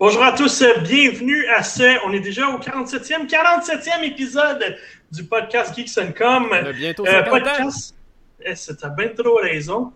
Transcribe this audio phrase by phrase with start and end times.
[0.00, 4.78] Bonjour à tous, bienvenue à ce, on est déjà au 47e, 47e épisode
[5.12, 6.48] du podcast Geeks Com.
[6.74, 7.94] bientôt euh, podcast,
[8.42, 9.92] eh, c'était bien trop raison,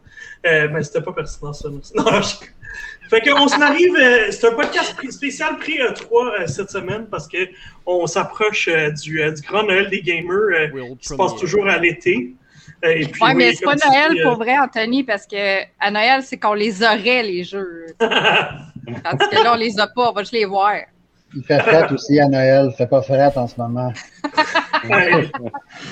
[0.47, 1.71] euh, mais c'était pas pertinent ça.
[1.71, 2.35] Non, je...
[3.09, 8.07] Fait qu'on s'en arrive, euh, c'est un podcast spécial pré-E3 euh, cette semaine parce qu'on
[8.07, 12.35] s'approche euh, du, du, grand Noël des gamers qui se passe toujours à l'été.
[12.83, 16.53] Puis, ouais, mais c'est pas Noël pour vrai, Anthony, parce que à Noël, c'est qu'on
[16.53, 17.87] les aurait, les jeux.
[18.87, 20.75] Tandis que là, on les a pas, on va juste les voir.
[21.35, 23.93] Il fait fret aussi à Noël, il fait pas fret en ce moment.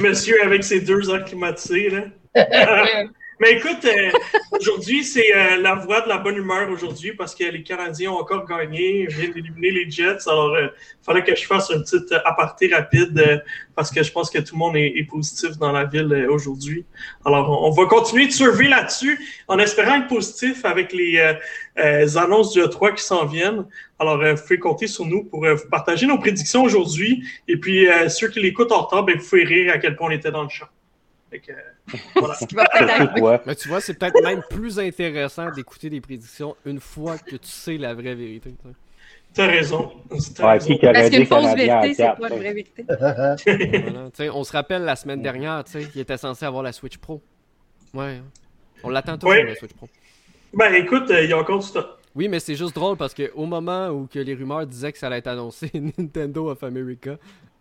[0.00, 2.02] monsieur avec ses deux ans climatisés, là.
[3.42, 4.10] Mais écoute, euh,
[4.52, 8.20] aujourd'hui, c'est euh, la voix de la bonne humeur aujourd'hui parce que les Canadiens ont
[8.20, 10.28] encore gagné, viennent d'éliminer les Jets.
[10.28, 10.68] Alors, il euh,
[11.04, 13.42] fallait que je fasse une petite aparté rapide
[13.74, 16.84] parce que je pense que tout le monde est, positif dans la ville aujourd'hui.
[17.24, 19.18] Alors, on, va continuer de surveiller là-dessus
[19.48, 21.34] en espérant être positif avec les
[21.76, 23.66] annonces du E3 qui s'en viennent.
[23.98, 27.24] Alors, vous pouvez compter sur nous pour vous partager nos prédictions aujourd'hui.
[27.48, 30.10] Et puis, ceux qui l'écoutent en retard, ben, vous pouvez rire à quel point on
[30.10, 30.68] était dans le champ.
[33.46, 37.48] Mais tu vois, c'est peut-être même plus intéressant d'écouter des prédictions une fois que tu
[37.48, 38.54] sais la vraie vérité.
[39.34, 39.92] T'as raison.
[40.08, 40.30] Parce
[40.66, 42.84] qu'une fausse vérité, c'est pas une vraie vérité.
[44.34, 47.22] on se rappelle la semaine dernière, il était censé avoir la Switch Pro.
[47.94, 48.16] Ouais.
[48.16, 48.24] Hein.
[48.84, 49.88] On l'attend toujours, la Switch Pro.
[50.54, 51.86] Ben écoute, euh, il y a encore du temps.
[52.14, 55.06] Oui, mais c'est juste drôle parce qu'au moment où que les rumeurs disaient que ça
[55.06, 57.16] allait être annoncé, Nintendo of America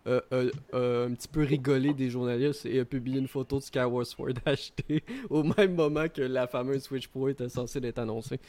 [0.08, 3.62] euh, euh, euh, un petit peu rigolé des journalistes et a publié une photo de
[3.62, 8.40] Skyward Sword acheté au même moment que la fameuse Switch Pro était censée être annoncée.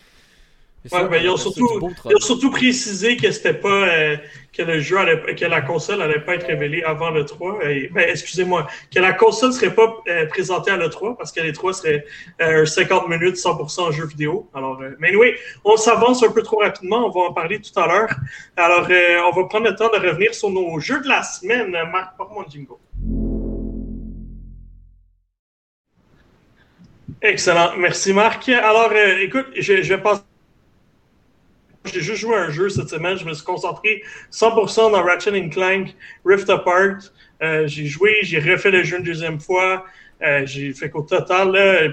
[0.91, 1.79] Ouais, ils ont, surtout,
[2.09, 4.17] ils ont surtout précisé que c'était pas euh,
[4.53, 7.65] que le jeu allait, que la console allait pas être révélée avant le 3.
[7.69, 11.41] Et, ben, excusez-moi, que la console serait pas euh, présentée à le 3 parce que
[11.41, 12.05] les 3 serait
[12.41, 14.49] euh, 50 minutes 100% jeu vidéo.
[14.53, 15.33] Alors, euh, mais oui,
[15.65, 17.07] on s'avance un peu trop rapidement.
[17.07, 18.13] On va en parler tout à l'heure.
[18.55, 21.71] Alors, on va prendre le temps de revenir sur nos jeux de la semaine.
[21.91, 22.73] Marc, par mon jingle.
[27.21, 27.71] Excellent.
[27.77, 28.49] Merci, Marc.
[28.49, 30.21] Alors, écoute, je, je vais passer
[31.85, 33.17] j'ai juste joué un jeu cette semaine.
[33.17, 35.95] Je me suis concentré 100% dans Ratchet Clank
[36.25, 36.97] Rift Apart.
[37.41, 39.85] Euh, j'ai joué, j'ai refait le jeu une deuxième fois.
[40.21, 41.51] Euh, j'ai fait qu'au total,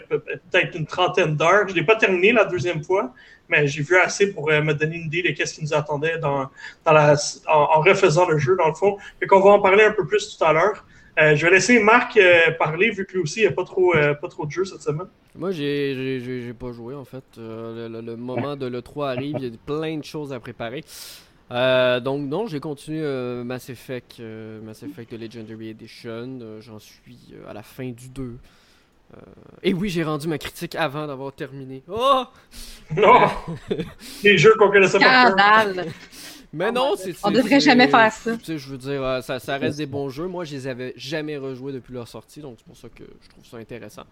[0.09, 1.67] peut-être une trentaine d'heures.
[1.67, 3.13] Je ne l'ai pas terminé la deuxième fois,
[3.49, 6.19] mais j'ai vu assez pour euh, me donner une idée de ce qui nous attendait
[6.19, 6.49] dans,
[6.87, 7.17] la,
[7.49, 8.99] en, refaisant le jeu, dans le fond.
[9.19, 10.85] Fait qu'on va en parler un peu plus tout à l'heure.
[11.21, 13.65] Euh, je vais laisser Marc euh, parler, vu que lui aussi, il n'y a pas
[13.65, 15.09] trop, euh, pas trop de jeux cette semaine.
[15.35, 17.25] Moi, j'ai pas joué, en fait.
[17.37, 20.83] Le, moment de l'E3 arrive, il y a plein de choses à préparer.
[21.51, 23.03] donc, non, j'ai continué
[23.45, 24.21] Mass Effect,
[24.65, 26.59] Mass Effect Legendary Edition.
[26.61, 28.37] J'en suis à la fin du 2.
[29.63, 31.83] et oui, j'ai rendu ma critique avant d'avoir terminé.
[31.89, 32.25] Oh!
[32.97, 33.29] Non!
[34.25, 35.75] Les jeux qu'on connaissait pas.
[36.53, 37.15] Mais oh non, c'est.
[37.23, 38.37] On devrait jamais faire ça.
[38.37, 40.27] Tu sais, je veux dire, euh, ça, ça reste des bons jeux.
[40.27, 43.29] Moi, je les avais jamais rejoués depuis leur sortie, donc c'est pour ça que je
[43.29, 44.03] trouve ça intéressant.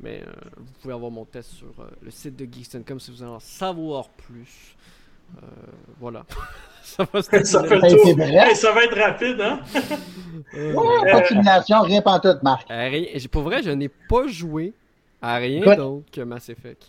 [0.00, 3.16] Mais euh, vous pouvez avoir mon test sur euh, le site de Geeks.com si vous
[3.16, 4.76] voulez en savoir plus.
[5.98, 6.24] voilà.
[6.84, 9.60] ça va se ça, fait ça va être rapide, hein?
[10.54, 12.68] ouais, continuation, rien pas tout, Marc.
[13.30, 14.72] Pour vrai, je n'ai pas joué
[15.20, 16.88] à rien d'autre que Mass Effect.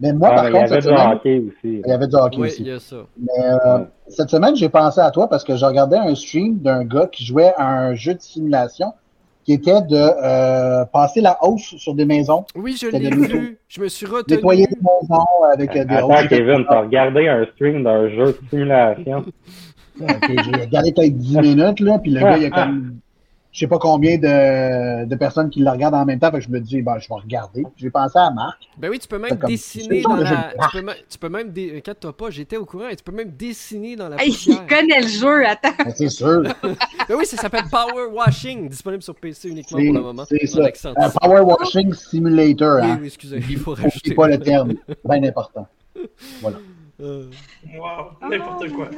[0.00, 1.18] Mais moi, par contre, cette semaine,
[1.64, 2.62] il y avait du hockey oui, aussi.
[2.62, 2.96] Il y a ça.
[3.18, 6.84] Mais euh, cette semaine, j'ai pensé à toi parce que je regardais un stream d'un
[6.84, 8.92] gars qui jouait à un jeu de simulation
[9.44, 12.44] qui était de euh, passer la hausse sur des maisons.
[12.54, 13.58] Oui, je l'ai vu.
[13.66, 14.36] Je me suis retenu.
[14.36, 18.38] Nettoyer des maisons avec euh, des Attends, Kevin, t'as regardé un stream d'un jeu de
[18.50, 19.24] simulation?
[20.00, 22.98] ok, j'ai regardé peut-être 10 minutes, là, puis le gars, il a comme
[23.58, 26.30] je sais pas combien de, de, personnes qui le regardent en même temps.
[26.30, 27.66] Fait que je me dis, ben, je vais regarder.
[27.76, 28.68] J'ai pensé à Marc.
[28.76, 30.52] Ben oui, tu peux même dessiner dans la.
[30.70, 31.50] Tu peux, tu peux même.
[31.50, 31.82] Dé...
[32.00, 32.86] toi pas, j'étais au courant.
[32.88, 34.22] Et tu peux même dessiner dans la.
[34.22, 35.72] Hey, il connaît le jeu, attends.
[35.76, 36.42] Ben, c'est sûr.
[36.62, 40.24] ben oui, ça s'appelle Power Washing, disponible sur PC uniquement pour le moment.
[40.24, 40.92] C'est ça.
[40.92, 42.78] Uh, Power Washing Simulator.
[42.80, 42.92] Hein.
[42.92, 44.14] Oui, oui, excusez, il faut rajouter.
[44.14, 44.74] pas le terme.
[45.04, 45.66] Bien important.
[46.40, 46.58] Voilà.
[47.00, 47.30] Euh...
[47.76, 48.88] Wow, n'importe quoi.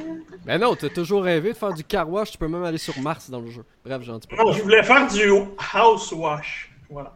[0.45, 2.97] Ben non, t'as toujours rêvé de faire du car wash, tu peux même aller sur
[2.99, 3.63] Mars dans le jeu.
[3.85, 4.43] Bref, j'en dis pas.
[4.43, 5.21] Non, je voulais faire du
[5.73, 6.71] house wash.
[6.89, 7.13] Voilà.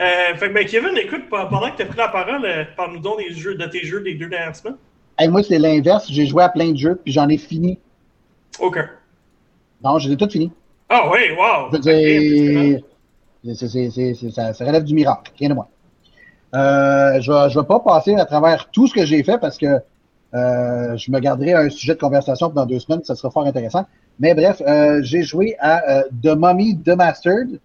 [0.00, 3.18] Euh, fait que ben Kevin, écoute, pendant que t'as pris la parole, euh, parle-nous donc
[3.18, 4.76] des jeux, de tes jeux des deux dernières semaines.
[5.18, 6.06] Hey, moi, c'est l'inverse.
[6.08, 7.78] J'ai joué à plein de jeux, puis j'en ai fini.
[8.60, 8.78] OK.
[9.82, 10.52] Non, je les ai tous finis.
[10.88, 11.68] Ah oui, wow!
[11.82, 12.80] C'est,
[14.30, 15.66] ça, ça relève du miracle, rien de moins.
[16.54, 19.80] Euh, je ne vais pas passer à travers tout ce que j'ai fait parce que
[20.34, 23.84] euh, je me garderai un sujet de conversation dans deux semaines, ça sera fort intéressant.
[24.18, 27.60] Mais bref, euh, j'ai joué à euh, The Mummy Demastered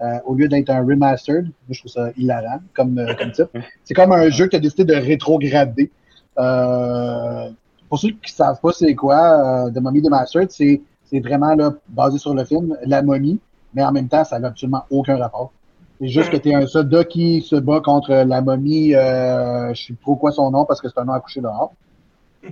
[0.00, 1.50] euh, au lieu d'être un remastered.
[1.70, 3.48] je trouve ça hilarant comme, comme type.
[3.84, 5.90] C'est comme un jeu qui a décidé de rétrograder.
[6.36, 11.74] pour ceux qui ne savent pas c'est quoi, The Mummy Demastered, c'est c'est vraiment là,
[11.88, 13.38] basé sur le film, La momie,
[13.74, 15.52] mais en même temps, ça n'a absolument aucun rapport.
[16.00, 19.86] C'est juste que tu es un soldat qui se bat contre la momie, euh, je
[19.86, 21.72] sais trop quoi son nom parce que c'est un nom à coucher dehors.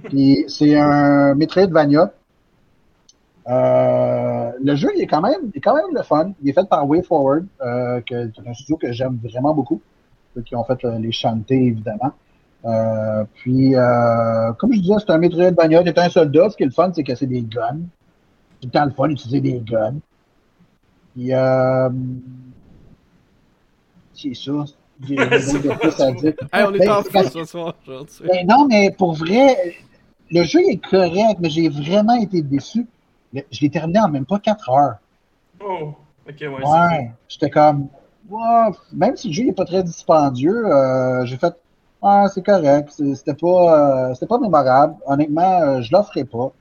[0.05, 2.13] Puis c'est un Metroidvania.
[3.49, 6.33] Euh, le jeu, il est quand même, il est quand même le fun.
[6.43, 9.81] Il est fait par WayForward, euh, c'est un studio que j'aime vraiment beaucoup.
[10.35, 12.13] Ceux qui ont fait euh, les chantés, évidemment.
[12.65, 15.83] Euh, puis, euh, comme je disais, c'est un Metroidvania.
[15.83, 16.51] es un soldat.
[16.51, 17.81] Ce qui est le fun, c'est que c'est des guns
[18.63, 19.99] tout le temps le fun d'utiliser des guns.
[21.13, 21.91] Puis, euh,
[24.15, 24.65] c'est ça.
[25.07, 26.35] J'ai de plus à dire.
[26.53, 28.27] Hey, on est ben, en fou ce soir aujourd'hui.
[28.27, 29.75] Ben non, mais pour vrai,
[30.31, 32.87] le jeu est correct, mais j'ai vraiment été déçu.
[33.35, 34.97] Je l'ai terminé en même pas 4 heures.
[35.65, 35.95] Oh,
[36.29, 36.49] ok, ouais.
[36.49, 37.89] Ouais, j'étais comme,
[38.29, 41.55] wow, même si le jeu n'est pas très dispendieux, euh, j'ai fait,
[42.03, 44.95] ah, c'est correct, c'était pas, euh, c'était pas mémorable.
[45.07, 46.53] Honnêtement, euh, je l'offrais pas.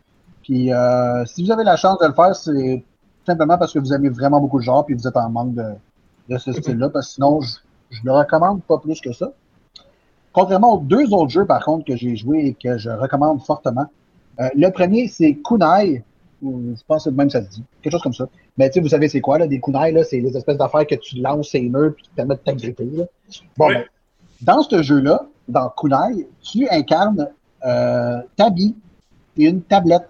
[0.43, 2.83] Puis euh, si vous avez la chance de le faire, c'est
[3.25, 5.73] simplement parce que vous aimez vraiment beaucoup le genre puis vous êtes en manque de,
[6.29, 6.89] de ce style-là.
[6.89, 7.57] Parce que sinon, je,
[7.91, 9.31] je le recommande pas plus que ça.
[10.33, 13.85] Contrairement aux deux autres jeux, par contre, que j'ai joué et que je recommande fortement.
[14.39, 16.03] Euh, le premier, c'est Kunai.
[16.41, 17.63] Je pense que même ça se dit.
[17.81, 18.27] Quelque chose comme ça.
[18.57, 20.87] Mais tu sais, vous savez c'est quoi, là, des kunai, là, c'est les espèces d'affaires
[20.87, 22.89] que tu lances ces murs puis qui te permettent de t'agripper.
[23.57, 23.83] Bon, ben,
[24.41, 27.29] dans ce jeu-là, dans Kunai, tu incarnes
[27.65, 28.75] euh, Tabi
[29.37, 30.09] et une tablette.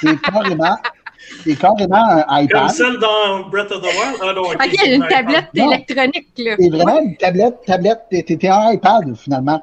[0.00, 0.76] C'est carrément,
[1.44, 2.60] c'est carrément un iPad.
[2.62, 4.18] Comme celle dans Breath of the Wild?
[4.20, 6.28] Ah non, ok, une tablette électronique.
[6.38, 6.56] là.
[6.58, 9.62] C'est vraiment une tablette, tablette, t'es un iPad finalement.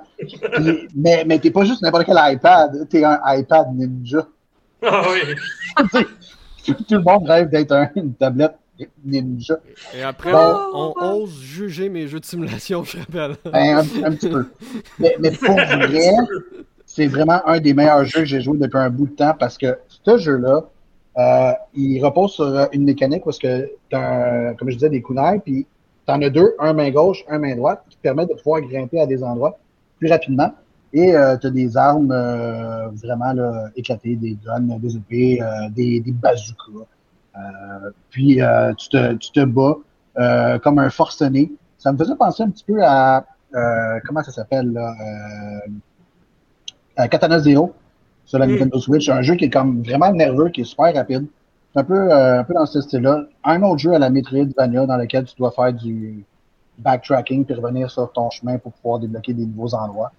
[0.95, 4.27] mais mais t'es pas juste n'importe quel iPad, t'es un iPad ninja.
[4.81, 5.95] Ah oui.
[6.65, 8.55] Tout le monde rêve d'être un, une tablette
[9.03, 9.59] ninja.
[9.95, 13.35] Et après, on, ose juger mes jeux de simulation, je rappelle.
[13.45, 14.45] Ben, un, un, petit peu.
[14.99, 16.15] Mais, mais pour vrai,
[16.85, 19.57] c'est vraiment un des meilleurs jeux que j'ai joué depuis un bout de temps parce
[19.57, 20.69] que ce jeu-là,
[21.19, 25.67] euh, il repose sur une mécanique parce que as, comme je disais, des kunai, puis
[26.07, 28.61] tu en as deux, un main gauche, un main droite, qui te permet de pouvoir
[28.61, 29.57] grimper à des endroits
[29.99, 30.51] plus rapidement.
[30.91, 33.33] Et euh, tu as des armes euh, vraiment
[33.75, 36.87] éclatées, des guns, des épées, euh, des, des bazookas.
[37.35, 38.39] Euh, puis
[38.77, 39.77] tu, te, tu te bats
[40.63, 41.51] comme un forcené.
[41.77, 43.25] Ça me faisait penser un petit peu à
[44.05, 44.93] comment ça s'appelle là?
[47.07, 47.73] Katana Zero
[48.29, 48.51] sur la mm.
[48.51, 49.09] Nintendo Switch.
[49.09, 51.25] Un jeu qui est comme vraiment nerveux, qui est super rapide.
[51.73, 53.25] C'est un peu, euh, un peu dans ce style-là.
[53.43, 56.23] Un autre jeu à la Metroidvania dans lequel tu dois faire du
[56.77, 60.11] backtracking puis revenir sur ton chemin pour pouvoir débloquer des nouveaux endroits.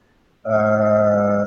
[0.46, 1.46] Euh,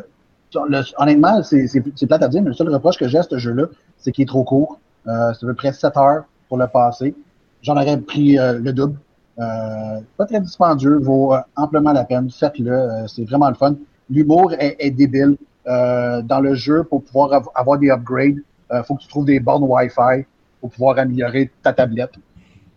[0.97, 3.65] honnêtement, c'est plate à dire, mais le seul reproche que j'ai à ce jeu-là,
[3.97, 4.79] c'est qu'il est trop court.
[5.07, 7.13] Euh, c'est à peu près 7 heures pour le passer.
[7.61, 8.97] J'en aurais pris euh, le double.
[9.39, 12.29] Euh, pas très dispendieux, vaut amplement la peine.
[12.29, 13.75] Faites-le, c'est vraiment le fun.
[14.09, 15.37] L'humour est, est, débile.
[15.67, 18.43] Euh, dans le jeu, pour pouvoir avoir des upgrades, il
[18.75, 20.25] euh, faut que tu trouves des bornes Wi-Fi
[20.59, 22.15] pour pouvoir améliorer ta tablette.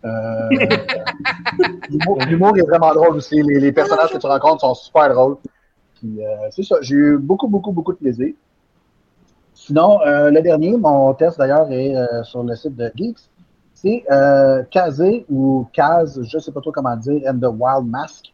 [0.05, 0.49] Euh,
[2.29, 3.41] L'humour est vraiment drôle aussi.
[3.41, 5.37] Les, les, personnages que tu rencontres sont super drôles.
[6.05, 6.77] Euh, c'est ça.
[6.81, 8.33] J'ai eu beaucoup, beaucoup, beaucoup de plaisir.
[9.53, 13.17] Sinon, euh, le dernier, mon test d'ailleurs est euh, sur le site de Geeks.
[13.73, 17.87] C'est euh, Kazé ou Kaz, je ne sais pas trop comment dire, and the Wild
[17.87, 18.25] Mask.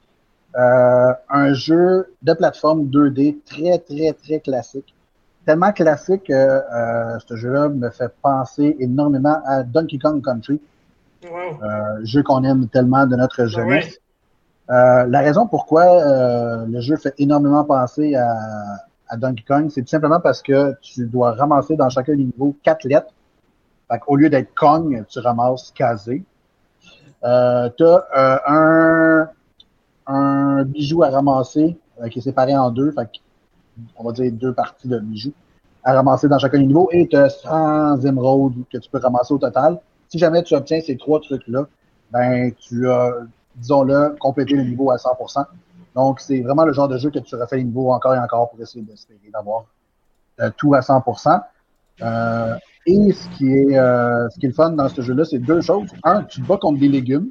[0.55, 4.93] Euh, un jeu de plateforme 2D très, très, très classique.
[5.45, 10.61] Tellement classique que euh, ce jeu-là me fait penser énormément à Donkey Kong Country.
[11.23, 11.63] Wow.
[11.63, 13.99] Euh, jeu qu'on aime tellement de notre jeunesse.
[14.69, 18.37] Euh, la raison pourquoi euh, le jeu fait énormément penser à,
[19.09, 22.55] à Donkey Kong, c'est tout simplement parce que tu dois ramasser dans chacun des niveaux
[22.63, 23.13] quatre lettres.
[23.91, 26.23] Fait Au lieu d'être Kong, tu ramasses Kazé.
[27.23, 29.29] Euh, tu as un
[30.07, 33.09] un bijou à ramasser euh, qui est séparé en deux, fait
[33.95, 35.33] on va dire deux parties de bijoux
[35.83, 39.33] à ramasser dans chacun des niveaux et tu as 100 émeraudes que tu peux ramasser
[39.33, 39.79] au total.
[40.07, 41.65] Si jamais tu obtiens ces trois trucs-là,
[42.11, 43.11] ben tu as,
[43.55, 45.45] disons-le, complété le niveau à 100%.
[45.95, 48.49] Donc, c'est vraiment le genre de jeu que tu refais les niveaux encore et encore
[48.49, 49.65] pour essayer d'espérer d'avoir
[50.39, 51.41] euh, tout à 100%.
[52.01, 52.55] Euh,
[52.85, 55.89] et ce qui est ce qui est le fun dans ce jeu-là, c'est deux choses.
[56.03, 57.29] Un, tu te bats contre des légumes.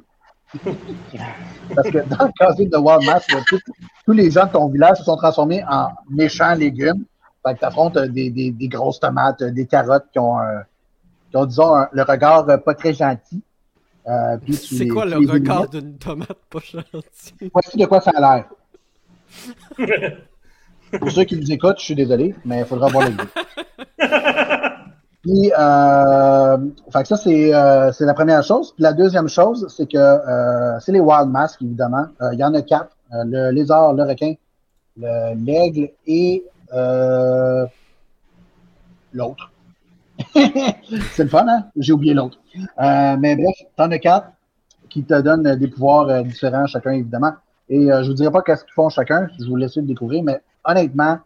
[1.75, 3.21] Parce que dans le casier de Walmart,
[4.05, 7.05] tous les gens de ton village se sont transformés en méchants légumes.
[7.45, 10.39] Fait que tu affrontes euh, des, des, des, grosses tomates, euh, des carottes qui ont,
[10.39, 10.61] euh,
[11.29, 13.43] qui ont disons, un, le regard pas très gentil.
[14.07, 17.49] Euh, c'est quoi le regard d'une tomate pas gentille?
[17.53, 18.49] Voici de quoi ça a l'air.
[20.99, 23.25] Pour ceux qui nous écoutent, je suis désolé, mais il faudra voir le vidéo.
[25.23, 26.57] Puis, euh,
[26.91, 28.73] fait que ça, c'est, euh, c'est la première chose.
[28.73, 32.07] Puis la deuxième chose, c'est que euh, c'est les Wild Masks, évidemment.
[32.21, 32.97] Euh, il y en a quatre.
[33.13, 34.33] Euh, le lézard, le requin,
[34.97, 37.67] le, l'aigle et Euh,
[39.13, 39.51] l'autre.
[40.33, 41.65] c'est le fun, hein?
[41.77, 42.39] J'ai oublié l'autre.
[42.79, 44.29] Mais bref, t'en as quatre
[44.89, 47.33] qui te donnent des pouvoirs différents, chacun, évidemment.
[47.69, 50.41] Et je vous dirai pas qu'est-ce qu'ils font chacun, je vous laisse le découvrir, mais
[50.63, 51.19] honnêtement,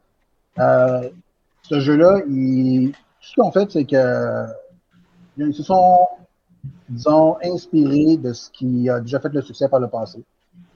[0.57, 2.93] ce jeu-là, il...
[3.27, 4.45] ce qu'ils ont fait, c'est que
[5.37, 6.07] ils se sont,
[6.89, 10.23] disons, inspirés de ce qui a déjà fait le succès par le passé,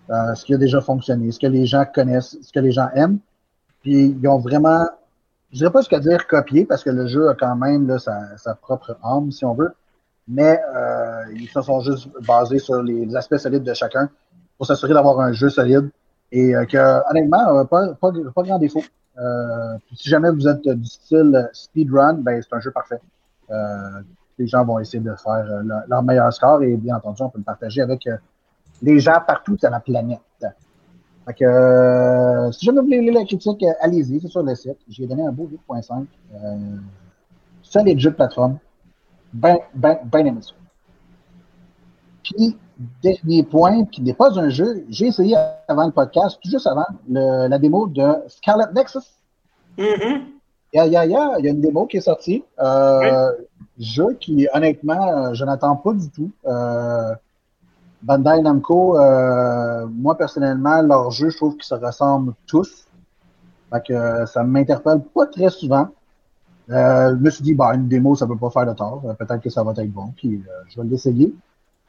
[0.10, 3.20] ce qui a déjà fonctionné, ce que les gens connaissent, ce que les gens aiment.
[3.81, 4.86] Puis ils ont vraiment
[5.51, 8.55] je dirais pas ce qu'à dire copier parce que le jeu a quand même sa,
[8.62, 9.74] propre âme, si on veut.
[10.27, 14.10] Mais euh, ils se sont juste basés sur les, aspects solides de chacun
[14.58, 15.89] pour s'assurer d'avoir un jeu solide
[16.31, 18.84] et euh, que, honnêtement, euh, pas, pas, grand défaut.
[19.21, 22.99] Euh, si jamais vous êtes du style speedrun, ben c'est un jeu parfait.
[23.49, 24.01] Euh,
[24.39, 25.45] les gens vont essayer de faire
[25.87, 28.09] leur, meilleur score et bien entendu, on peut le partager avec
[28.81, 30.19] les gens partout sur la planète.
[31.41, 34.77] Euh, si jamais vous voulez lire la critique, euh, allez-y, c'est sur le site.
[34.89, 36.05] J'ai donné un beau 8.5.
[36.33, 36.57] Euh,
[37.61, 38.57] solide jeu de plateforme.
[39.33, 40.53] Ben, ben, ben aimé ça.
[42.23, 42.57] Puis,
[43.03, 45.35] dernier point, qui n'est pas un jeu, j'ai essayé
[45.67, 49.00] avant le podcast, tout juste avant, le, la démo de Scarlet Nexus.
[49.77, 50.21] Mm-hmm.
[50.73, 51.35] Yeah, yeah, yeah.
[51.39, 52.43] Il y a une démo qui est sortie.
[52.59, 53.31] Euh,
[53.77, 56.31] Jeu qui, honnêtement, je n'attends pas du tout.
[56.45, 57.13] Euh,
[58.01, 62.85] Bandai Namco, euh, moi personnellement, leurs jeux, je trouve qu'ils se ressemblent tous.
[63.71, 65.88] Fait que euh, ça m'interpelle pas très souvent.
[66.69, 69.01] Euh, je me suis dit, bah, une démo, ça peut pas faire de tort.
[69.05, 71.33] Euh, peut-être que ça va être bon, puis je vais l'essayer.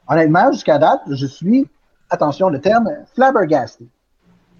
[0.07, 1.67] Honnêtement, jusqu'à date, je suis,
[2.09, 3.87] attention, le terme flabbergasté.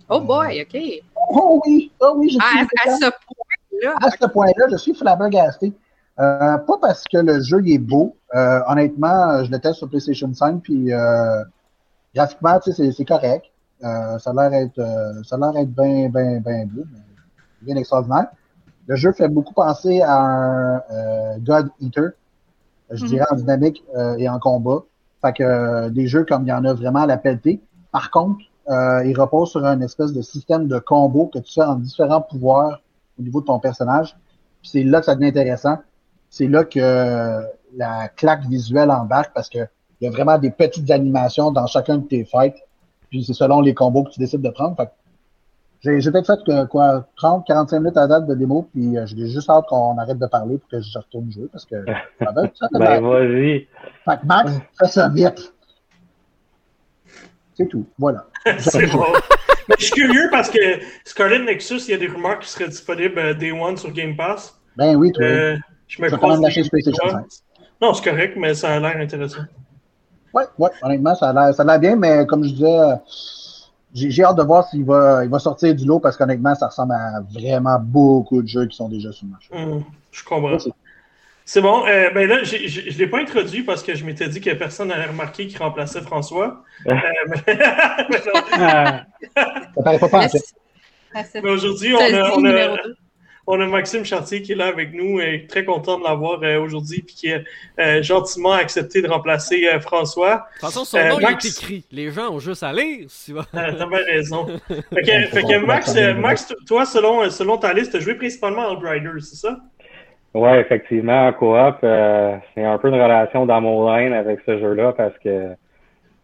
[0.09, 0.81] Oh boy, OK.
[1.29, 2.59] Oh oui, oh oui, je suis.
[2.89, 3.95] À, ce point-là.
[4.01, 5.73] À ce point-là, je suis flabbergasté.
[6.19, 8.15] Euh, pas parce que le jeu est beau.
[8.35, 11.43] Euh, honnêtement, je le teste sur PlayStation 5, puis euh,
[12.13, 13.45] graphiquement, c'est correct.
[13.81, 16.83] ça a l'air être, ça a l'air être bien, bien, bien beau,
[17.61, 18.27] bien extraordinaire.
[18.85, 22.11] Le jeu fait beaucoup penser à un God Eater,
[22.91, 23.83] je dirais en dynamique
[24.17, 24.83] et en combat.
[25.23, 27.61] Fait que des jeux comme il y en a vraiment à la pelletée.
[27.91, 28.39] Par contre,
[28.69, 32.81] il repose sur un espèce de système de combo que tu fais en différents pouvoirs
[33.19, 34.15] au niveau de ton personnage.
[34.61, 35.77] Puis c'est là que ça devient intéressant
[36.33, 37.43] c'est là que
[37.75, 39.69] la claque visuelle embarque parce qu'il
[40.01, 42.57] y a vraiment des petites animations dans chacun de tes fights.
[43.11, 44.75] Puis c'est selon les combos que tu décides de prendre.
[45.83, 49.49] J'ai, peut-être fait quoi, 30, 45 minutes à date de démo, puis euh, j'ai juste
[49.49, 51.75] hâte qu'on arrête de parler pour que je retourne jouer parce que
[52.19, 53.67] ça va ça Ben vas-y.
[54.05, 55.53] Fait que Max, fais ça vite.
[57.55, 57.85] C'est tout.
[57.99, 58.25] Voilà.
[58.59, 59.05] c'est bon.
[59.67, 62.69] Mais je suis curieux parce que Scarlet Nexus, il y a des rumeurs qui seraient
[62.69, 64.57] disponibles euh, Day One sur Game Pass.
[64.77, 65.25] Ben oui, toi.
[65.25, 66.09] Euh, je me
[67.81, 69.43] Non, c'est correct, mais ça a l'air intéressant.
[70.33, 72.79] Oui, ouais, honnêtement, ça a l'air bien, mais comme je disais,
[73.93, 76.93] j'ai hâte de voir s'il va, il va sortir du lot parce qu'honnêtement, ça ressemble
[76.93, 79.49] à vraiment beaucoup de jeux qui sont déjà sur le marché.
[79.53, 80.57] Hum, je comprends.
[81.45, 81.85] C'est bon.
[81.85, 84.87] Euh, ben là, je ne l'ai pas introduit parce que je m'étais dit que personne
[84.87, 86.63] n'avait remarqué qu'il remplaçait François.
[86.87, 86.95] euh,
[87.47, 87.57] mais...
[89.35, 90.29] ça paraît pas
[91.43, 92.77] aujourd'hui, on a, on a,
[93.45, 96.61] on a Maxime Chartier qui est là avec nous et très content de l'avoir euh,
[96.61, 97.41] aujourd'hui puis qui a
[97.79, 100.35] euh, gentiment accepté de remplacer euh, François.
[100.35, 101.85] De toute façon, son nom est écrit.
[101.91, 103.07] Les gens ont juste à lire.
[103.25, 103.45] Tu vois.
[103.51, 104.45] T'as bien raison.
[104.67, 109.11] fait que, Max, Max, toi, selon, selon ta liste, tu as joué principalement en Rider,
[109.19, 109.57] c'est ça?
[110.33, 115.53] Oui, effectivement, en coop, c'est un peu une relation d'amour-haine avec ce jeu-là parce que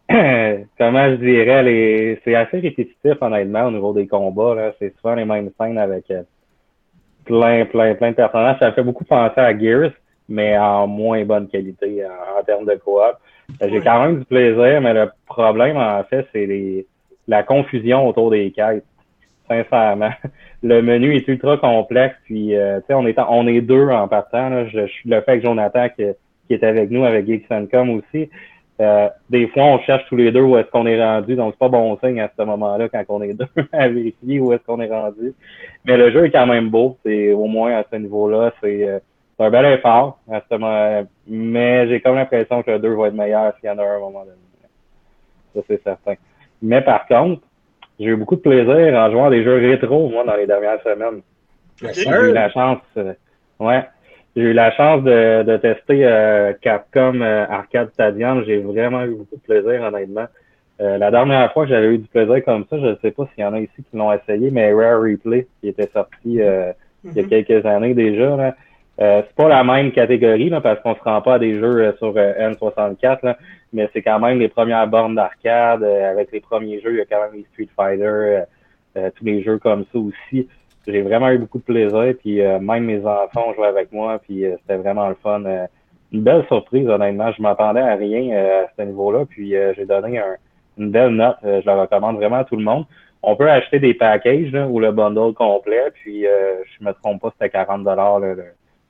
[0.80, 4.74] comment je dirais, c'est assez répétitif honnêtement au niveau des combats.
[4.80, 6.06] C'est souvent les mêmes scènes avec
[7.30, 8.58] plein, plein, plein de personnages.
[8.60, 9.92] Ça fait beaucoup penser à Gears,
[10.28, 12.98] mais en moins bonne qualité en, termes de coop.
[13.62, 16.86] Euh, j'ai quand même du plaisir, mais le problème, en fait, c'est
[17.28, 18.84] la confusion autour des quêtes.
[19.48, 20.12] Sincèrement.
[20.62, 24.08] Le menu est ultra complexe, puis euh, tu sais, on est on est deux en
[24.10, 24.50] partant.
[24.50, 24.68] Là.
[24.68, 26.04] Je, suis le fait avec Jonathan qui,
[26.48, 28.30] qui est avec nous, avec Geeks aussi.
[28.82, 31.60] Euh, des fois, on cherche tous les deux où est-ce qu'on est rendu, donc c'est
[31.60, 34.80] pas bon signe à ce moment-là quand on est deux à vérifier où est-ce qu'on
[34.80, 35.34] est rendu.
[35.86, 39.00] Mais le jeu est quand même beau, c'est au moins à ce niveau-là, c'est euh,
[39.40, 43.14] un bel effort à ce moment mais j'ai comme l'impression que le 2 va être
[43.14, 44.38] meilleur s'il y en a un à un moment donné.
[45.56, 46.16] Ça, c'est certain.
[46.62, 47.42] Mais par contre,
[48.00, 50.82] j'ai eu beaucoup de plaisir en jouant à des jeux rétro, moi, dans les dernières
[50.84, 51.22] semaines.
[51.82, 53.14] J'ai eu la chance, euh,
[53.60, 53.84] ouais,
[54.40, 58.44] j'ai eu la chance de, de tester euh, Capcom euh, Arcade Stadium.
[58.46, 60.28] J'ai vraiment eu beaucoup de plaisir, honnêtement.
[60.80, 63.28] Euh, la dernière fois que j'avais eu du plaisir comme ça, je ne sais pas
[63.34, 66.36] s'il y en a ici qui l'ont essayé, mais Rare Replay, qui était sorti il
[66.36, 67.28] y a mhm.
[67.28, 68.56] quelques années déjà, là,
[68.98, 72.14] c'est pas la même catégorie là, parce qu'on se rend pas à des jeux sur
[72.14, 73.38] N64, là,
[73.74, 76.92] mais c'est quand même les premières bornes d'arcade avec les premiers jeux.
[76.92, 78.44] Il y a quand même les Street Fighter,
[78.96, 80.48] tous les jeux comme ça aussi
[80.92, 82.14] j'ai vraiment eu beaucoup de plaisir.
[82.20, 85.44] Puis même mes enfants ont joué avec moi, puis c'était vraiment le fun.
[86.12, 87.32] une belle surprise, honnêtement.
[87.32, 89.26] Je m'attendais à rien à ce niveau-là.
[89.26, 90.22] Puis j'ai donné
[90.78, 91.38] une belle note.
[91.44, 92.86] je la recommande vraiment à tout le monde.
[93.22, 95.92] On peut acheter des packages ou le bundle complet.
[95.94, 98.36] Puis je me trompe pas, c'était 40 dollars le,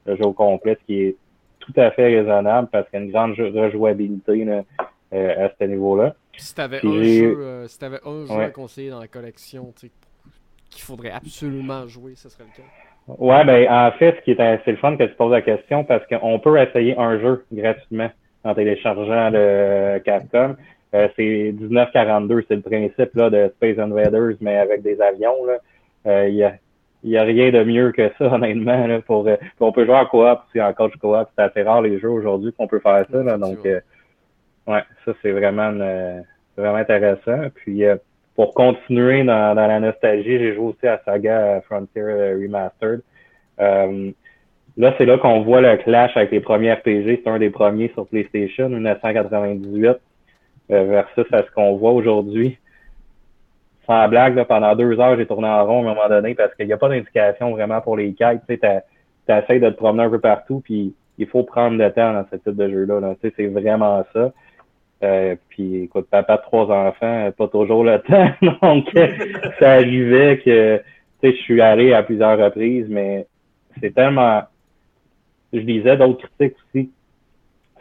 [0.06, 1.16] le jeu complet, ce qui est
[1.60, 4.64] tout à fait raisonnable parce qu'il y a une grande rejouabilité là,
[5.14, 6.16] euh, à ce niveau-là.
[6.38, 9.74] Si tu avais, un jeu, euh, si avais un jeu à conseiller dans la collection
[10.70, 12.70] qu'il faudrait absolument jouer, ce serait le cas.
[13.18, 15.84] Ouais, ben en fait, ce qui est assez le fun que tu poses la question
[15.84, 18.12] parce qu'on peut essayer un jeu gratuitement
[18.44, 20.56] en téléchargeant le Capcom.
[20.94, 25.46] Euh, c'est 1942, c'est le principe là, de Space Invaders, mais avec des avions.
[25.46, 25.58] Là.
[26.08, 26.54] Euh, il y a
[27.04, 28.88] il n'y a rien de mieux que ça, honnêtement.
[28.88, 31.28] Là, pour, euh, on peut jouer en coop, c'est en coach coop.
[31.36, 33.24] C'est assez rare les jeux aujourd'hui qu'on peut faire ça.
[33.24, 33.80] Là, donc, euh,
[34.68, 36.22] ouais, ça, c'est vraiment, euh,
[36.58, 37.50] vraiment intéressant.
[37.56, 37.84] Puis,
[38.40, 43.02] pour continuer dans, la nostalgie, j'ai joué aussi à Saga Frontier Remastered.
[43.58, 47.20] là, c'est là qu'on voit le clash avec les premiers RPG.
[47.22, 49.98] C'est un des premiers sur PlayStation, 1998,
[50.70, 52.58] versus à ce qu'on voit aujourd'hui
[53.86, 56.68] sans blague, pendant deux heures, j'ai tourné en rond à un moment donné parce qu'il
[56.68, 58.40] n'y a pas d'indication vraiment pour les quêtes.
[58.48, 62.24] Tu essaies de te promener un peu partout, puis il faut prendre le temps dans
[62.32, 63.16] ce type de jeu-là.
[63.22, 64.32] Sais, c'est vraiment ça.
[65.02, 68.32] Euh, puis écoute, papa de trois enfants, pas toujours le temps.
[68.62, 68.88] Donc,
[69.60, 70.78] ça arrivait que
[71.22, 73.28] tu sais, je suis allé à plusieurs reprises, mais
[73.80, 74.44] c'est tellement.
[75.52, 76.92] Je disais d'autres critiques aussi.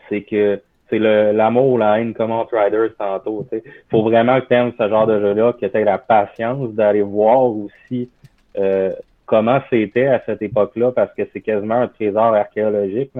[0.08, 3.46] C'est que c'est l'amour la haine comme Outriders tantôt.
[3.52, 6.70] Il faut vraiment que tu aimes ce genre de jeu-là, que tu aies la patience
[6.70, 8.08] d'aller voir aussi
[8.56, 8.92] euh,
[9.26, 13.12] comment c'était à cette époque-là, parce que c'est quasiment un trésor archéologique.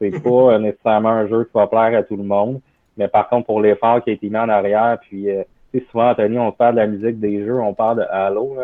[0.00, 2.60] C'est pas nécessairement un jeu qui va plaire à tout le monde.
[2.98, 5.42] Mais par contre, pour l'effort qui a été mis en arrière, puis euh,
[5.90, 8.56] souvent, Anthony, on parle de la musique des jeux, on parle de Halo,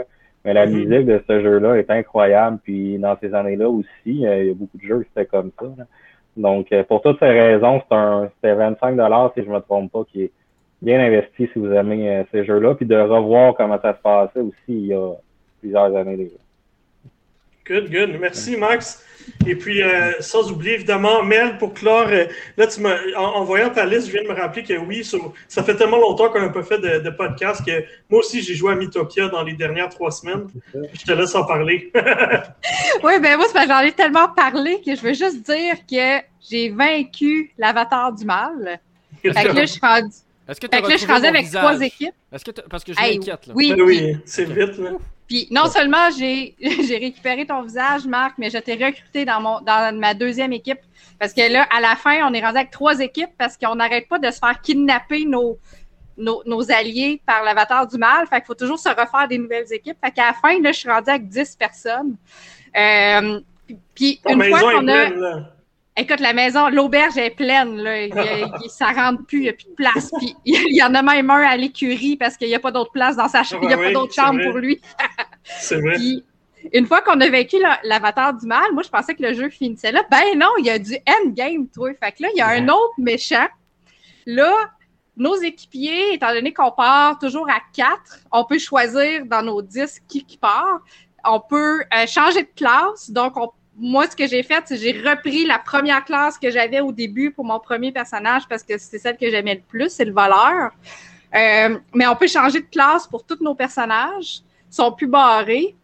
[0.45, 0.71] mais la mm-hmm.
[0.73, 2.59] musique de ce jeu-là est incroyable.
[2.63, 5.51] Puis dans ces années-là aussi, euh, il y a beaucoup de jeux qui étaient comme
[5.59, 5.67] ça.
[6.37, 8.97] Donc, euh, pour toutes ces raisons, c'était 25
[9.35, 10.33] si je ne me trompe pas, qui est
[10.83, 14.41] bien investi si vous aimez euh, ces jeux-là, puis de revoir comment ça se passait
[14.41, 15.13] aussi il y a
[15.61, 16.44] plusieurs années déjà.
[17.67, 18.21] Good, good.
[18.21, 19.03] Merci, Max.
[19.47, 22.27] Et puis, euh, sans oublier, évidemment, Mel, pour clore, euh,
[22.59, 22.81] là, tu
[23.17, 25.03] en, voyant ta liste, je viens de me rappeler que oui,
[25.49, 28.73] ça fait tellement longtemps qu'on n'a pas fait de, podcast que moi aussi, j'ai joué
[28.73, 30.49] à Mythopia dans les dernières trois semaines.
[30.75, 31.91] Je te laisse en parler.
[33.03, 37.53] oui, ben moi, j'en ai tellement parlé que je veux juste dire que j'ai vaincu
[37.57, 38.79] l'avatar du mal.
[39.23, 40.11] Fait que là, je suis rendu...
[40.47, 42.15] Est-ce que, là, je suis rendu avec trois équipes.
[42.31, 43.51] Est-ce que Parce que je m'inquiète.
[43.55, 44.77] Oui, oui c'est vite.
[44.77, 44.91] Là.
[45.27, 49.97] Puis non seulement j'ai récupéré ton visage, Marc, mais je t'ai recruté dans mon dans
[49.99, 50.81] ma deuxième équipe.
[51.19, 54.09] Parce que là, à la fin, on est rendu avec trois équipes parce qu'on n'arrête
[54.09, 55.59] pas de se faire kidnapper nos,
[56.17, 58.27] nos, alliés par l'avatar du mal.
[58.27, 59.97] Fait qu'il faut toujours se refaire des nouvelles équipes.
[60.05, 62.17] Fait qu'à la fin, là, je suis rendu avec dix personnes.
[62.77, 63.41] Euh,
[63.95, 65.51] puis une fois qu'on a.
[65.97, 68.03] Écoute, la maison, l'auberge est pleine, là.
[68.07, 70.11] Il, ça rentre plus, il n'y a plus de place.
[70.19, 72.91] Puis il y en a même un à l'écurie parce qu'il n'y a pas d'autre
[72.91, 74.81] place dans sa chambre, il n'y a pas d'autre chambre pour lui.
[75.45, 75.95] C'est vrai.
[75.95, 76.25] Puis,
[76.73, 79.93] une fois qu'on a vécu l'avatar du mal, moi je pensais que le jeu finissait
[79.93, 80.03] là.
[80.11, 81.91] Ben non, il y a du endgame, toi.
[82.03, 83.47] Fait que là, il y a un autre méchant.
[84.27, 84.53] Là,
[85.17, 89.63] nos équipiers, étant donné qu'on part toujours à quatre, on peut choisir dans nos
[90.09, 90.81] qui, qui part.
[91.25, 94.93] On peut euh, changer de classe, donc on moi, ce que j'ai fait, c'est j'ai
[94.93, 98.99] repris la première classe que j'avais au début pour mon premier personnage parce que c'est
[98.99, 100.71] celle que j'aimais le plus, c'est le voleur.
[101.35, 104.43] Euh, mais on peut changer de classe pour tous nos personnages.
[104.71, 105.75] Ils sont plus barrés.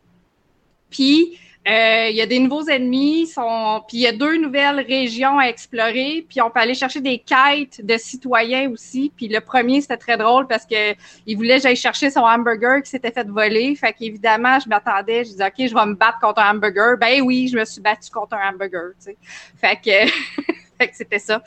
[0.89, 3.83] Puis, il y a des nouveaux ennemis, sont...
[3.87, 7.19] puis il y a deux nouvelles régions à explorer, puis on peut aller chercher des
[7.19, 9.13] quêtes de citoyens aussi.
[9.15, 10.95] Puis le premier, c'était très drôle parce que
[11.27, 13.75] il voulait que j'aille chercher son hamburger qui s'était fait voler.
[13.77, 16.97] Fait qu'évidemment, je m'attendais, je disais OK, je vais me battre contre un hamburger.
[16.99, 18.93] Ben oui, je me suis battu contre un hamburger.
[19.05, 19.17] Tu.
[19.61, 20.11] Fait que
[20.85, 21.43] fait que c'était ça.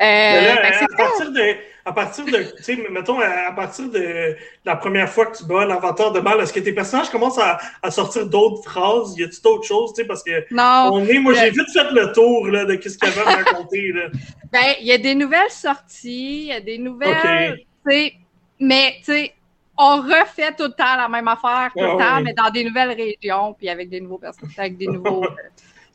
[0.00, 5.08] Euh, à, partir de, à partir de, tu sais, mettons, à, partir de la première
[5.08, 8.26] fois que tu bats l'inventeur de mal, est-ce que tes personnages commencent à, à sortir
[8.26, 9.16] d'autres phrases?
[9.18, 11.90] Y a-t-il d'autres choses, tu sais, parce que non, on est, moi, j'ai vite fait
[11.90, 13.92] le tour là, de ce qu'il y avait à raconter.
[13.92, 14.02] Là.
[14.52, 18.14] Ben, il y a des nouvelles sorties, il y a des nouvelles, tu sais,
[18.60, 19.32] mais, tu sais,
[19.76, 22.62] on refait tout le temps la même affaire, tout le ah temps, mais dans des
[22.62, 25.26] nouvelles régions, puis avec des nouveaux personnages, avec des nouveaux...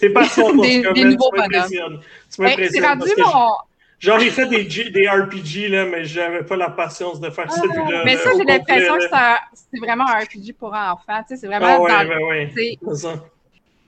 [0.01, 2.01] T'es pas pour des, des nouveaux bonhommes.
[2.33, 2.85] Tu m'impressionnes.
[2.85, 3.51] rendu mon...
[3.99, 7.55] J'en ai fait des, des RPG, là, mais j'avais pas la patience de faire ah,
[7.55, 8.01] celui-là.
[8.03, 9.03] Mais ça, j'ai l'impression que
[9.53, 11.23] c'est vraiment un RPG pour enfants.
[11.27, 11.67] C'est vraiment.
[11.69, 13.19] Ah, ouais, dans, ben ouais.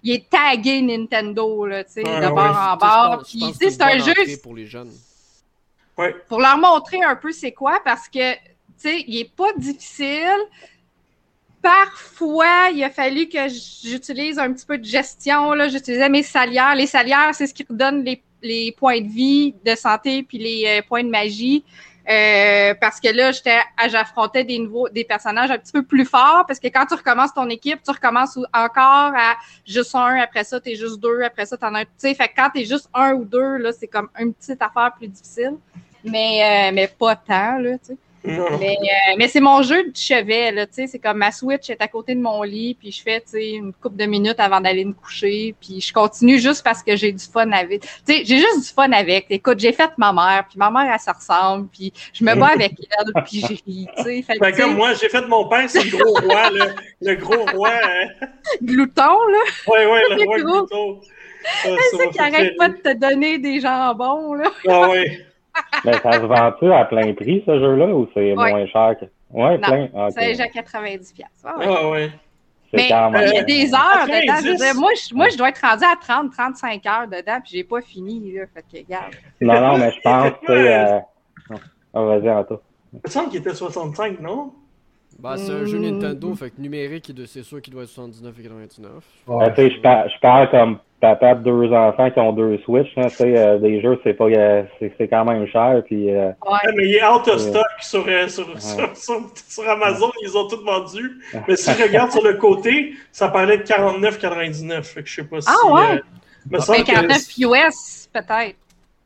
[0.03, 3.23] Il est tagué Nintendo, là, tu sais, de bord en bord.
[3.25, 4.13] Puis, c'est un jeu.
[4.43, 4.91] Pour les jeunes.
[5.97, 6.15] Ouais.
[6.27, 8.39] Pour leur montrer un peu c'est quoi, parce que, tu
[8.77, 10.39] sais, il est pas difficile
[11.63, 15.53] parfois, il a fallu que j'utilise un petit peu de gestion.
[15.53, 15.69] Là.
[15.69, 16.75] J'utilisais mes salières.
[16.75, 20.65] Les salières, c'est ce qui redonne les, les, points de vie, de santé, puis les
[20.67, 21.63] euh, points de magie.
[22.09, 26.43] Euh, parce que là, j'étais, j'affrontais des nouveaux, des personnages un petit peu plus forts.
[26.45, 30.59] Parce que quand tu recommences ton équipe, tu recommences encore à juste un, après ça,
[30.59, 31.85] t'es juste deux, après ça, t'en as un.
[31.85, 34.61] Tu sais, fait que quand t'es juste un ou deux, là, c'est comme une petite
[34.61, 35.55] affaire plus difficile.
[36.03, 37.97] Mais, euh, mais pas tant, là, tu sais.
[38.25, 41.69] Mais, euh, mais c'est mon jeu de chevet, là, tu sais, c'est comme ma Switch
[41.69, 44.39] est à côté de mon lit, puis je fais, tu sais, une couple de minutes
[44.39, 47.81] avant d'aller me coucher, puis je continue juste parce que j'ai du fun avec.
[47.81, 49.25] Tu sais, j'ai juste du fun avec.
[49.29, 52.51] Écoute, j'ai fait ma mère, puis ma mère, elle se ressemble, puis je me bats
[52.53, 54.21] avec elle, puis je ris, tu sais.
[54.21, 56.67] Fait, ben, comme moi, j'ai fait mon père, c'est le gros roi, là,
[57.01, 57.71] le gros roi.
[57.71, 58.27] Hein.
[58.61, 59.39] Glouton, là.
[59.67, 61.01] Oui, oui, le roi glouton.
[61.61, 64.49] C'est ça qui arrête pas de te donner des jambons, là.
[64.67, 65.23] Ah oui.
[65.85, 69.05] Mais ça se vend-tu à plein prix, ce jeu-là, ou c'est moins cher que.
[69.31, 69.89] Ouais, plein.
[69.93, 70.11] Okay.
[70.11, 71.23] C'est déjà 90$.
[71.43, 71.65] Ah, ouais.
[71.67, 72.11] Ah, ouais.
[72.73, 74.37] Mais il y a des heures dedans.
[74.43, 77.63] Je dire, moi, je, moi, je dois être rendu à 30-35 heures dedans, puis j'ai
[77.63, 78.33] pas fini.
[78.33, 79.13] Là, fait que, regarde.
[79.41, 80.51] Non, non, mais je pense que.
[80.51, 80.99] Euh...
[81.93, 82.61] Oh, vas-y, Anto.
[82.93, 84.53] Il me semble qu'il était 65, non?
[85.19, 88.87] Bah, c'est un jeu Nintendo, fait que numérique, c'est sûr qu'il doit être 79,99.
[89.27, 93.07] Ouais, tu sais, je parle comme papa de deux enfants qui ont deux Switch, hein,
[93.09, 96.09] tu sais, euh, des jeux, c'est pas, euh, c'est quand même cher, puis...
[96.09, 96.73] Euh, ouais.
[96.77, 101.19] mais il est out of stock sur, sur, sur, sur, Amazon, ils ont tout vendu.
[101.47, 105.23] Mais si je regarde sur le côté, ça parlait de 49,99, fait que je sais
[105.25, 105.49] pas si...
[105.49, 106.01] Ah ouais?
[106.49, 108.55] mais 49 US, peut-être.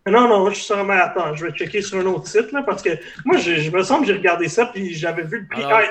[0.07, 0.93] Non, non, je suis sûrement.
[0.93, 2.91] Attends, je vais checker sur un autre site, là, parce que
[3.25, 5.63] moi, je, je me semble que j'ai regardé ça, puis j'avais vu le prix.
[5.65, 5.81] Ah,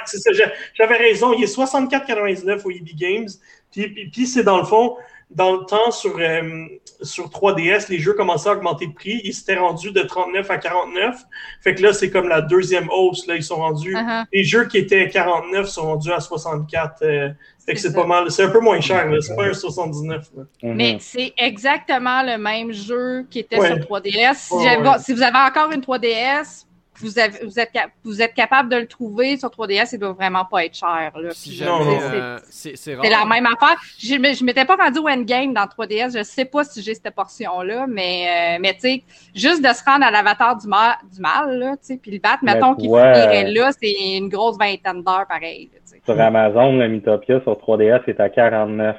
[0.75, 3.29] j'avais raison, il est 64,99 au EB Games,
[3.73, 4.97] puis, puis, puis c'est dans le fond,
[5.31, 6.67] dans le temps, sur, euh,
[7.03, 9.21] sur 3DS, les jeux commençaient à augmenter de prix.
[9.25, 11.17] Ils s'étaient rendus de 39 à 49.
[11.62, 13.27] Fait que là, c'est comme la deuxième hausse.
[13.27, 13.95] Là, ils sont rendus.
[13.95, 14.25] Uh-huh.
[14.33, 17.03] Les jeux qui étaient à 49 sont rendus à 64.
[17.03, 17.31] Euh,
[17.65, 18.31] fait que c'est pas mal.
[18.31, 19.11] C'est un peu moins cher.
[19.21, 20.31] C'est pas un 79.
[20.62, 24.35] Mais c'est exactement le même jeu qui était sur 3DS.
[24.35, 26.67] Si, si vous avez encore une 3DS,
[26.99, 27.71] vous, avez, vous, êtes,
[28.05, 31.13] vous êtes capable de le trouver sur 3DS, il doit vraiment pas être cher.
[31.15, 31.31] Là.
[31.31, 33.77] Euh, c'est la même affaire.
[33.99, 36.19] Je ne m'étais pas rendu au endgame dans 3DS.
[36.19, 39.03] Je sais pas si j'ai cette portion-là, mais, euh, mais tu sais,
[39.35, 42.75] juste de se rendre à l'avatar du, mal, du mal, là, puis le battre, mettons
[42.75, 45.71] qu'il finirait là, c'est une grosse vingtaine d'heures pareil.
[46.05, 48.97] sur Amazon, le Mythopia sur 3DS est à 49.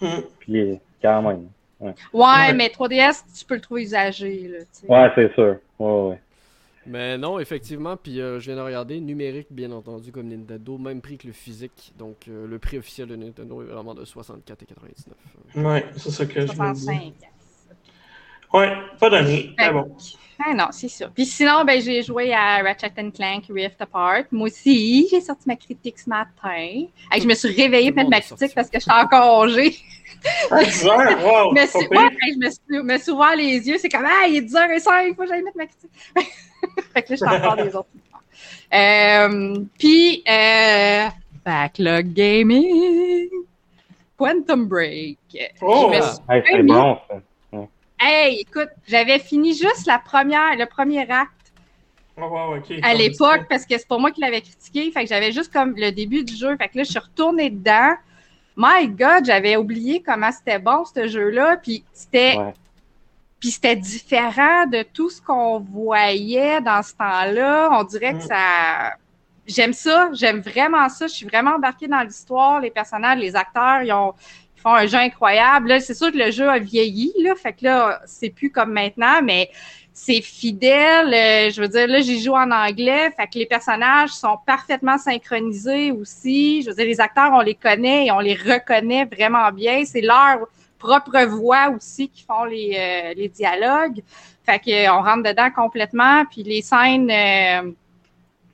[0.00, 0.06] Hmm.
[0.38, 1.48] Puis quand même.
[1.80, 1.94] Ouais.
[2.12, 4.48] ouais, mais 3DS, tu peux le trouver usagé.
[4.48, 5.56] Là, ouais, c'est sûr.
[5.78, 6.18] Ouais, ouais.
[6.90, 11.00] Mais non, effectivement, puis euh, je viens de regarder, numérique bien entendu comme Nintendo, même
[11.00, 11.92] prix que le physique.
[11.96, 15.64] Donc euh, le prix officiel de Nintendo est vraiment de 64,99.
[15.64, 17.12] Ouais, c'est ça que je veux dire.
[18.52, 19.54] Ouais, pas donné.
[19.56, 19.96] Mais bon.
[20.44, 21.12] Ah non, c'est sûr.
[21.14, 24.24] Puis sinon, ben, j'ai joué à Ratchet Clank Rift Apart.
[24.32, 26.86] Moi aussi, j'ai sorti ma critique ce matin.
[27.16, 29.76] je me suis réveillée de ma critique parce que j'étais en congé.
[30.50, 31.24] Ah, 10 heures?
[31.24, 31.52] Wow!
[31.52, 33.78] mais ouais, je me suis, me suis ouvert les yeux.
[33.78, 35.90] C'est comme, ah, il est 10 h 05 il faut que j'aille mettre ma critique.
[36.94, 37.88] fait que là, je suis encore des autres.
[38.72, 41.08] Euh, Puis, euh,
[41.44, 43.28] Backlog Gaming,
[44.16, 45.18] Quantum Break.
[45.60, 47.16] Oh, c'est bon, ça.
[48.02, 51.52] Hey, écoute, j'avais fini juste la première, le premier acte
[52.18, 54.90] oh, à l'époque parce que c'est pas moi qui l'avais critiqué.
[54.90, 56.56] Fait que j'avais juste comme le début du jeu.
[56.56, 57.94] Fait que là, je suis retournée dedans.
[58.56, 61.58] My God, j'avais oublié comment c'était bon ce jeu-là.
[61.58, 62.36] Puis c'était
[63.40, 67.70] puis c'était différent de tout ce qu'on voyait dans ce temps-là.
[67.72, 68.28] On dirait que mm.
[68.28, 68.92] ça.
[69.46, 71.08] J'aime ça, j'aime vraiment ça.
[71.08, 72.60] Je suis vraiment embarquée dans l'histoire.
[72.60, 74.14] Les personnages, les acteurs, ils, ont,
[74.56, 75.68] ils font un jeu incroyable.
[75.68, 77.34] Là, c'est sûr que le jeu a vieilli, là.
[77.34, 79.50] Fait que là, c'est plus comme maintenant, mais
[79.92, 81.12] c'est fidèle.
[81.12, 83.10] Euh, je veux dire, là, j'y joue en anglais.
[83.16, 86.62] Fait que les personnages sont parfaitement synchronisés aussi.
[86.62, 89.84] Je veux dire, les acteurs, on les connaît et on les reconnaît vraiment bien.
[89.84, 90.46] C'est leur
[90.80, 94.02] propre voix aussi qui font les, euh, les dialogues.
[94.44, 96.24] Fait qu'on euh, rentre dedans complètement.
[96.24, 97.70] Puis les scènes, euh,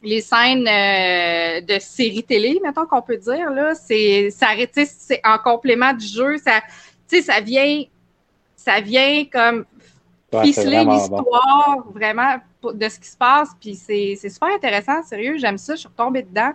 [0.03, 4.49] les scènes de série télé, mettons qu'on peut dire, là, c'est, ça,
[4.85, 6.37] c'est en complément du jeu.
[6.39, 6.61] Ça,
[7.23, 7.85] ça vient,
[8.57, 9.65] ça vient comme
[10.43, 13.51] ficeler l'histoire vraiment de ce qui se passe.
[13.61, 15.39] Puis c'est, super intéressant, sérieux.
[15.39, 15.75] J'aime ça.
[15.75, 16.51] Je suis retombée dedans.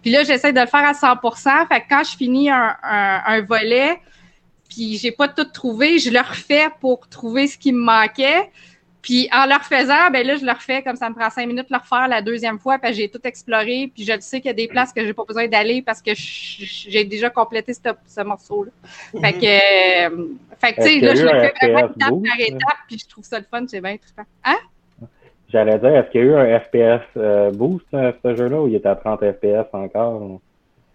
[0.00, 3.42] Puis là, j'essaie de le faire à 100% Fait que quand je finis un, un
[3.42, 4.00] volet,
[4.76, 8.50] puis j'ai pas tout trouvé, je le refais pour trouver ce qui me manquait.
[9.00, 11.70] Puis en le refaisant, ben là, je le refais comme ça me prend cinq minutes
[11.70, 14.50] de le refaire la deuxième fois, puis j'ai tout exploré, puis je sais qu'il y
[14.50, 18.70] a des places que j'ai pas besoin d'aller parce que j'ai déjà complété ce, morceau-là.
[19.22, 20.26] Fait que, euh,
[20.58, 23.24] fait que tu sais, là, je le fais vraiment étape par étape, puis je trouve
[23.24, 24.24] ça le fun, c'est bien trippant.
[24.44, 24.58] Hein?
[25.48, 28.68] J'allais dire, est-ce qu'il y a eu un FPS euh, boost, euh, ce jeu-là, ou
[28.68, 30.40] il était à 30 FPS encore?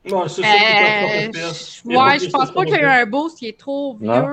[0.06, 3.48] Ouais, c'est Euh, je- ouais, je pense pas qu'il y a eu un boost qui
[3.48, 4.08] est trop vieux.
[4.08, 4.28] Non.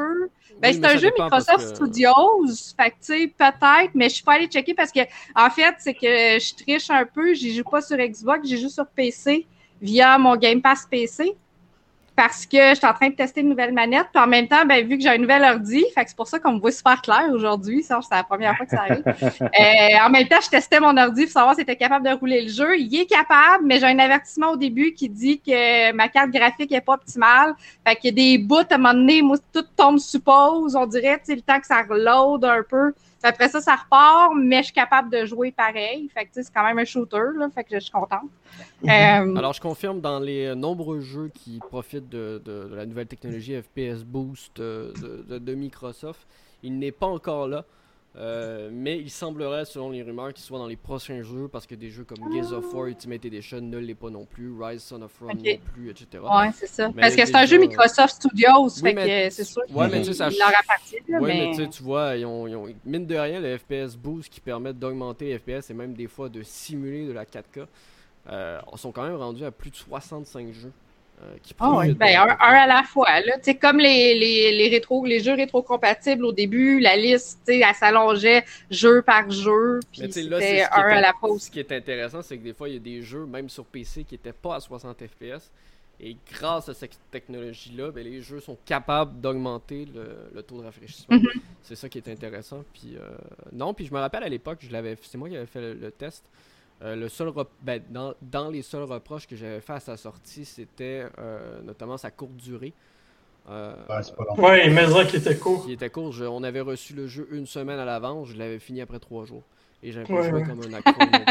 [0.61, 2.46] Ben, Oui, c'est un jeu Microsoft que- Studios.
[2.76, 5.00] Fait que, tu sais, peut-être, mais je suis pas allée checker parce que,
[5.37, 6.00] en fait, c'est que
[6.38, 7.33] je triche un peu.
[7.35, 9.46] J'y joue pas sur Xbox, j'y joue sur PC
[9.81, 11.37] via mon Game Pass PC.
[12.18, 14.09] Parce que je suis en train de tester une nouvelle manette.
[14.12, 16.26] Puis en même temps, ben, vu que j'ai un nouvel ordi, fait que c'est pour
[16.26, 17.85] ça qu'on me voit super clair aujourd'hui.
[17.85, 19.04] Ça, c'est la première fois que ça arrive.
[19.40, 22.42] Euh, en même temps, je testais mon ordi pour savoir si était capable de rouler
[22.42, 22.76] le jeu.
[22.78, 26.72] Il est capable, mais j'ai un avertissement au début qui dit que ma carte graphique
[26.72, 27.54] est pas optimale.
[27.87, 30.87] Fait qu'il y a des bouts, à un moment donné, moi, tout tombe suppose, on
[30.87, 32.92] dirait, le temps que ça reload un peu.
[33.20, 36.09] Puis après ça, ça repart, mais je suis capable de jouer pareil.
[36.14, 37.48] Fait que, c'est quand même un shooter, là.
[37.52, 38.28] Fait que je suis contente.
[38.85, 42.87] Euh, Alors, je confirme dans les euh, nombreux jeux qui profitent de, de- de la
[42.87, 46.26] nouvelle technologie FPS Boost euh, de, de- de Microsoft,
[46.62, 47.64] il n'est pas encore là.
[48.18, 51.76] Euh, mais il semblerait, selon les rumeurs, qu'il soit dans les prochains jeux parce que
[51.76, 55.02] des jeux comme Gears of War Ultimate Edition ne l'est pas non plus, Rise Son
[55.02, 56.07] of Rome non plus, etc.
[56.24, 56.88] ouais, c'est ça.
[56.88, 58.70] Mais Parce que c'est un jeu Microsoft Studios.
[58.70, 61.52] fait mais- que c'est sûr Ouais, mais qu'il tu sais, ça- leur appartient, Ouais, mais,
[61.57, 61.68] mais...
[61.68, 65.26] tu vois, ils ont, ils ont- mine de rien, le FPS Boost qui permet d'augmenter
[65.26, 67.66] les FPS et même des fois de simuler de la 4K,
[68.31, 70.72] euh, sont quand même rendus à plus de 65 jeux.
[71.20, 71.94] Euh, qui Ah ouais.
[71.94, 73.20] Ben, un, un à la fois.
[73.20, 73.37] Là.
[73.61, 77.74] Comme les, les, les, rétro, les jeux rétro-compatibles au début, la liste, tu sais, elle
[77.74, 79.81] s'allongeait jeu par jeu.
[79.90, 81.42] Puis Mais tu sais, là, c'est c'était ce qui, un à est, la pause.
[81.42, 83.64] ce qui est intéressant, c'est que des fois, il y a des jeux, même sur
[83.64, 85.50] PC, qui n'étaient pas à 60 FPS.
[86.00, 90.64] Et grâce à cette technologie-là, ben, les jeux sont capables d'augmenter le, le taux de
[90.64, 91.16] rafraîchissement.
[91.16, 91.26] Mhm.
[91.62, 92.62] C'est ça qui est intéressant.
[92.72, 93.16] Puis, euh,
[93.52, 95.74] non, puis je me rappelle à l'époque, je l'avais, c'est moi qui avais fait le,
[95.74, 96.24] le test.
[96.82, 100.44] Euh, le seul ben, dans, dans les seuls reproches que j'avais fait à sa sortie,
[100.44, 102.72] c'était euh, notamment sa courte durée.
[103.50, 104.36] Euh, Ouais, c'est pas long.
[104.36, 105.64] Ouais, mais ça qui était court.
[105.64, 106.12] qui était court.
[106.12, 109.24] Je- on avait reçu le jeu une semaine à l'avance, je l'avais fini après trois
[109.24, 109.42] jours.
[109.82, 111.26] Et j'avais pas Ouais, joué comme un accro non.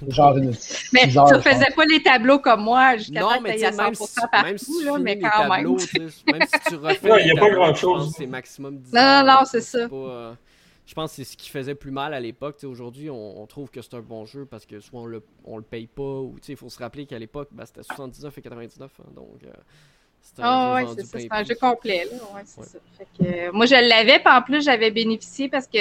[0.08, 0.54] Genre une
[0.92, 1.64] Mais heures, tu pense.
[1.64, 3.94] faisais pas les tableaux comme moi jusqu'à Non, temps que mais tu à sais, même
[3.94, 5.86] 100% si, partout, même si tu là, mais quand tableaux, même.
[5.86, 8.04] sais, même si tu refais Ouais, les y a pas tableaux, grand-chose.
[8.04, 9.88] Pense que c'est maximum 10 Non, non, là, c'est ça.
[9.88, 10.34] pas, euh,
[10.90, 12.56] je pense que c'est ce qui faisait plus mal à l'époque.
[12.64, 15.56] Aujourd'hui, on, on trouve que c'est un bon jeu parce que soit on le, on
[15.56, 18.90] le paye pas ou il faut se rappeler qu'à l'époque, ben, c'était 79 et 99.
[18.98, 19.50] hein, donc, euh,
[20.20, 22.04] c'était un Ah jeu ouais, vendu c'est ça, plein c'est un jeu complet.
[22.06, 22.10] Là.
[22.34, 22.66] Ouais, c'est Ouais.
[22.66, 22.78] ça.
[22.98, 25.78] Fait que, euh, moi, je l'avais, puis en plus, j'avais bénéficié parce que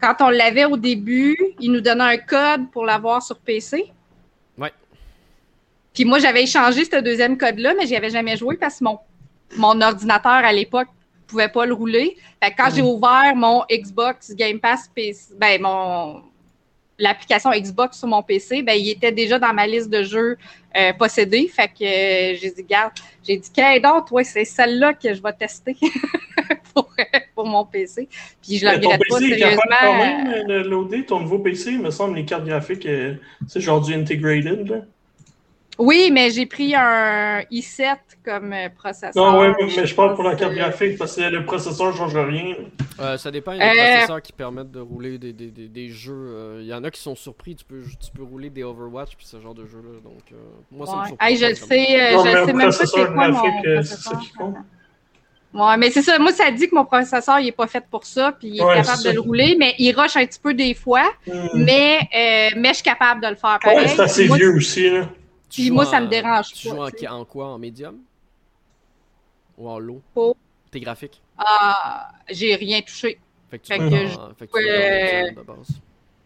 [0.00, 3.92] quand on l'avait au début, il nous donnait un code pour l'avoir sur PC.
[4.56, 4.72] Ouais.
[5.92, 9.00] Puis moi, j'avais échangé ce deuxième code-là, mais j'y avais jamais joué parce que mon,
[9.58, 10.88] mon ordinateur à l'époque
[11.28, 12.16] pouvait pas le rouler.
[12.42, 16.22] Fait que quand j'ai ouvert mon Xbox Game Pass PC, ben mon
[16.98, 20.36] l'application Xbox sur mon PC, ben il était déjà dans ma liste de jeux
[20.76, 21.48] euh, possédés.
[21.48, 22.92] Fait que euh, j'ai dit, garde,
[23.26, 24.12] j'ai dit, quelle d'autre?
[24.12, 25.76] Ouais, c'est celle-là que je vais tester
[26.74, 26.90] pour,
[27.34, 28.08] pour mon PC.
[28.42, 30.24] Puis je ton regrette pas PC est capable quand sérieusement.
[30.24, 33.14] même de loader ton nouveau PC, il me semble, les cartes graphiques, euh,
[33.46, 34.68] c'est genre du integrated.
[34.68, 34.80] Là.
[35.78, 39.12] Oui, mais j'ai pris un i7 comme euh, processeur.
[39.14, 41.96] Non, ouais, mais je parle pour la carte euh, graphique parce que le processeur ne
[41.96, 42.56] change rien.
[43.00, 45.46] Euh, ça dépend, il y a Euh, des processeurs qui permettent de rouler des, des,
[45.52, 46.12] des, des jeux.
[46.14, 49.14] euh, Il y en a qui sont surpris, tu peux, tu peux rouler des Overwatch
[49.16, 50.00] puis ce genre de jeu-là.
[50.02, 50.36] Donc, euh,
[50.72, 51.06] moi, ça me Ouais.
[51.08, 53.74] surprend Hey, je le sais, euh, Non, je sais même pas c'est quoi mon euh,
[53.74, 54.12] processeur.
[54.14, 54.54] ça qui compte.
[55.54, 56.18] Ouais, mais c'est ça.
[56.18, 58.64] Moi, ça dit que mon processeur, il est pas fait pour ça, puis il est
[58.64, 59.12] Ouais, capable de ça.
[59.12, 61.32] le rouler, mais il rush un petit peu des fois, Hmm.
[61.54, 63.78] mais, euh, mais je suis capable de le faire pareil.
[63.78, 64.90] Ouais, c'est assez Moi, vieux aussi.
[64.90, 65.08] Là.
[65.48, 67.08] Tu Puis joues moi, en- ça me dérange Tu pas, joues en, tu sais.
[67.08, 67.46] en quoi?
[67.48, 67.98] En médium?
[69.56, 70.32] Ou en low Pas.
[70.70, 73.18] Tes graphiques Ah, j'ai rien touché.
[73.50, 75.34] Fait que tu Fait joues que en- je- fait que tu joues en euh, médium
[75.34, 75.68] de base.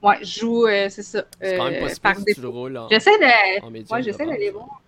[0.02, 1.24] Ouais, je joue, euh, c'est ça.
[1.40, 3.16] C'est quand même euh, pas par si tu le roules en, J'essaie
[3.62, 3.66] en.
[3.94, 4.82] Ouais, d'aller voir.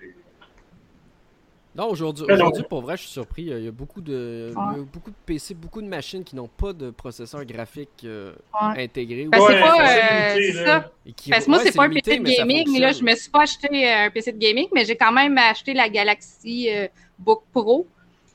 [1.76, 2.24] Non, aujourd'hui,
[2.68, 3.42] pour vrai, je suis surpris.
[3.42, 6.37] Il y a beaucoup de, il y a beaucoup de PC, beaucoup de machines qui
[6.37, 8.32] n'ont pas de processeur graphique euh,
[8.62, 8.84] Ouais.
[8.84, 9.26] intégré.
[9.26, 9.74] Ouais, c'est pas.
[9.87, 10.90] c'est euh, limité, ça.
[11.16, 12.80] qui- Parce que moi, ouais, c'est pas un limité, PC de gaming.
[12.80, 15.37] Là, je me suis pas acheté euh, un PC de gaming, mais j'ai quand même
[15.37, 16.87] acheté la Galaxy euh,
[17.18, 17.87] Book Pro,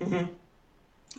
[0.01, 0.27] Mhm.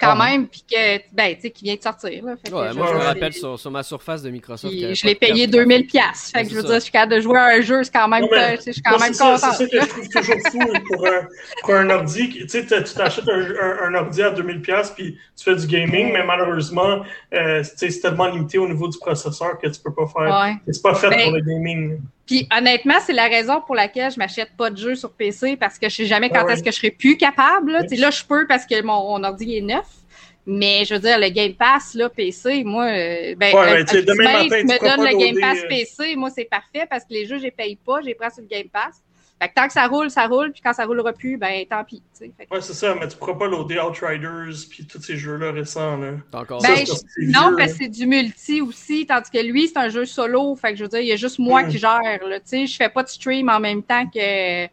[0.00, 0.24] Quand Ah.
[0.30, 2.24] même, puis que, ben, tu sais, qui vient de sortir.
[2.24, 4.72] Là, Fait Ouais, moi, je me rappelle sur, sur ma surface de Microsoft.
[4.74, 5.90] je l'ai payé carte 2000 graphique.
[5.90, 6.30] pièces.
[6.32, 6.66] Fait Ouais, que je veux ça.
[6.68, 8.72] dire, je suis capable de jouer à un jeu, c'est quand même, Non, mais- je
[8.72, 9.38] suis quand Moi, même contente.
[9.38, 11.26] C'est ça que je trouve toujours fou pour un,
[11.62, 12.28] pour un ordi.
[12.30, 16.12] Tu sais, tu t'achètes un, un, un ordi à 2000$ puis tu fais du gaming,
[16.12, 17.02] mais malheureusement,
[17.34, 20.40] euh, c'est tellement limité au niveau du processeur que tu peux pas faire.
[20.40, 20.72] Ouais.
[20.72, 21.98] C'est pas fait Ben, pour le gaming.
[22.30, 25.80] Puis honnêtement, c'est la raison pour laquelle je m'achète pas de jeux sur PC parce
[25.80, 26.52] que je sais jamais quand Ah ouais.
[26.52, 27.72] est-ce que je serai plus capable.
[27.72, 29.84] Là, là je peux parce que mon, mon ordi est neuf.
[30.46, 33.96] Mais je veux dire, le Game Pass, là, PC, moi, euh, ben, Ouais, euh, tu
[33.96, 36.86] sais, demain Ultimate matin, tu me donne le Game Pass euh, PC, moi, c'est parfait
[36.88, 39.02] parce que les jeux, je les paye pas, j'ai pris sur le Game Pass.
[39.40, 41.82] Fait que tant que ça roule, ça roule, puis quand ça roulera plus, ben tant
[41.82, 42.02] pis.
[42.12, 42.32] tu sais.
[42.36, 45.52] Fait que- Ouais, c'est ça, mais tu pourras pas loader Outriders puis tous ces jeux-là
[45.52, 45.96] récents.
[45.96, 46.12] Là.
[46.30, 47.66] T'as encore Ben, ça, je- Non, parce là.
[47.68, 50.54] que c'est du multi aussi, tandis que lui, c'est un jeu solo.
[50.56, 51.68] Fait que je veux dire, il y a juste moi Mm.
[51.68, 52.00] qui gère.
[52.28, 54.66] Là, tu sais, je fais pas de stream en même temps que.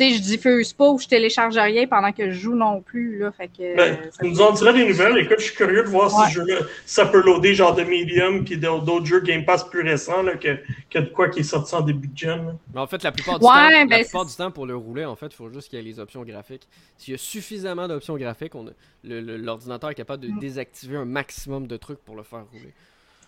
[0.00, 3.18] Tu sais, je diffuse pas ou je télécharge rien pendant que je joue non plus.
[3.18, 5.18] Là, fait que, Ben, tu nous en diras des nouvelles.
[5.18, 6.26] Écoute, je suis curieux de voir Ouais.
[6.30, 6.40] si
[6.86, 10.56] ça peut loader genre de Medium puis d'autres jeux Game Pass plus récents là, que,
[10.88, 12.56] que de quoi qui est sorti en début de gen.
[12.72, 14.74] Mais en fait, la plupart du Ouais, temps, la ben, plupart du temps, pour le
[14.74, 16.66] rouler, en fait, il faut juste qu'il y ait les options graphiques.
[16.96, 18.72] S'il y a suffisamment d'options graphiques, on a-
[19.04, 20.38] le- le- l'ordinateur est capable de Mm.
[20.38, 22.72] désactiver un maximum de trucs pour le faire rouler.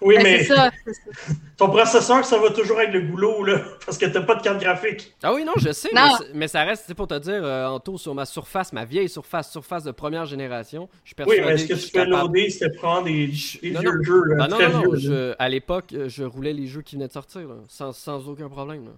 [0.01, 0.71] Oui, ben, mais c'est ça.
[0.85, 1.01] c'est ça.
[1.57, 4.61] ton processeur, ça va toujours avec le goulot, là, parce que t'as pas de carte
[4.61, 5.15] graphique.
[5.23, 6.03] Ah oui, non, je sais, Non.
[6.03, 8.85] Mais, c'est- mais ça reste, c'est pour te dire, euh, Anto, sur ma surface, ma
[8.85, 11.93] vieille surface, surface de première génération, je suis Oui, persuadé mais est-ce que je tu
[11.93, 13.29] peux capable- loader, c'était prendre des,
[13.63, 14.03] des Non, vieux non.
[14.03, 14.91] jeux, très non, non, vieux.
[14.93, 14.99] là.
[14.99, 18.29] je- à l'époque, euh, je roulais les jeux qui venaient de sortir, là, sans, sans
[18.29, 18.87] aucun problème.
[18.87, 18.93] là.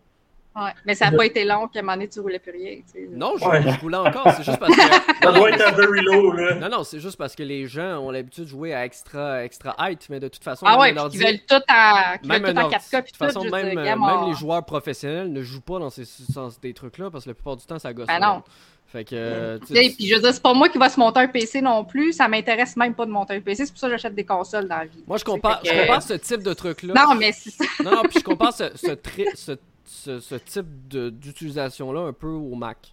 [0.56, 0.70] Ouais.
[0.84, 2.76] Mais ça n'a pas été long qu'à un moment donné, tu roulais plus rien.
[2.86, 3.08] tu sais.
[3.10, 3.60] Non, je, Ouais.
[3.62, 4.80] je roulais encore, c'est juste parce que...
[5.24, 6.54] Ça doit être à very low, là.
[6.54, 9.74] Non, non, c'est juste parce que les gens ont l'habitude de jouer à extra, extra
[9.80, 12.54] height, mais de toute façon, Ah ouais, un ordi- qu'ils veulent tout en, même veulent
[12.54, 13.24] tout un en ordi- 4K De toute tout.
[13.24, 17.24] façon, même, euh, même les joueurs professionnels ne jouent pas dans ces, dans trucs-là parce
[17.24, 18.06] que la plupart du temps, ça gosse.
[18.06, 18.26] Ben pas.
[18.26, 18.42] non.
[18.86, 19.14] Fait que.
[19.16, 21.26] euh, tu sais, Puis je veux dire, c'est pas moi qui va se monter un
[21.26, 22.12] PC non plus.
[22.12, 23.66] Ça m'intéresse même pas de monter un PC.
[23.66, 25.02] C'est pour ça que j'achète des consoles dans la vie.
[25.06, 26.94] moi, je compare, je que- compare ce type de truc-là.
[26.94, 27.64] Non, mais c'est ça.
[27.82, 29.52] Non, non, puis je compare ce, ce, tri- ce,
[29.84, 32.92] ce- ce type d'utilisation-là un peu au Mac.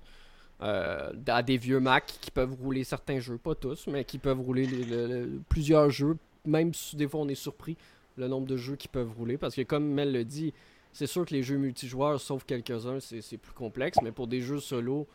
[0.63, 4.39] Euh, à des vieux Mac qui peuvent rouler certains jeux, pas tous, mais qui peuvent
[4.39, 6.17] rouler les- plusieurs jeux.
[6.45, 7.77] Même si des fois on est surpris
[8.15, 9.37] le nombre de jeux qui peuvent rouler.
[9.37, 10.53] Parce que comme Mel le dit,
[10.93, 13.97] c'est sûr que les jeux multijoueurs, sauf quelques-uns, c'est c'est plus complexe.
[14.03, 15.07] Mais pour des jeux solo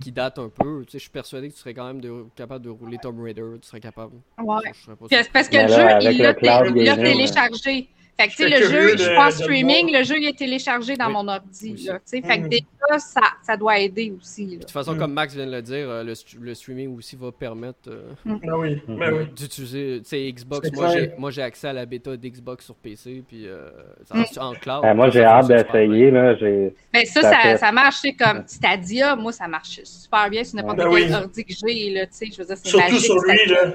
[0.00, 2.26] qui datent un peu, tu sais, je suis persuadé que tu serais quand même de-
[2.36, 3.42] capable de rouler Tomb Raider.
[3.62, 4.16] Tu serais capable.
[4.38, 4.56] Ouais.
[4.74, 5.74] Je serais pas parce que le jeu,
[6.12, 7.88] il le l'a téléchargé.
[8.20, 10.36] Fait que, tu sais, J'étais le jeu, de- je pense streaming, le jeu, il est
[10.36, 11.12] téléchargé dans Oui.
[11.14, 12.20] mon ordi, Oui, là, tu sais.
[12.20, 12.48] Fait que Mhm.
[12.50, 14.52] déjà, ça, ça doit aider aussi, là.
[14.56, 14.98] De toute façon, Mm.
[14.98, 18.12] comme Max vient de le dire, euh, le, le streaming aussi va permettre euh,
[18.46, 19.24] Ah oui, ben oui.
[19.34, 20.70] d'utiliser, tu sais, Xbox.
[20.72, 23.70] Moi, j'ai, moi, j'ai accès à la bêta d'Xbox sur PC, puis euh,
[24.12, 24.22] Mm.
[24.38, 24.82] en, cloud.
[24.82, 26.10] Ben, moi, j'ai hâte d'essayer.
[26.10, 26.22] bien.
[26.22, 26.36] là.
[26.36, 26.74] J'ai...
[26.92, 30.44] Mais ça, Ça ça, fait- ça marche, c'est comme Stadia, moi, ça marche super bien
[30.44, 31.14] sur n'importe Ben quel oui.
[31.14, 32.26] ordi que j'ai, là, tu sais.
[32.32, 33.00] Je veux dire, c'est Surtout magique.
[33.06, 33.72] sur lui, là.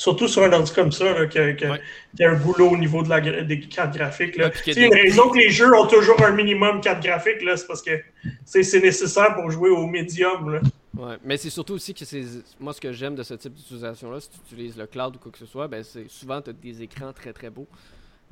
[0.00, 1.80] Surtout sur un ordi comme ça, là, que, que- Ouais.
[2.16, 4.34] qui a un boulot au niveau de la, des cartes graphiques.
[4.38, 4.46] Là.
[4.66, 7.82] Ouais, une raison que les jeux ont toujours un minimum carte graphique, là, c'est parce
[7.82, 7.90] que
[8.46, 10.54] c'est nécessaire pour jouer au médium.
[10.54, 10.60] Là.
[10.96, 12.22] Ouais, mais c'est surtout aussi que c'est.
[12.58, 15.30] Moi, ce que j'aime de ce type d'utilisation-là, si tu utilises le cloud ou quoi
[15.32, 17.68] que ce soit, ben, c'est souvent, tu as des écrans très très beaux.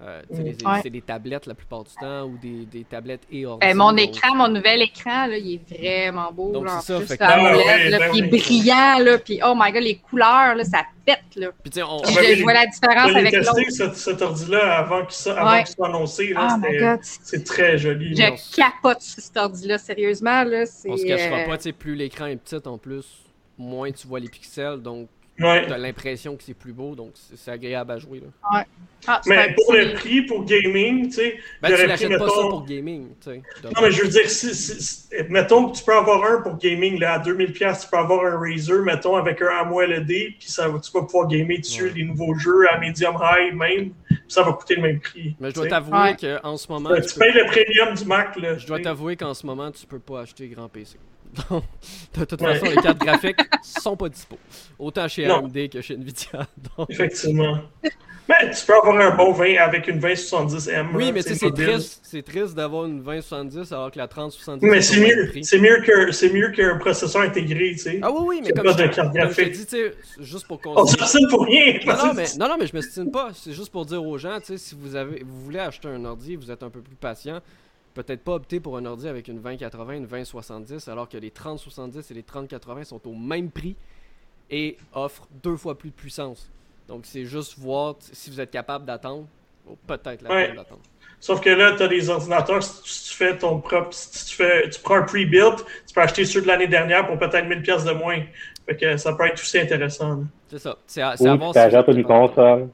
[0.01, 0.81] Euh, Ouais.
[0.83, 3.67] C'est des tablettes la plupart du temps ou des, des tablettes et ordi.
[3.67, 6.53] Ben, mon écran, mon nouvel écran, là, il est vraiment beau.
[6.53, 8.29] Donc, là, ça, fait que- Ah, ouais, là, ben puis oui.
[8.29, 11.49] brillant, là, puis oh my god, les couleurs, là, ça pète, là.
[11.65, 13.71] Puis, on- ben je, vois la différence avec testé, l'autre.
[13.73, 15.65] cet, cet ordi-là, avant qu'il soit, avant Ouais.
[15.65, 16.29] qu'il soit annoncé.
[16.33, 16.99] Là, Oh my c'était- god.
[17.03, 18.15] c'est très joli.
[18.15, 20.63] Je capote sur cet ordi-là, sérieusement, là.
[20.87, 23.05] On se cachera euh, pas, tu sais, plus l'écran est petit en plus,
[23.57, 25.09] moins tu vois les pixels, donc
[25.40, 25.66] Ouais.
[25.66, 28.20] tu as l'impression que c'est plus beau, donc c'est agréable à jouer.
[28.20, 28.64] Là.
[29.07, 32.29] ah, Mais pour petit- le prix, pour gaming, tu sais, Ben, tu pris, l'achètes pas
[32.29, 33.42] ça pour gaming, tu sais.
[33.64, 36.57] Non, mais je veux dire, si, si- si- mettons que tu peux avoir un pour
[36.57, 40.68] gaming là, à 2000$, tu peux avoir un Razer, mettons, avec un AMOLED, puis ça,
[40.68, 41.92] va- tu vas pouvoir gamer dessus Ouais.
[41.94, 45.37] les nouveaux jeux à medium high même, puis ça va coûter le même prix.
[45.38, 46.16] Mais je dois t'avouer Ouais.
[46.42, 48.37] qu'en ce moment, tu peux- payes le premium du Mac.
[48.37, 50.98] Là, je dois t'avouer qu'en ce moment, tu peux pas acheter grand PC.
[51.51, 51.64] Donc,
[52.14, 52.55] de toute Ouais.
[52.59, 54.38] façon, les cartes graphiques sont pas dispo.
[54.79, 55.37] Autant chez Non.
[55.45, 56.47] AMD que chez Nvidia.
[56.77, 57.59] donc- Effectivement.
[58.29, 60.88] Mais tu peux avoir un bon 20 avec une 2070M.
[60.95, 64.83] Oui, mais c'est triste, c'est triste d'avoir une 2070 alors que la 3070 Mais est
[64.83, 68.01] c'est mieux, c'est mieux que c'est mieux qu'un processeur intégré, tu sais.
[68.03, 69.53] Ah oui, oui, mais comme pas je, de comme carte je te graphique.
[69.53, 71.79] dis, tu sais, juste pour qu'on On s'obstine pour rien.
[71.87, 73.31] Non, mais, non, non, mais je pas.
[73.33, 76.05] C'est juste pour dire aux gens, tu sais, si vous, avez, vous voulez acheter un
[76.05, 77.40] ordi, vous êtes un peu plus patient,
[78.03, 82.11] peut-être pas opter pour un ordi avec une 2080, une 2070, alors que les 3070
[82.11, 83.77] et les 3080 sont au même prix
[84.51, 86.51] et offrent deux fois plus de puissance.
[86.88, 89.27] Donc, c'est juste voir si vous êtes capable d'attendre.
[89.87, 90.49] Peut-être la Ouais.
[90.55, 90.81] d'attendre.
[91.21, 93.88] Sauf que là, tu as des ordinateurs, si tu, si tu fais ton propre.
[93.92, 97.19] Si tu, fais, tu prends un pre-built, tu peux acheter ceux de l'année dernière pour
[97.19, 98.23] peut-être 1000$ pièces de moins.
[98.65, 100.23] Fait que ça peut être aussi intéressant.
[100.49, 100.77] C'est ça.
[100.87, 102.05] C'est à, c'est à Ou voir tu si une capable.
[102.05, 102.69] console.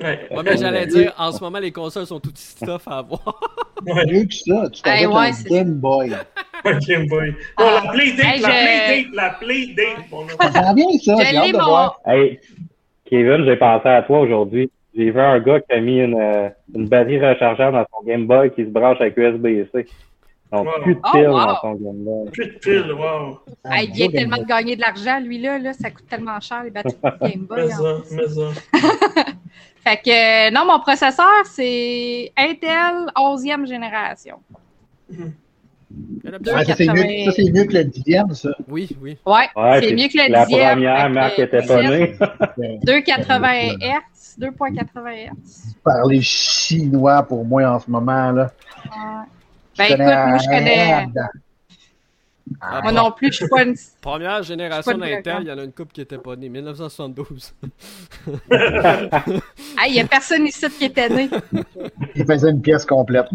[0.00, 0.28] Ouais.
[0.30, 3.40] Ouais, mais j'allais dire, en ce moment, les consoles sont toutes stuff à avoir.
[3.86, 6.12] Ouais, Mieux que ça, tu Hey, t'achètes ouais, un Game Boy.
[6.86, 7.30] Game Boy.
[7.30, 7.34] Non,
[7.68, 7.80] Ah.
[7.84, 10.50] la Playdate, Hey, la je- Playdate, la Playdate.
[10.52, 11.16] Ça s'en vient, ça.
[11.16, 12.00] Je J'ai hâte l'ai, de mon- voir.
[12.06, 12.40] Hey,
[13.06, 14.70] Kevin, j'ai pensé à toi aujourd'hui.
[14.96, 18.26] J'ai vu un gars qui a mis une, euh, une batterie rechargeable dans son Game
[18.26, 19.86] Boy qui se branche avec USB-C.
[20.50, 20.82] Donc, Wow.
[20.82, 21.36] plus de Oh, piles wow.
[21.46, 22.30] dans son Game Boy.
[22.32, 23.38] Plus de piles, wow.
[23.64, 25.72] Ah, il vient tellement de gagner de l'argent, lui, là, là.
[25.74, 27.58] Ça coûte tellement cher, les batteries de Game Boy.
[27.66, 27.76] Mais hein.
[27.76, 29.22] ça, mais ça.
[29.88, 34.38] Fait que, euh, non, mon processeur, c'est Intel 11e génération.
[35.10, 38.50] Ah, ça, c'est mieux, ça, c'est mieux que le dixième, ça.
[38.68, 39.16] Oui, oui.
[39.24, 40.72] Ouais, Ouais, c'est mieux que le La 10e.
[40.72, 41.90] première, Fait Marc que, était pas 10e,
[42.58, 42.78] né.
[42.84, 45.74] 2,80 Hz, 2,80 Hz.
[45.82, 48.50] Parler chinois pour moi en ce moment, là.
[48.84, 49.24] Ouais.
[49.78, 51.06] Ben Je écoute, moi, je connais.
[52.60, 52.68] Dedans.
[52.72, 53.74] Ah, Moi non plus, je suis pas une.
[54.00, 56.48] Première génération pas d'Intel, il y en a une couple qui était pas née.
[56.48, 57.54] 1972.
[58.50, 61.28] Ah, il y a personne ici qui était né.
[62.14, 63.26] Il faisait une pièce complète.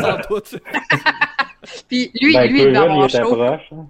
[0.00, 0.56] Sans doute.
[1.88, 3.34] Puis lui, Ben, lui, il va avoir était chaud.
[3.36, 3.72] proche.
[3.72, 3.86] hein.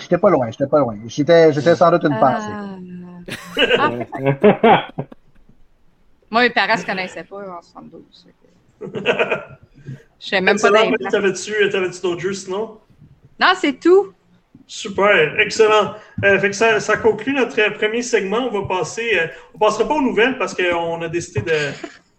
[0.00, 0.96] J'étais pas loin, j'étais pas loin.
[1.06, 2.48] J'étais, j'étais sans doute une pensée.
[3.78, 4.88] Ah.
[6.30, 8.02] Moi, mes parents se connaissaient pas en 72.
[8.24, 8.32] fait
[8.88, 9.00] que-
[10.20, 10.90] Je sais même pas Excellent.
[10.90, 11.10] d'implant.
[11.10, 12.78] T'avais-tu t'avais-tu d'autres jeux sinon?
[13.40, 14.12] Non, c'est tout.
[14.66, 15.94] Super, excellent.
[16.24, 18.48] Euh, fait que ça, ça conclut notre euh, premier segment.
[18.52, 19.18] On va passer.
[19.18, 21.56] euh, on passera pas aux nouvelles parce qu'on a décidé de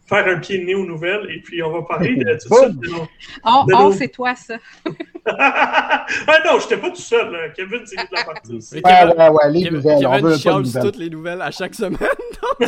[0.05, 2.67] faire un pied de nez aux nouvelles et puis on va parler de tout ça.
[2.69, 3.07] de nos-
[3.45, 4.55] On, De on, nos- c'est toi, ça.
[5.37, 6.05] ah
[6.45, 7.31] non, j'étais pas tout seul.
[7.31, 7.49] là.
[7.55, 8.75] Kevin, c'est lui de la partie aussi.
[8.75, 10.07] Mais Ouais, Kevin- ouais, ouais, les Kevin, nouvelles.
[10.07, 10.83] On veut pas chiale de sur nouvelles.
[10.83, 11.99] toutes les nouvelles à chaque semaine.
[12.59, 12.67] Ouais,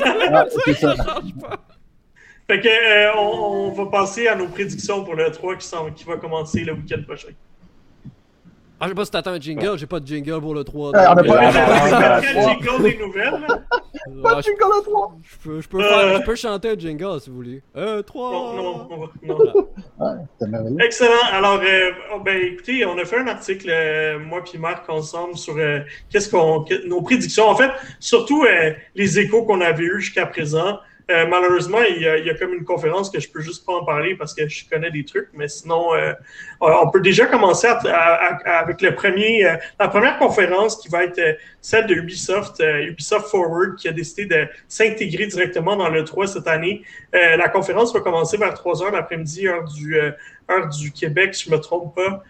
[0.65, 0.95] c'est ça.
[0.95, 1.59] Ça change pas.
[2.47, 6.03] Fait que euh, on, on va passer à nos prédictions pour le 3 qui, qui
[6.05, 7.29] va commencer le week-end prochain.
[8.83, 10.89] Ah, je sais pas si t'attends un jingle, j'ai pas de jingle pour le 3.
[10.91, 12.49] Ouais, on a pas- euh, Ah, non, non, non, non.
[12.49, 13.47] jingle des nouvelles?
[13.47, 15.15] ah, je, Jingle le trois.
[15.23, 17.63] je peux, je, peux faire- je peux chanter un jingle si vous voulez.
[17.77, 18.31] Euh, 3.
[18.31, 19.67] Non, non, non.
[19.99, 20.81] Ouais, merveilleux.
[20.81, 21.11] Excellent.
[21.31, 25.37] Alors, euh, oh, ben, écoutez, on a fait un article, euh, moi puis Marc, ensemble,
[25.37, 25.79] sur euh,
[26.09, 27.47] qu'est-ce qu'on, que- nos prédictions.
[27.47, 27.71] En fait,
[28.01, 30.79] surtout euh, les échos qu'on avait eus jusqu'à présent.
[31.11, 33.65] Euh, malheureusement, il y, a, il y a comme une conférence que je peux juste
[33.65, 36.13] pas en parler parce que je connais des trucs, mais sinon, euh,
[36.61, 41.33] on peut déjà commencer avec le premier, euh, la première conférence qui va être euh,
[41.61, 46.27] celle de Ubisoft, euh, Ubisoft Forward, qui a décidé de s'intégrer directement dans le 3
[46.27, 46.83] cette année.
[47.11, 51.55] La conférence va commencer vers 3 heures l'après-midi, heure du, heure du Québec, si je
[51.55, 52.23] me trompe pas,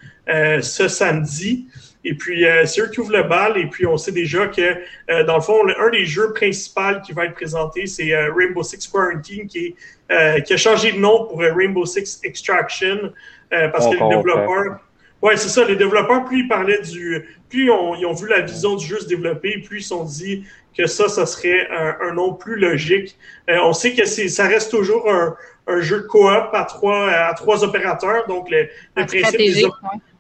[0.62, 1.68] ce samedi.
[2.06, 3.58] Et puis, euh, c'est eux qui ouvrent le bal.
[3.58, 7.00] Et puis, on sait déjà que, euh, dans le fond, le- un des jeux principaux
[7.06, 9.76] qui va être présenté, c'est euh, Rainbow Six Quarantine, qui, est,
[10.12, 13.14] euh, qui a changé de nom pour euh, Rainbow Six Extraction,
[13.54, 14.80] euh, parce On que les développeurs...
[15.22, 15.64] Ouais, c'est ça.
[15.64, 17.24] Les développeurs, plus ils parlaient du...
[17.50, 19.90] Plus ils ont, ils ont vu la vision du jeu se développer, plus ils se
[19.90, 20.44] sont dit
[20.78, 23.16] que ça, ça serait un, un nom plus logique.
[23.50, 25.36] Euh, on sait que c'est, ça reste toujours un,
[25.68, 28.28] un jeu de coop à trois, à trois opérateurs.
[28.28, 29.66] Donc, le, le En principe des stratégie.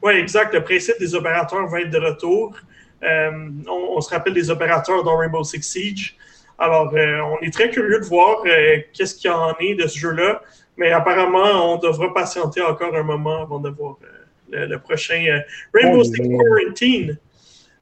[0.03, 0.53] Oui, exact.
[0.53, 2.55] Le principe des opérateurs va être de retour.
[3.03, 3.31] Euh,
[3.67, 6.15] on, on se rappelle des opérateurs dans Rainbow Six Siege.
[6.59, 9.87] Alors, euh, on est très curieux de voir euh, qu'est-ce qu'il y en est de
[9.87, 10.41] ce jeu-là.
[10.77, 14.07] Mais apparemment, on devra patienter encore un moment avant de voir euh,
[14.51, 15.39] le, le prochain euh,
[15.73, 16.21] Rainbow Oh, Six.
[16.29, 17.17] Quarantine.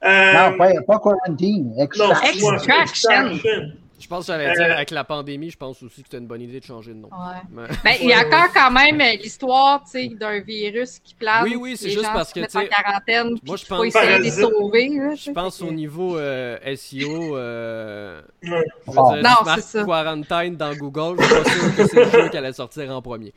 [0.04, 1.74] Euh, Non, pas, pas quarantine.
[1.76, 2.12] non, Extra.
[2.24, 3.10] excuse-moi, Extraction.
[3.32, 3.72] Extraction.
[4.02, 6.42] Je pense que j'allais dire, avec la pandémie, je pense aussi que c'était une bonne
[6.42, 7.10] idée de changer de nom.
[7.10, 7.38] Ouais.
[7.52, 11.14] Mais- Ben, il y a encore quand même euh, l'histoire, tu sais, d'un virus qui
[11.14, 11.44] plane.
[11.44, 13.76] Oui, oui, c'est juste gens parce que, tu sais, en quarantaine, moi, je il faut
[13.78, 14.90] pense- essayer de sauver.
[14.90, 18.66] là, Je pense au niveau euh, SEO, euh, Ouais.
[18.88, 19.84] je veux dire, Non, c'est ça.
[19.86, 23.02] Quarantine dans Google, je suis pas sûr que c'est le jeu qui allait sortir en
[23.02, 23.34] premier.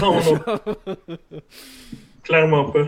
[0.00, 0.40] Non, non.
[2.22, 2.80] Clairement pas.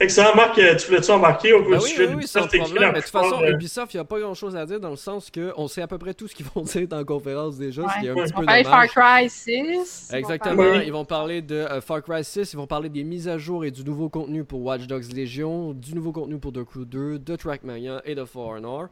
[0.00, 0.58] Excellent, Marc.
[0.58, 2.92] euh, Tu voulais-tu embarquer au Ben oui, sujet oui, oui, sans problème.
[2.92, 4.96] Mais de toute façon, euh, Ubisoft, il n'y a pas grand-chose à dire dans le
[4.96, 7.82] sens qu'on sait à peu près tout ce qu'ils vont dire dans la conférence déjà,
[7.88, 8.24] ce qui est un Ouais.
[8.24, 8.90] petit peu de Far dommage.
[8.90, 10.08] Cry 6.
[10.08, 12.88] ils vont Exactement, parler- ils vont parler de euh, Far Cry 6, ils vont parler
[12.88, 16.38] des mises à jour et du nouveau contenu pour Watch Dogs Legion, du nouveau contenu
[16.38, 18.88] pour The Crew 2, de Trackmania et de For Honor.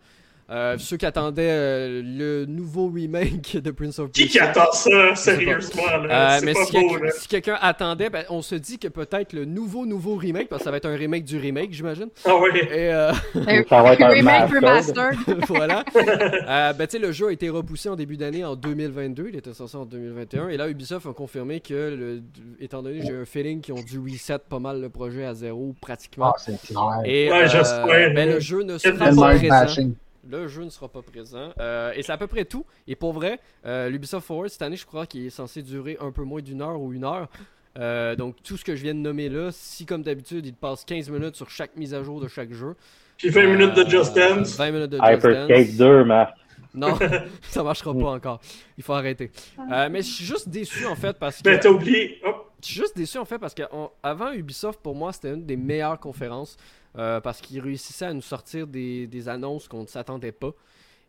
[0.51, 4.51] Euh, ceux qui attendaient euh, le nouveau remake de Prince of Qui qui Persia.
[4.62, 5.82] attend ça, sérieusement?
[6.07, 6.36] Là?
[6.36, 7.11] Euh, mais pas si, beau, quelqu'un- là.
[7.12, 10.64] si quelqu'un attendait, ben, on se dit que peut-être le nouveau nouveau remake, parce que
[10.64, 12.09] ça va être un remake du remake, j'imagine.
[12.26, 12.51] Ah ouais.
[12.59, 12.90] Et
[13.68, 15.16] Ça va être un remake remastered.
[15.49, 15.84] voilà.
[15.97, 19.28] Euh, ben, tu sais, le jeu a été repoussé en début d'année en 2022.
[19.30, 20.49] Il était censé en 2021.
[20.49, 22.22] Et là, Ubisoft a confirmé que, le-
[22.61, 25.34] étant donné que j'ai un feeling qu'ils ont dû reset pas mal le projet à
[25.34, 26.32] zéro pratiquement.
[26.34, 27.01] Ah, c'est clair.
[27.05, 29.82] Et Ouais, euh, ben, le jeu ne sera pas présent.
[30.28, 31.50] Le jeu ne sera pas présent.
[31.58, 32.64] Euh, et c'est à peu près tout.
[32.86, 36.12] Et pour vrai, euh, l'Ubisoft Forward cette année, je crois qu'il est censé durer un
[36.12, 37.28] peu moins d'une heure ou une heure.
[37.78, 40.84] Euh, donc tout ce que je viens de nommer là, si comme d'habitude, il passe
[40.84, 42.74] 15 minutes sur chaque mise à jour de chaque jeu.
[43.16, 44.56] Puis 20 minutes de Just Euh, Dance.
[44.56, 45.76] 20 minutes de Just Dance.
[45.76, 46.36] 2, Marc.
[46.74, 46.96] Non,
[47.42, 48.40] ça marchera pas encore.
[48.78, 49.30] Il faut arrêter.
[49.70, 51.42] Euh, mais je suis juste déçu en fait parce que.
[51.42, 52.18] Ben, t'as oublié.
[52.24, 52.50] Hop.
[52.62, 55.44] Je suis juste déçu en fait parce que on- avant Ubisoft pour moi c'était une
[55.44, 56.56] des meilleures conférences
[56.99, 60.53] euh, parce qu'ils réussissaient à nous sortir des, des annonces qu'on ne s'attendait pas.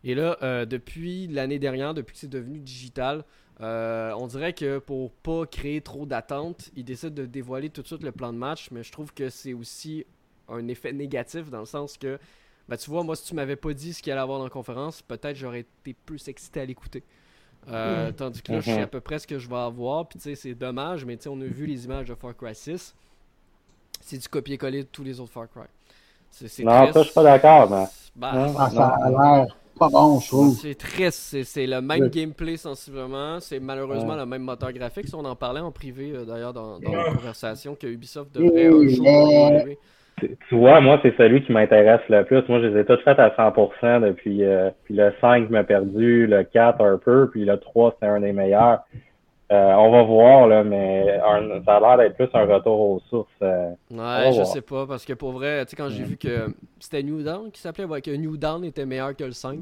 [0.02, 3.24] Et là, euh, depuis l'année dernière, depuis que c'est devenu digital,
[3.60, 7.86] euh, on dirait que pour pas créer trop d'attentes, ils décident de dévoiler tout de
[7.86, 10.04] suite le plan de match, mais je trouve que c'est aussi
[10.48, 12.18] un effet négatif dans le sens que,
[12.68, 14.50] bah tu vois, moi si tu m'avais pas dit ce qu'il allait avoir dans la
[14.50, 17.02] conférence, peut-être j'aurais été plus excité à l'écouter.
[17.68, 18.82] Euh, Tandis que là, je sais Mhm.
[18.82, 20.06] à peu près ce que je vais avoir.
[20.06, 22.36] Puis tu sais, c'est dommage, mais tu sais, on a vu les images de Far
[22.36, 22.94] Cry 6.
[24.00, 25.62] C'est du copier-coller de tous les autres Far Cry.
[26.30, 26.92] C'est c'est Non, triste.
[26.94, 27.84] ça, je suis pas d'accord, mais-
[28.16, 28.54] Bah, Non.
[28.58, 29.46] Ah, ça a l'air.
[29.78, 30.54] pas bon, je trouve.
[30.56, 31.10] C'est très.
[31.10, 33.40] C'est c'est le même gameplay sensiblement.
[33.40, 34.18] C'est malheureusement Ouais.
[34.20, 35.08] le même moteur graphique.
[35.08, 36.96] Ça, on en parlait en privé euh, d'ailleurs dans, dans Ouais.
[36.96, 39.78] la conversation que Ubisoft devrait Oui, un jour mais-.
[40.20, 42.40] Tu tu vois, moi, c'est celui qui m'intéresse le plus.
[42.48, 46.28] Moi, je les ai tous faits à 100% depuis euh, puis le 5 m'a perdu,
[46.28, 48.78] le 4 un peu, puis le 3 c'était un des meilleurs.
[49.52, 53.00] Euh, on va voir, là, mais un- ça a l'air d'être plus un retour aux
[53.10, 53.28] sources.
[53.42, 53.70] euh.
[53.90, 54.46] Ouais, je voir.
[54.46, 57.50] sais pas, parce que pour vrai, tu sais, quand j'ai vu que c'était New Dawn
[57.50, 59.58] qui s'appelait, ouais, que New Dawn était meilleur que le 5,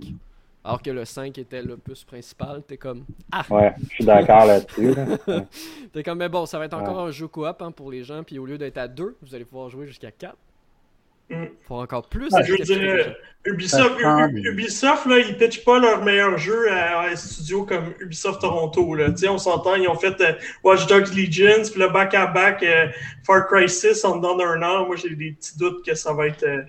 [0.64, 3.04] alors que le 5 était l'opus principal, t'es comme.
[3.32, 3.42] Ah!
[3.50, 4.94] Ouais, je suis d'accord là-dessus.
[5.92, 7.08] T'es comme, mais bon, ça va être encore Ouais.
[7.08, 9.44] un jeu coop hein, pour les gens, puis au lieu d'être à 2, vous allez
[9.44, 10.36] pouvoir jouer jusqu'à 4.
[11.32, 11.46] Mm.
[11.66, 12.28] Pour encore plus.
[12.32, 13.14] Ah, je veux dire.
[13.44, 14.04] Ubisoft, U-
[14.38, 18.94] U- Ubisoft là, ils pitchent pas leur meilleur jeu à, un studio comme Ubisoft Toronto.
[18.94, 19.08] Là.
[19.28, 22.86] On s'entend, ils ont fait euh, Watch Dogs Legions, puis le back-à-back euh,
[23.26, 24.86] Far Cry 6 en dedans d'un an.
[24.86, 26.44] Moi, j'ai des petits doutes que ça va être.
[26.44, 26.62] euh,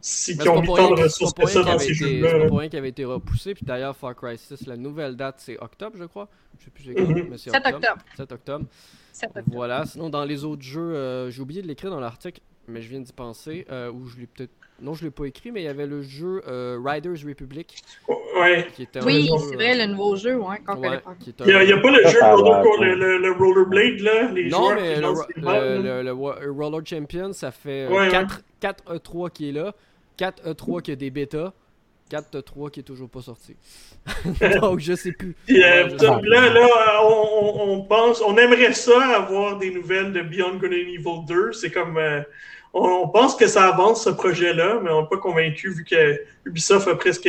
[0.00, 2.28] si Mais qu'ils ont mis tant de ressources que pour ça dans ces jeux-là.
[2.42, 5.36] c'est pour rien qu'il avait été repoussé, puis d'ailleurs, Far Cry 6, la nouvelle date,
[5.38, 6.28] c'est octobre, je crois.
[6.58, 6.84] Je sais plus
[7.38, 7.98] 7 octobre.
[8.16, 8.64] 7 octobre.
[9.12, 9.46] 7 octobre.
[9.52, 12.88] Voilà, sinon dans les autres jeux, euh, j'ai oublié de l'écrire dans l'article, mais je
[12.88, 14.50] viens d'y penser, euh, ou je l'ai peut-être...
[14.82, 17.82] Non, je l'ai pas écrit, mais il y avait le jeu euh, Riders Republic,
[18.38, 18.66] Ouais.
[18.74, 21.14] qui était un Oui, c'est vrai, le nouveau jeu, ouais, qu'on ouais, connaît pas.
[21.18, 24.00] qui est un- Il n'y a, a pas le jeu l'air le, le, le Rollerblade,
[24.00, 26.12] là, les Non, joueurs mais le,
[26.52, 28.08] Roller Champion, ça fait Ouais, ouais.
[28.10, 29.74] 4, 4 E3 qui est là,
[30.18, 31.54] 4 E3 qui a des bêtas,
[32.10, 33.56] 4 E3 qui est toujours pas sorti.
[34.60, 35.34] Donc je sais plus.
[35.46, 39.00] Puis, euh, Ouais, je putain, sais là, là on, on- on pense, on aimerait ça
[39.16, 41.52] avoir des nouvelles de Beyond Good and Evil 2.
[41.52, 42.20] C'est comme, euh,
[42.74, 46.20] on, on pense que ça avance ce projet-là, mais on n'est pas convaincu vu que
[46.44, 47.28] Ubisoft a presque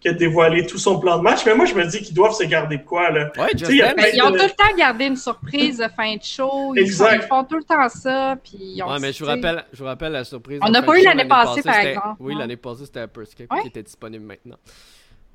[0.00, 1.46] qui a dévoilé tout son plan de match.
[1.46, 3.30] Mais moi, je me dis qu'ils doivent se garder de quoi là.
[3.38, 6.22] Ouais, y a ils ont de- tout le temps gardé une surprise de fin de
[6.24, 6.74] show.
[6.74, 7.10] Ils, Exact.
[7.10, 8.34] font, ils font tout le temps ça.
[8.42, 10.58] Puis ils ont Ouais, mais je vous rappelle, je vous rappelle la surprise.
[10.60, 12.16] On n'a pas eu l'année passée, par exemple.
[12.18, 13.60] Oui, l'année passée, c'était Hyperscape Ouais.
[13.62, 14.56] qui était disponible maintenant.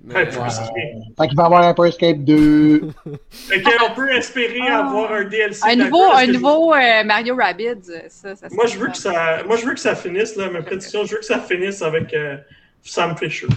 [0.03, 0.25] Mais, Ouais.
[0.27, 2.81] Fait qu'il va avoir un Escape 2.
[3.29, 4.79] Fait qu'on peut espérer Ah.
[4.85, 5.61] avoir un DLC.
[5.67, 6.31] Un nouveau, un je-
[6.73, 9.95] euh, Mario Rabbids, ça, ça Moi, je veux que ça, moi, je veux que ça
[9.95, 10.49] finisse là.
[10.49, 12.37] Ma prédiction, je veux que ça finisse avec euh,
[12.83, 13.47] Sam Fisher.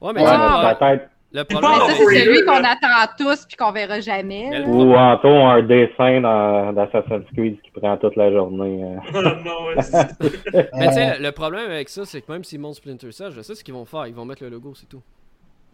[0.00, 0.76] ouais, mais Ouais, Ah.
[0.78, 1.08] le, Peut-être.
[1.32, 4.00] le pas problème, Mais ça, encore c'est Warrior, celui qu'on attend tous puis qu'on verra
[4.00, 4.50] jamais.
[4.50, 4.66] Là.
[4.68, 8.84] Ou Anto un dessin dans d'Assassin's Creed qui prend toute la journée.
[8.84, 8.96] euh.
[9.14, 12.60] Oh, non, ouais, Mais tu sais, le, le problème avec ça, c'est que même s'ils
[12.60, 14.06] montent Splinter Cell, je sais ce qu'ils vont faire.
[14.06, 15.00] Ils vont mettre le logo, c'est tout.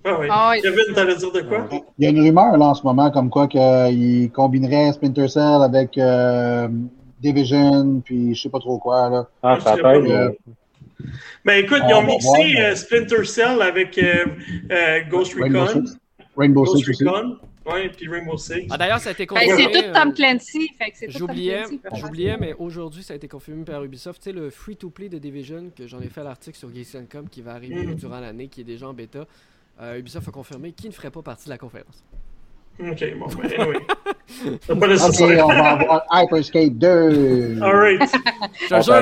[0.04, 0.28] Ah ouais.
[0.30, 0.52] Ah.
[0.62, 1.68] Kevin, t'allais dire de quoi?
[1.98, 5.62] Il y a une rumeur là en ce moment comme quoi qu'il combinerait Splinter Cell
[5.62, 6.68] avec euh,
[7.20, 9.10] Division, puis je sais pas trop quoi.
[9.10, 9.28] Là.
[9.42, 10.36] Ah, ça pas, être.
[11.44, 14.24] Ben écoute, ils ont mixé voir, mais- euh, Splinter Cell avec euh,
[14.70, 15.86] euh, Ghost Rainbow Recon.
[15.86, 15.98] Six.
[16.36, 17.04] Rainbow Ghost Six aussi.
[17.04, 17.36] Recon.
[17.66, 18.66] Ouais, puis Rainbow Six.
[18.70, 19.62] Ah, d'ailleurs, ça a été Ben, confirmé.
[19.72, 20.70] c'est tout euh, Tom Clancy.
[20.78, 21.96] Fait que c'est tout Tom J'oubliais, Clancy, peut-être.
[21.96, 24.22] j'oubliais, mais aujourd'hui, ça a été confirmé par Ubisoft.
[24.22, 27.52] Tu sais, le free-to-play de Division, que j'en ai fait l'article sur Games.com qui va
[27.52, 27.94] arriver Mhm.
[27.96, 29.26] durant l'année, qui est déjà en bêta.
[29.80, 32.02] Euh, Ubisoft a confirmé qu'il ne ferait pas partie de la conférence.
[32.80, 33.78] Ok, bon, ben anyway.
[34.60, 37.60] C'est pas Ok, on va avoir Hyperscape 2.
[37.62, 38.02] Alright.
[38.60, 38.94] Je te jure,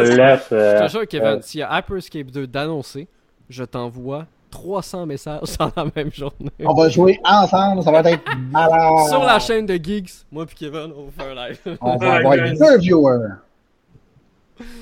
[0.52, 3.06] euh, te jure, Kevin, euh, s'il y a Hyperscape 2 d'annoncer,
[3.50, 6.50] je t'envoie 300 messages dans la même journée.
[6.64, 9.08] On va jouer ensemble, ça va être malade.
[9.10, 11.60] Sur la chaîne de Geeks, moi puis Kevin, on va faire un live.
[11.82, 13.28] On va Ah, avoir deux viewers.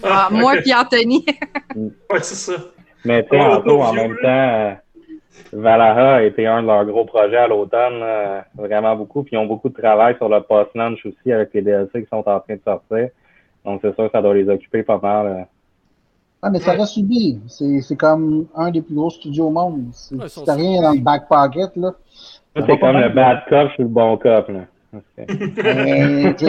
[0.05, 0.39] Ah, ok.
[0.39, 1.25] Moi puis Anthony.
[1.75, 1.91] Ouais,
[2.23, 2.53] c'est ça.
[3.05, 4.79] Mais tu Oh, en vieux, même temps,
[5.55, 9.23] Valhalla a été un de leurs gros projets à l'automne, là, vraiment beaucoup.
[9.23, 12.17] Puis ils ont beaucoup de travail sur le post-launch aussi avec les DLC qui sont
[12.29, 13.09] en train de sortir.
[13.65, 15.27] Donc c'est sûr que ça doit les occuper pas mal.
[15.27, 15.43] euh.
[16.43, 17.41] Ah, mais ça reste subi.
[17.47, 19.87] C'est c'est comme un des plus gros studios au monde.
[19.93, 21.93] C'est Ouais, rien dans le back pocket, là.
[22.55, 24.49] C'est pas comme le bad cop sur le bon cop.
[24.49, 24.61] Là.
[24.95, 25.27] Ok.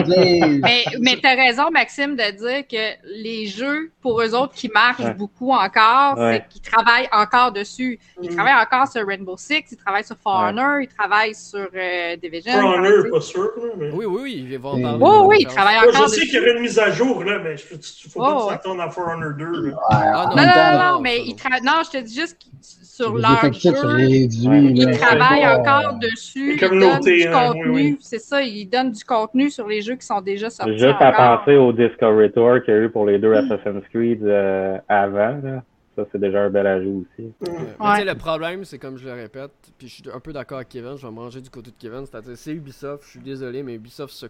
[0.06, 4.68] Mais, Mais, mais t'as raison, Maxime, de dire que les jeux, pour eux autres, qui
[4.68, 5.14] marchent Ouais.
[5.14, 6.44] beaucoup encore, Ouais.
[6.48, 7.98] c'est qu'ils travaillent encore dessus.
[8.22, 8.34] Ils Mm.
[8.36, 10.48] travaillent encore sur Rainbow Six, ils travaillent sur For Ouais.
[10.48, 12.52] Honor, ils travaillent sur euh, Division.
[12.60, 13.42] For Honor, pas sûr.
[13.56, 13.90] là, Mais...
[13.92, 14.98] Oui, oui, oui, ils vont en Et- parler.
[15.00, 17.24] La oui, ils travaillent Moi, encore je sais qu'il y aurait une mise à jour,
[17.24, 18.52] là, mais il ne faut Oh, pas ouais.
[18.52, 19.44] s'attendre à For Honor 2.
[19.44, 19.50] là.
[19.68, 22.14] ouais, Ah, en Non, non, non, non, non, mais ils tra- Non, je te dis
[22.14, 22.52] juste qu'ils-
[22.96, 24.72] sur leur jeu, réduits.
[24.74, 26.54] Ils là, travaillent pas- encore dessus.
[26.54, 27.68] Ils donnent du hein, contenu.
[27.68, 27.98] oui, oui.
[28.00, 30.78] C'est ça, ils donnent du contenu sur les jeux qui sont déjà sortis.
[30.78, 31.38] Juste à encore.
[31.40, 35.38] penser au Discovery Tour qu'il y a eu pour les deux Assassin's Creed euh, avant.
[35.42, 35.62] Là.
[35.94, 37.32] Ça, c'est déjà un bel ajout aussi.
[37.80, 38.04] Ouais.
[38.04, 40.96] le problème, c'est comme je le répète, puis je suis un peu d'accord avec Kevin,
[40.96, 43.74] je vais me ranger du côté de Kevin, c'est-à-dire c'est Ubisoft, je suis désolé, mais
[43.74, 44.26] Ubisoft,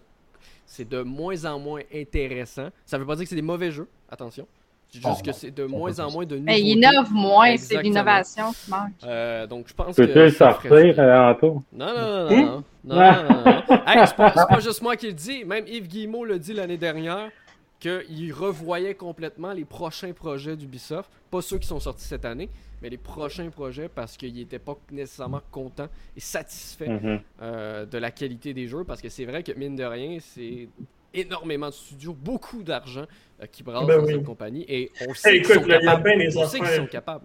[0.64, 2.68] c'est de moins en moins intéressant.
[2.84, 4.46] Ça veut pas dire que c'est des mauvais jeux, attention.
[4.88, 7.82] C'est juste Oh, que c'est de moins en moins de Mais ils innovent moins, c'est
[7.82, 8.92] l'innovation qui manque.
[9.04, 10.02] Euh, donc je pense que.
[10.02, 11.62] Peux-tu le sortir, euh, Anto?
[11.72, 12.64] Non, non, non, non.
[12.84, 13.82] Non, non, non, non, non.
[13.86, 15.44] Hey, c'est pas, c'est pas juste moi qui le dis.
[15.44, 17.30] Même Yves Guillemot l'a dit l'année dernière.
[17.78, 22.48] qu'ils revoyaient complètement les prochains projets d'Ubisoft, pas ceux qui sont sortis cette année,
[22.80, 27.20] mais les prochains projets parce qu'ils n'étaient pas nécessairement contents et satisfaits Mhm.
[27.42, 30.68] euh, de la qualité des jeux, parce que c'est vrai que mine de rien, c'est
[31.12, 33.04] énormément de studios, beaucoup d'argent
[33.52, 34.12] qui brassent Ben dans oui.
[34.14, 37.24] cette compagnie et on sait Hey, qu'ils sont On sait qu'ils sont capables.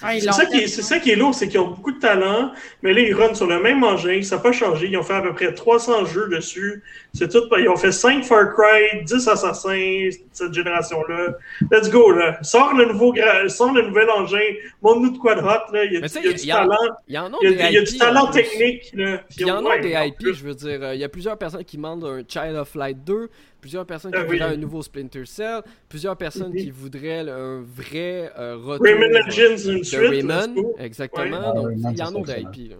[0.00, 1.98] Ah, C'est ça, qui est, c'est ça qui est lourd, c'est qu'ils ont beaucoup de
[1.98, 2.52] talent,
[2.82, 4.86] mais là, ils runnent sur le même engin, ça n'a pas changé.
[4.86, 6.84] Ils ont fait à peu près 300 jeux dessus.
[7.14, 7.42] C'est tout.
[7.58, 11.34] Ils ont fait 5 Far Cry, 10 Assassins, cette génération-là.
[11.72, 12.38] Let's go, là.
[12.42, 14.38] Sors le nouveau, gra- sors le nouvel engin,
[14.82, 15.84] montre-nous de quoi de hot, là.
[15.84, 16.76] Il y a, du- y a il du y a- talent.
[17.08, 19.00] Il y en a Il y a, des il y a du talent technique, il
[19.40, 21.64] y en a Ouais, des IP, je veux dire, euh, il y a plusieurs personnes
[21.64, 23.28] qui demandent un Child of Light 2,
[23.60, 24.38] plusieurs personnes qui Ah oui.
[24.38, 26.56] voudraient un nouveau Splinter Cell, plusieurs personnes Mhm.
[26.56, 30.00] qui voudraient un vrai euh, retour Rayman Legends, une de suite.
[30.00, 31.54] Rayman, exactement.
[31.54, 31.62] Ouais.
[31.62, 32.50] Donc, Ah, il y en a excellent.
[32.52, 32.70] IP.
[32.70, 32.76] Là.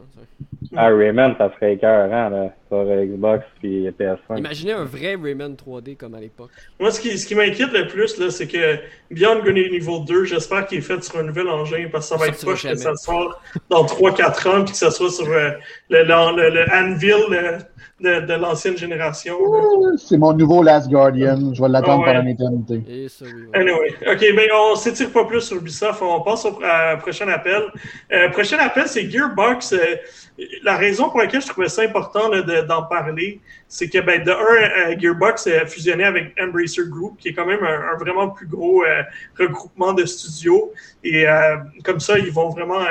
[0.76, 4.38] Ah, Rayman, ça serait écœurant, là, sur euh, Xbox puis PS5.
[4.38, 6.50] Imaginez un vrai Rayman 3D comme à l'époque.
[6.80, 8.76] Moi, ce qui, ce qui m'inquiète le plus, là, c'est que
[9.10, 12.16] Beyond Good and Evil 2, j'espère qu'il est fait sur un nouvel engin parce que
[12.16, 13.40] ça va Ça être proche que ça sort
[13.70, 15.50] dans 3-4 ans puis que ça soit sur euh,
[15.90, 17.58] le, le, le- le Anvil euh,
[18.00, 19.36] de, de l'ancienne génération.
[19.40, 21.52] Euh, C'est mon nouveau Last Guardian.
[21.54, 22.14] Je vais l'attendre Ah ouais.
[22.14, 22.82] pendant l'éternité.
[22.88, 23.60] Et ouais.
[23.60, 26.58] Anyway, ok, ben on s'étire pas plus sur Ubisoft, on passe au
[27.00, 27.62] prochain appel.
[28.12, 29.74] Euh, prochain appel, c'est Gearbox.
[30.62, 34.30] La raison pour laquelle je trouvais ça important de- d'en parler, c'est que ben, de
[34.30, 38.28] un, euh, Gearbox a fusionné avec Embracer Group, qui est quand même un, un vraiment
[38.28, 39.02] plus gros euh,
[39.36, 40.72] regroupement de studios.
[41.02, 42.84] Et euh, comme ça, ils vont vraiment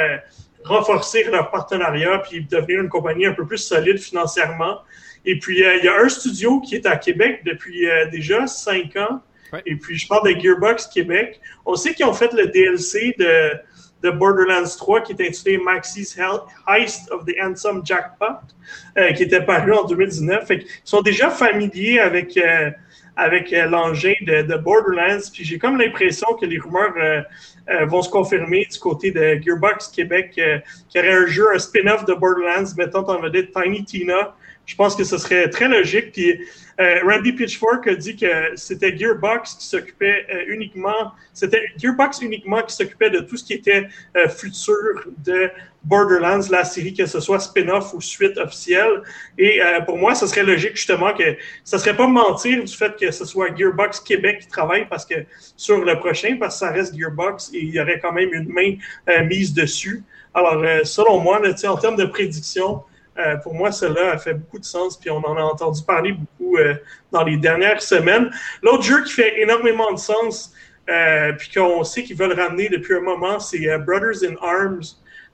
[0.66, 4.80] renforcer leur partenariat puis devenir une compagnie un peu plus solide financièrement.
[5.26, 9.22] Et puis, il y a un studio qui est à Québec depuis déjà cinq ans.
[9.54, 9.62] Ouais.
[9.66, 11.39] Et puis, je parle de Gearbox Québec.
[11.66, 13.52] On sait qu'ils ont fait le DLC de,
[14.04, 16.16] de Borderlands 3 qui est intitulé Maxis
[16.68, 18.39] Heist of the Handsome Jackpot,
[18.98, 20.45] euh, qui était paru en 2019.
[20.45, 22.70] Fait qu'ils sont déjà familiers avec, euh,
[23.16, 25.30] avec euh, l'engin de, de Borderlands.
[25.34, 26.93] Puis j'ai comme l'impression que les rumeurs
[27.88, 30.39] vont se confirmer du côté de Gearbox Québec,
[30.89, 34.36] qui aurait un jeu, un spin-off de Borderlands mettant en vedette Tiny Tina.
[34.66, 36.14] Je pense que ce serait très logique.
[36.14, 36.39] Puis
[36.80, 42.61] euh, Randy Pitchfork a dit que c'était Gearbox qui s'occupait euh, uniquement, c'était Gearbox uniquement
[42.61, 44.75] qui s'occupait de tout ce qui était euh, futur
[45.25, 45.49] de
[45.84, 49.01] Borderlands, la série, que ce soit spin-off ou suite officielle.
[49.38, 53.09] Et pour moi, ce serait logique justement que ça serait pas mentir du fait que
[53.09, 55.15] ce soit Gearbox Québec qui travaille parce que
[55.55, 58.49] sur le prochain, parce que ça reste Gearbox et il y aurait quand même une
[58.49, 58.75] main
[59.28, 60.03] mise dessus.
[60.34, 62.82] Alors, selon moi, là, en termes de prédiction,
[63.20, 66.13] euh, pour moi, cela a fait beaucoup de sens, puis on en a entendu parler
[66.13, 66.76] beaucoup euh,
[67.11, 68.30] dans les dernières semaines.
[68.61, 70.53] L'autre jeu qui fait énormément de sens,
[70.89, 74.84] euh, puis qu'on sait qu'ils veulent ramener depuis un moment, c'est euh, Brothers in Arms.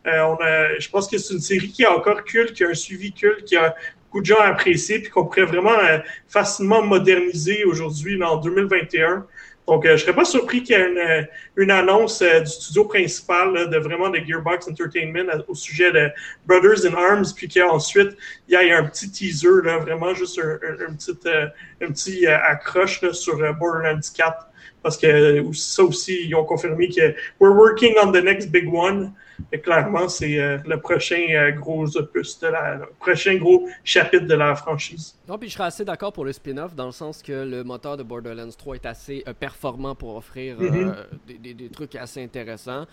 [0.07, 2.69] Euh, on a, je pense que c'est une série qui a encore culte, qui a
[2.69, 3.75] un suivi culte, qui a
[4.05, 9.25] beaucoup de gens apprécié, puis qu'on pourrait vraiment euh, facilement moderniser aujourd'hui, en 2021.
[9.67, 11.23] Donc, euh, je serais pas surpris qu'il y ait une, euh,
[11.55, 16.09] une annonce euh, du studio principal là, de vraiment de Gearbox Entertainment au sujet de
[16.45, 18.17] Brothers in Arms, puis qu'ensuite
[18.49, 20.59] il y ait un petit teaser, là, vraiment juste un,
[20.89, 21.47] un, petit, euh,
[21.81, 24.47] un petit euh, accroche là, sur Borderlands 4.
[24.81, 29.13] Parce que ça aussi, ils ont confirmé que we're working on the next big one.
[29.51, 34.25] Et clairement, c'est euh, le prochain euh, gros opus de la, le prochain gros chapitre
[34.25, 35.15] de la franchise.
[35.27, 37.97] Non, puis je serais assez d'accord pour le spin-off dans le sens que le moteur
[37.97, 40.95] de Borderlands 3 est assez euh, performant pour offrir euh, Mhm.
[41.27, 42.85] des, des- des trucs assez intéressants.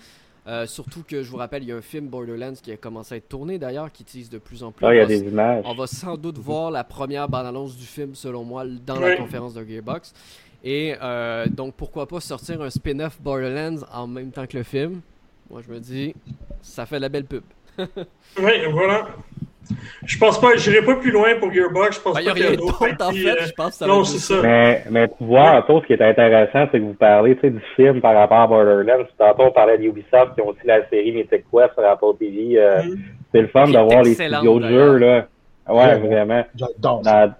[0.46, 3.14] Euh, surtout que je vous rappelle, il y a un film Borderlands qui a commencé
[3.14, 4.86] à être tourné d'ailleurs, qui utilise de plus en plus.
[4.86, 5.64] Ah, il y On a va des images.
[5.66, 9.10] On va sans doute voir la première bande-annonce du film, selon moi, dans Ouais.
[9.10, 10.14] la conférence de Gearbox.
[10.64, 15.00] Et euh, donc, pourquoi pas sortir un spin-off Borderlands en même temps que le film?
[15.50, 16.14] Moi, je me dis,
[16.62, 17.42] ça fait la belle pub.
[18.38, 19.06] Oui, voilà.
[20.04, 21.96] Je pense pas, j'irai pas plus loin pour Gearbox.
[21.96, 23.28] Je pense Ben, Il n'y a pas qu'il y rien a d'autres d'autre, en fait.
[23.28, 24.34] euh, Je pense que ça va non, c'est ça.
[24.42, 27.50] Mais, mais tu vois, Anto, ce qui est intéressant, c'est que vous parlez tu sais,
[27.50, 29.04] du film par rapport à Borderlands.
[29.18, 32.58] Tantôt, on parlait d'Ubisoft qui ont aussi la série Mythic Quest sur Apple TV.
[32.58, 32.98] euh, Mhm.
[33.32, 34.66] C'est le fun de voir les studios de.
[34.96, 35.26] Là.
[35.68, 35.98] Ouais, Ouais, ouais.
[35.98, 36.44] vraiment.
[36.56, 37.26] J'adore ça.
[37.26, 37.34] Dans-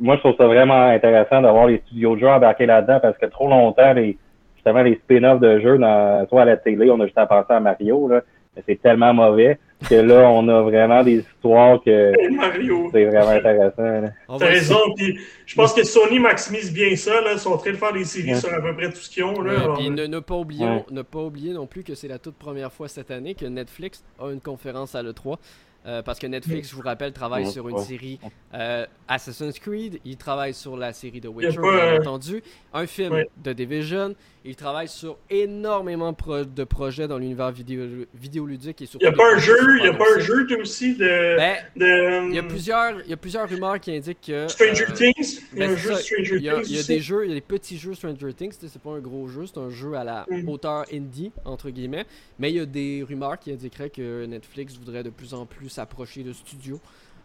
[0.00, 3.16] moi, je trouve ça vraiment intéressant de voir les studios de jeux embarqués là-dedans parce
[3.18, 4.18] que trop longtemps, les,
[4.60, 7.52] justement, les spin-offs de jeux, dans, soit à la télé, on a juste à penser
[7.52, 8.20] à Mario, là,
[8.54, 9.58] mais c'est tellement mauvais
[9.88, 12.12] que là, on a vraiment des histoires que
[12.92, 14.12] c'est vraiment intéressant.
[14.38, 17.32] T'as raison, puis je pense que Sony maximise bien ça, là.
[17.32, 18.34] Ils sont en train de faire des séries Ouais.
[18.40, 19.52] sur à peu près tout ce qu'ils ont, là.
[19.70, 20.84] Ouais, puis ne, ne pas oublier, Ouais.
[20.90, 24.04] ne pas oublier non plus que c'est la toute première fois cette année que Netflix
[24.20, 25.38] a une conférence à l'E3.
[25.86, 28.20] Euh, parce que Netflix, je vous rappelle, travaille sur une série
[28.52, 32.42] euh, Assassin's Creed, il travaille sur la série a Witcher, bien euh, entendu,
[32.74, 33.30] un film Ouais.
[33.42, 39.06] de Division, Ils travaillent sur énormément de projets dans l'univers vidéo vidéoludique et Il n'y
[39.06, 42.34] a pas un jeu, il y a pas un jeu aussi de, ben, de, Il
[42.34, 45.40] y a plusieurs, il y a plusieurs rumeurs qui indiquent que Stranger Things.
[45.52, 46.64] Il y a ben, un jeu ça, Stranger il y a, Things.
[46.68, 46.88] il y a aussi.
[46.88, 48.54] des jeux, il y a des petits jeux Stranger Things.
[48.58, 50.48] C'est pas un gros jeu, c'est un jeu à la Mm.
[50.48, 52.06] hauteur indie entre guillemets.
[52.38, 55.68] Mais il y a des rumeurs qui indiqueraient que Netflix voudrait de plus en plus
[55.68, 56.80] s'approcher de studios.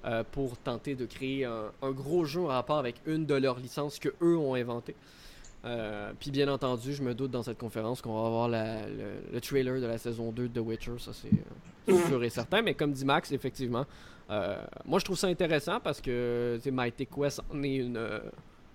[0.07, 3.57] euh, pour tenter de créer un, un gros jeu en rapport avec une de leurs
[3.57, 4.93] licences que eux ont inventées.
[5.65, 9.41] Euh, Puis bien entendu, je me doute dans cette conférence qu'on va avoir le, le
[9.41, 12.07] trailer de la saison 2 de The Witcher, ça c'est euh, Mhm.
[12.07, 12.61] sûr et certain.
[12.61, 13.85] Mais comme dit Max, effectivement,
[14.29, 18.19] euh, moi je trouve ça intéressant parce que Mighty Quest en est une, euh,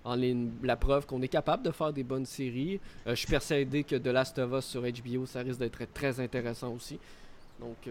[0.05, 2.79] est la preuve qu'on est capable de faire des bonnes séries.
[3.05, 6.73] Je suis persuadé que The Last of Us sur HBO, ça risque d'être très intéressant
[6.73, 6.99] aussi.
[7.59, 7.87] Donc,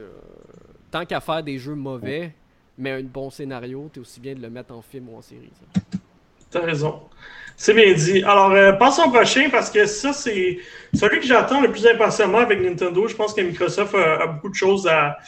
[0.90, 2.34] tant qu'à faire des jeux mauvais,
[2.76, 5.52] mais un bon scénario, t'es aussi bien de le mettre en film ou en série.
[6.50, 7.00] T'as raison.
[7.56, 8.22] C'est bien dit.
[8.22, 10.58] Alors, euh, passons au prochain parce que ça, c'est
[10.94, 13.06] celui que j'attends le plus impatiemment avec Nintendo.
[13.06, 15.18] Je pense que Microsoft a, beaucoup de choses à-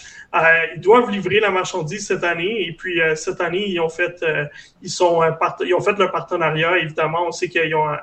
[0.75, 2.67] Ils doivent livrer la marchandise cette année.
[2.67, 4.47] Et puis, euh, cette année, ils ont fait, euh,
[4.81, 5.31] ils sont, euh,
[5.61, 6.79] ils ont fait le partenariat.
[6.79, 7.97] Évidemment, on sait qu'ils ont euh,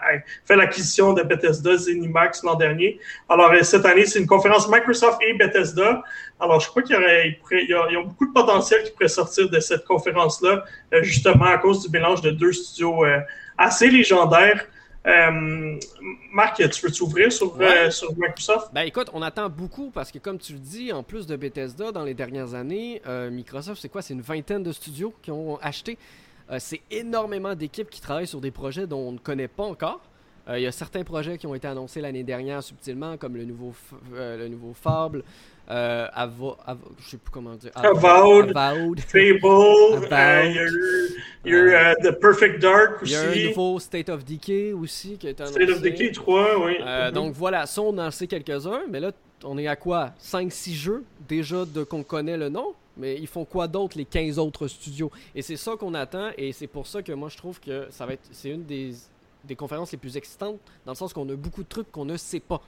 [0.45, 2.99] fait l'acquisition de Bethesda Zenimax l'an dernier.
[3.29, 6.03] Alors, euh, cette année, c'est une conférence Microsoft et Bethesda.
[6.39, 9.59] Alors, je crois qu'il y aurait, ils ont beaucoup de potentiel qui pourrait sortir de
[9.59, 10.63] cette conférence-là,
[10.93, 13.19] euh, justement à cause du mélange de deux studios euh,
[13.57, 14.65] assez légendaires.
[15.07, 15.79] Euh,
[16.33, 17.87] Marc, tu peux t'ouvrir sur, Ouais.
[17.87, 18.73] euh, sur Microsoft?
[18.73, 21.91] Ben écoute, on attend beaucoup parce que comme tu le dis, en plus de Bethesda,
[21.91, 24.01] dans les dernières années, euh, Microsoft, c'est quoi?
[24.01, 25.97] C'est une vingtaine de studios qui ont acheté.
[26.57, 30.01] C'est énormément d'équipes qui travaillent sur des projets dont on ne connaît pas encore.
[30.51, 33.71] Il y a certains projets qui ont été annoncés l'année dernière subtilement, comme le nouveau,
[34.11, 35.23] le nouveau Fable,
[35.71, 37.71] euh, Avo, Avo- je sais plus comment dire.
[37.75, 38.55] Avowed.
[38.55, 38.99] Avowed.
[39.01, 39.39] Fable,
[40.11, 41.09] euh, il y a eu,
[41.45, 43.47] il y a eu, euh, The Perfect Dark Il y a un aussi.
[43.49, 45.63] nouveau State of Decay aussi qui a été annoncé.
[45.63, 46.73] State of Decay 3, oui.
[46.81, 47.13] Euh, Mhm.
[47.13, 49.11] donc voilà, ça on en sait quelques-uns, mais là
[49.43, 50.11] on est à quoi?
[50.19, 54.37] 5-6 jeux déjà de qu'on connaît le nom, mais ils font quoi d'autre les 15
[54.39, 55.11] autres studios?
[55.35, 58.05] Et c'est ça qu'on attend et c'est pour ça que moi je trouve que ça
[58.05, 58.91] va être c'est une des,
[59.45, 62.17] des conférences les plus excitantes dans le sens qu'on a beaucoup de trucs qu'on ne
[62.17, 62.59] sait pas.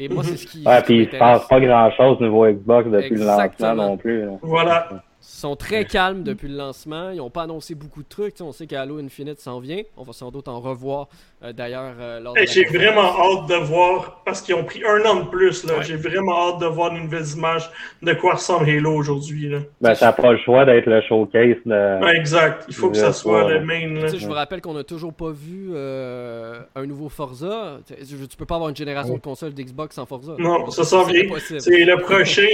[0.00, 1.38] Et moi c'est ce qui Ouais, puis il se m'intéresse.
[1.40, 3.68] passe pas grand chose niveau Xbox depuis le Exactement.
[3.74, 4.24] lancement non plus.
[4.24, 4.32] là.
[4.42, 4.88] Voilà.
[4.92, 7.10] Ils sont très calmes depuis le lancement.
[7.10, 8.34] Ils n'ont pas annoncé beaucoup de trucs.
[8.40, 9.82] On sait qu'Halo Infinite s'en vient.
[9.98, 11.08] On va sans doute en revoir
[11.42, 14.64] euh, d'ailleurs euh, lors de Hey, la J'ai vraiment hâte de voir, parce qu'ils ont
[14.64, 15.78] pris un an de plus, là.
[15.78, 15.82] Ouais.
[15.84, 17.70] J'ai vraiment hâte de voir une nouvelle image
[18.02, 19.58] de quoi ressemble Halo aujourd'hui, là.
[19.80, 22.14] Ben, ça n'a pas le choix d'être le showcase de.
[22.14, 22.64] Exact.
[22.68, 24.08] Il faut que ça soit le main, là.
[24.08, 27.78] Je vous rappelle qu'on n'a toujours pas vu euh, un nouveau Forza.
[27.88, 30.34] Tu peux pas avoir une génération de consoles d'Xbox sans Forza.
[30.38, 31.22] Non, ça s'en vient.
[31.38, 32.46] C'est le prochain.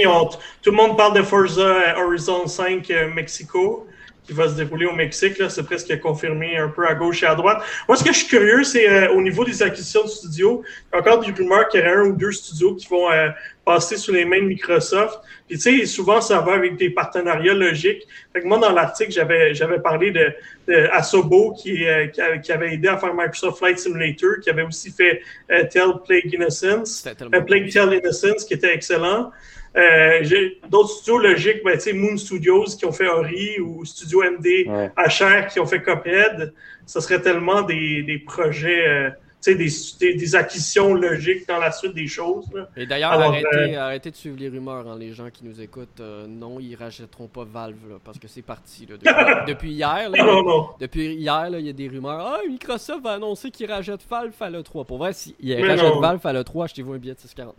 [0.61, 3.85] Tout le monde parle de Forza Horizon 5 euh, Mexico,
[4.27, 5.41] qui va se dérouler au Mexique.
[5.49, 7.63] C'est presque confirmé un peu à gauche et à droite.
[7.87, 10.63] Moi, ce que je suis curieux, c'est euh, au niveau des acquisitions de studios.
[10.93, 13.29] Encore des rumeurs qu'il y aurait un ou deux studios qui vont euh,
[13.67, 15.19] passer sous les mains de Microsoft.
[15.47, 18.03] Puis, tu sais, souvent, ça va avec des partenariats logiques.
[18.31, 20.25] Fait que moi, dans l'article, j'avais, j'avais parlé de,
[20.69, 24.89] de Asobo, qui, euh, qui, avait- aidé à faire Microsoft Flight Simulator, qui avait aussi
[24.91, 27.05] fait euh, Tell Plague Innocence.
[27.05, 29.31] Euh, Plague Tale Innocence, qui était excellent.
[29.75, 30.23] Euh,
[30.69, 34.65] d'autres studios logiques, ben, tu sais, Moon Studios qui ont fait Ori ou Studio MD
[34.67, 34.89] Ouais.
[34.97, 36.53] HR qui ont fait Cuphead.
[36.85, 39.09] Ce serait tellement des, des projets, euh,
[39.45, 39.55] des,
[39.99, 42.45] des, des acquisitions logiques dans la suite des choses.
[42.53, 42.67] là.
[42.75, 45.99] Et d'ailleurs, arrêtez, arrêtez de suivre les rumeurs, hein, les gens qui nous écoutent.
[46.01, 48.85] euh, non, ils rachèteront pas Valve, là, parce que c'est parti.
[48.87, 50.67] là, depuis, depuis hier, là, Non, non.
[50.79, 52.19] depuis hier, il y a des rumeurs.
[52.19, 54.85] Ah, Microsoft va annoncer qu'il rachète Valve à l'E3.
[54.85, 55.93] Pour vrai, si il Mais rachète.
[56.01, 57.51] Valve à l'E3, achetez-vous un billet de 6,49.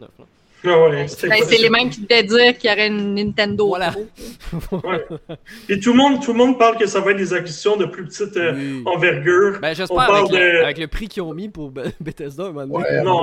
[0.65, 3.69] Ah ouais, Ben, c'est les mêmes qui devaient dire qu'il y aurait une Nintendo.
[3.69, 3.93] Voilà.
[3.93, 4.81] Pro.
[5.69, 7.85] Et tout le monde, tout le monde parle que ça va être des acquisitions de
[7.85, 8.83] plus petite euh, Oui.
[8.87, 9.59] envergure.
[9.61, 11.93] Ben, On j'espère parle avec, le- de- avec le prix qu'ils ont mis pour Be-
[12.01, 12.97] Bethesda un moment donné.
[12.97, 13.23] Ouais, Non,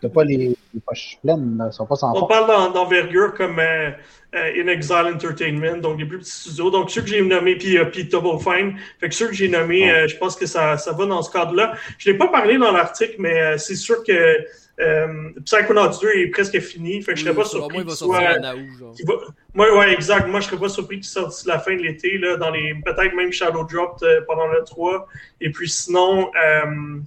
[0.00, 3.34] t'as- pas les, les poches pleines, là, ils sont pas sans On parle d'en- d'envergure
[3.34, 3.90] comme euh,
[4.34, 6.70] euh, In Exile Entertainment, donc des plus petits studios.
[6.70, 8.74] Donc ceux que j'ai nommés, puis, euh, puis Double Fine.
[9.00, 11.30] Fait que ceux que j'ai nommés, euh, je pense que ça, ça va dans ce
[11.32, 11.72] cadre-là.
[11.98, 14.36] Je l'ai pas parlé dans l'article, mais euh, c'est sûr que
[14.80, 17.02] euh, Psychonauts 2 est presque fini.
[17.02, 18.42] Fait que je serais Oui, pas surpris moi, il va sortir soit...
[18.78, 18.94] genre.
[19.06, 20.26] va- Moi, ouais, exact.
[20.28, 22.74] Moi, je serais pas surpris qu'il sorte d'ici la fin de l'été, là, dans les
[22.84, 25.06] peut-être même Shadow Drop euh, pendant le 3.
[25.40, 26.98] Et puis sinon, euh,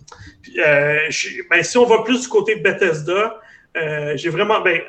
[0.60, 0.98] euh,
[1.50, 3.40] ben, si on va plus du côté de Bethesda,
[4.16, 4.82] j'ai vraiment, ben,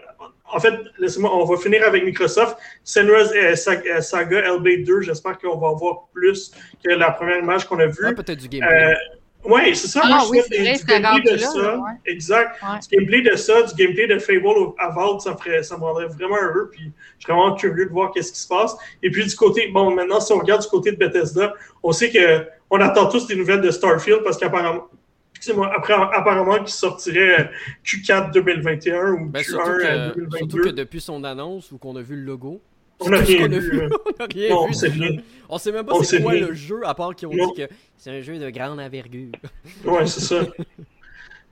[0.53, 2.57] en fait, laissez-moi, on va finir avec Microsoft.
[2.85, 6.53] Senra's Sa- Saga LB 2, j'espère qu'on va en voir plus
[6.85, 8.14] que la première image qu'on a vue.
[8.14, 8.95] Peut-être du gameplay.
[9.47, 10.01] Oui, c'est ça.
[10.05, 11.79] Ah moi, je oui, c'est des- du gameplay de là, ça.
[11.79, 11.91] ouais.
[12.07, 12.57] Exact.
[12.63, 12.79] Ouais.
[12.91, 16.07] Du gameplay de ça, du gameplay de Fable Avowed, ça me, ferait, ça me rendrait
[16.07, 16.71] vraiment heureux.
[16.73, 18.75] Puis je serais vraiment curieux de voir qu'est-ce qui se passe.
[19.03, 22.11] Et puis du côté, bon, maintenant, si on regarde du côté de Bethesda, on sait
[22.11, 24.89] que on attend tous des nouvelles de Starfield parce qu'apparemment,
[25.37, 27.51] excusez-moi, après, apparemment qu'il sortirait
[27.85, 30.39] Q4 2021 ou Ben, Q1 surtout, euh, que, 2022.
[30.39, 32.61] surtout que depuis son annonce ou qu'on a vu le logo,
[33.01, 33.83] On ce rien a vu.
[33.83, 33.89] hein.
[34.19, 35.17] on a rien Non, vu du rien.
[35.49, 36.47] On sait même pas On c'est quoi rien.
[36.49, 37.53] le jeu, à part qu'ils ont Non.
[37.53, 39.33] dit que c'est un jeu de grande envergure.
[39.85, 40.41] Ouais, c'est ça.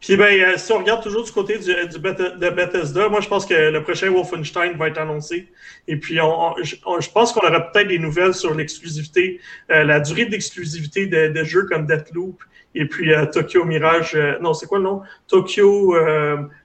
[0.00, 3.20] Puis ben, euh, si on regarde toujours du côté du, du Beth- de Bethesda, moi
[3.20, 5.46] je pense que le prochain Wolfenstein va être annoncé.
[5.86, 9.40] Et puis on, on- je, on- pense qu'on aura peut-être des nouvelles sur l'exclusivité,
[9.70, 12.42] euh, la durée d'exclusivité de, de jeux comme Deathloop
[12.74, 14.18] et puis euh, Tokyo Mirage.
[14.40, 15.02] non, c'est quoi le nom?
[15.28, 15.94] Tokyo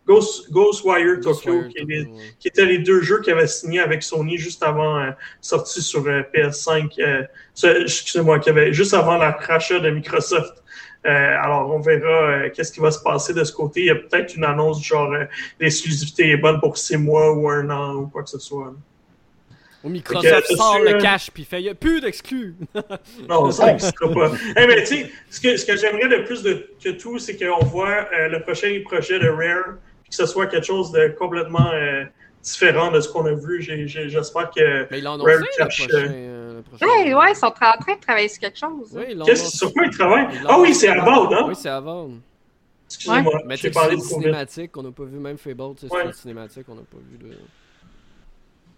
[0.08, 2.08] Ghost, Ghostwire Tokyo, qui, est
[2.40, 6.06] qui étaient les deux jeux qu'ils avaient signés avec Sony juste avant euh, sortie sur
[6.08, 6.90] euh, PS5.
[7.00, 10.64] euh, ce- Excusez-moi, qui avait juste avant la crachat de Microsoft.
[11.06, 12.08] Euh, alors, on verra
[12.46, 13.82] euh, qu'est-ce qui va se passer de ce côté.
[13.82, 15.26] Il y a peut-être une annonce genre euh,
[15.60, 18.74] l'exclusivité est bonne pour six mois ou un an ou quoi que ce soit.
[19.84, 22.56] Fait Microsoft que, sort le cash puis fait y a plus d'exclus.
[23.30, 24.32] Non, ça n'existera pas.
[24.58, 27.38] Eh, mais tu sais, ce que, ce que j'aimerais le plus de, que tout, c'est
[27.38, 29.76] qu'on voit euh, le prochain projet de Rare,
[30.10, 32.06] puis que ce soit quelque chose de complètement euh,
[32.42, 33.62] différent de ce qu'on a vu.
[33.62, 34.88] J'espère que.
[34.90, 35.88] Mais ils l'ont annoncé Rare le prochain.
[36.56, 36.86] le prochain.
[36.86, 38.96] Ouais, ouais, ils sont en train de travailler sur quelque chose.
[38.96, 39.02] hein.
[39.02, 40.28] Oui, ils Qu'est-ce sur quoi ils travaillent?
[40.34, 41.46] Ils Ah oui, c'est à Vaud, hein?
[41.50, 42.12] Oui, c'est à Vaud.
[42.86, 45.92] Excusez-moi, Mais sais, parlé c'est de une cinématique, on n'a pas vu même Fable, c'est
[45.92, 46.06] Ouais.
[46.06, 47.36] une cinématique, on n'a pas vu de.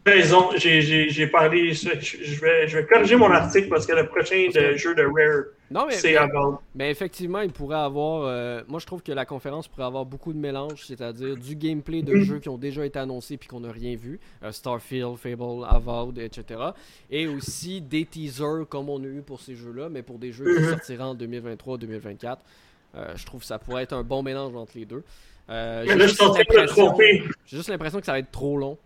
[0.10, 1.74] Raison, j'ai- parlé.
[1.74, 1.90] Je,
[2.42, 5.46] vais, je vais corriger mon article parce que le prochain de jeu de Rare,
[5.92, 6.60] c'est Vaud.
[6.76, 8.24] mais effectivement, il pourrait avoir.
[8.24, 12.02] euh, moi, je trouve que la conférence pourrait avoir beaucoup de mélange, c'est-à-dire du gameplay
[12.02, 12.24] de Mhm.
[12.24, 14.20] jeux qui ont déjà été annoncés puis qu'on n'a rien vu.
[14.44, 16.60] euh, Starfield, Fable, Avowed, etc.
[17.12, 20.46] Et aussi des teasers comme on a eu pour ces jeux-là, mais pour des jeux
[20.56, 20.70] qui Mhm.
[20.70, 22.38] sortiront en 2023-2024.
[22.96, 25.04] Euh, je trouve que ça pourrait être un bon mélange entre les deux.
[25.52, 25.84] Euh.
[25.88, 28.78] J'ai juste l'impression que ça va être trop long.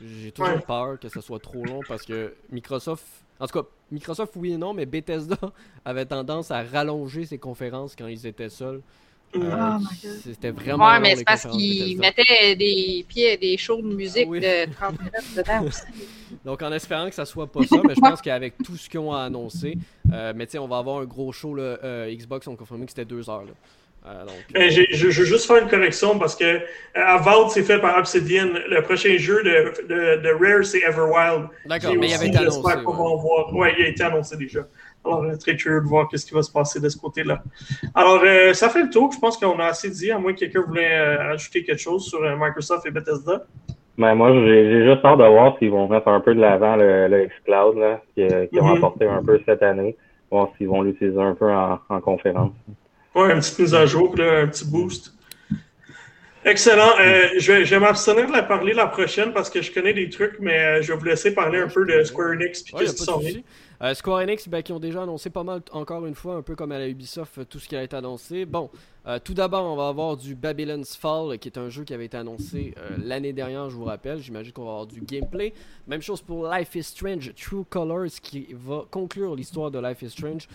[0.00, 0.60] J'ai toujours Ouais.
[0.66, 3.04] peur que ça soit trop long parce que Microsoft.
[3.38, 5.36] En tout cas, Microsoft, oui et non, mais Bethesda
[5.84, 8.80] avait tendance à rallonger ses conférences quand ils étaient seuls.
[9.36, 10.18] Euh, Oh my God.
[10.24, 10.86] C'était vraiment.
[10.88, 14.40] Ouais, long, mais c'est parce qu'ils mettaient des pieds, des shows de musique Ah oui.
[14.40, 15.82] de 30 minutes dedans aussi.
[16.44, 18.98] Donc, en espérant que ça soit pas ça, mais je pense qu'avec tout ce qu'ils
[19.00, 19.78] ont à annoncer,
[20.12, 21.54] euh, mais tu sais, on va avoir un gros show.
[21.54, 23.44] Là, euh, Xbox ont confirmé que c'était deux heures.
[23.44, 23.52] Là.
[24.06, 26.58] Euh, donc, Euh, j'ai- je, veux juste faire une correction parce que euh,
[26.94, 28.48] Avowed, c'est fait par Obsidian.
[28.68, 31.48] Le prochain jeu de, de, de Rare, c'est Everwild.
[31.66, 32.84] D'accord, mais il aussi- avait été j'espère annoncé.
[32.84, 32.98] qu'on ouais.
[32.98, 33.54] va en voir.
[33.54, 34.60] Ouais, il a été annoncé déjà.
[35.04, 37.42] Alors, euh, très curieux de voir qu'est-ce qui va se passer de ce côté-là.
[37.94, 39.10] Alors, euh, ça fait le tour.
[39.12, 42.04] Je pense qu'on a assez dit, à moins que quelqu'un voulait euh, ajouter quelque chose
[42.06, 43.44] sur euh, Microsoft et Bethesda.
[43.98, 47.06] Ben, moi, j'ai juste hâte de voir s'ils vont mettre un peu de l'avant le,
[47.08, 48.76] le xCloud, là, qui, qui ont Mhm.
[48.78, 49.94] apporté un peu cette année.
[50.30, 52.52] Voir s'ils vont l'utiliser un peu en, en conférence.
[53.14, 55.12] Ouais, une petite mise à jour, là, un petit boost.
[56.44, 56.92] Excellent.
[56.98, 59.92] Euh, je vais, je vais m'abstenir de la parler la prochaine parce que je connais
[59.92, 62.80] des trucs, mais euh, je vais vous laisser parler un peu de Square Enix Ouais,
[62.80, 63.38] a qu'est-ce.
[63.82, 66.54] Euh, Square Enix, ben, qui ont déjà annoncé pas mal, encore une fois, un peu
[66.54, 68.46] comme à la Ubisoft, tout ce qui a été annoncé.
[68.46, 68.70] Bon,
[69.06, 72.06] euh, tout d'abord, on va avoir du Babylon's Fall, qui est un jeu qui avait
[72.06, 74.18] été annoncé l'année dernière, je vous rappelle.
[74.20, 75.52] J'imagine qu'on va avoir du gameplay.
[75.88, 80.10] Même chose pour Life is Strange True Colors, qui va conclure l'histoire de Life is
[80.10, 80.48] Strange,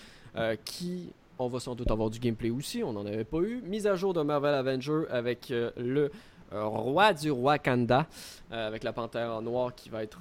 [0.63, 1.11] qui.
[1.37, 3.61] On va sans doute avoir du gameplay aussi, on n'en avait pas eu.
[3.65, 6.09] Mise à jour de Marvel Avenger avec euh, le
[6.53, 8.07] euh, roi du Wakanda,
[8.53, 10.19] euh, avec la panthère en noir qui va être.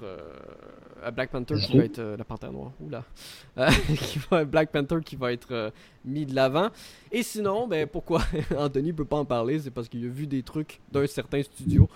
[1.13, 2.01] Black Panther qui va être.
[2.01, 3.05] la panthère noire, oula.
[3.97, 5.71] Qui va, Black Panther qui va être
[6.03, 6.69] mis de l'avant.
[7.11, 8.21] Et sinon, ben pourquoi?
[8.57, 11.87] Anthony peut pas en parler C'est parce qu'il a vu des trucs d'un certain studio.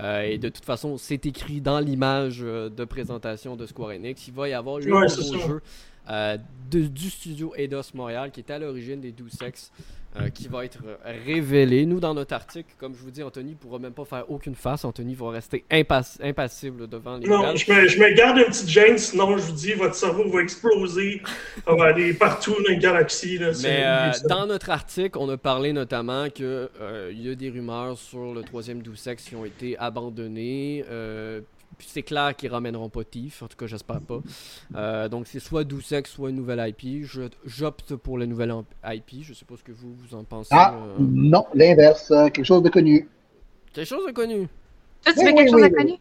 [0.00, 4.26] Euh, et de toute façon, c'est écrit dans l'image euh, de présentation de Square Enix.
[4.28, 5.62] Il va y avoir le Ouais, nouveau jeu
[6.10, 6.36] euh,
[6.70, 9.70] de- du studio Eidos Montréal qui est à l'origine des Deus Ex.
[10.16, 10.96] Euh, qui va être euh,
[11.26, 11.86] révélé.
[11.86, 14.54] Nous, dans notre article, comme je vous dis, Anthony ne pourra même pas faire aucune
[14.54, 14.84] face.
[14.84, 18.68] Anthony va rester impass- impassible devant les Non, je me, je me garde une petite
[18.68, 21.20] gêne, sinon je vous dis, votre cerveau va exploser.
[21.66, 23.38] Ça va aller partout dans la galaxie.
[23.38, 27.50] Là, Mais euh, dans notre article, on a parlé notamment que euh, y a des
[27.50, 30.84] rumeurs sur le troisième doux sexe qui ont été abandonnées.
[31.76, 34.20] Puis c'est clair qu'ils ramèneront pas Tiff, en tout cas j'espère pas.
[34.76, 37.04] Euh, donc c'est soit doux sexe, soit une nouvelle IP.
[37.04, 38.52] Je- J'opte pour la nouvelle
[38.84, 39.22] IP.
[39.22, 40.50] Je sais pas ce que vous, vous en pensez.
[40.52, 40.94] Ah, euh.
[41.00, 43.08] non, l'inverse, euh, quelque chose de connu.
[43.72, 44.48] Quelque chose de connu.
[45.04, 45.72] Toi, tu Oui, fais oui, quelque chose de oui.
[45.74, 45.92] connu?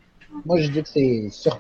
[0.45, 1.59] Moi, je dis que c'est sûr.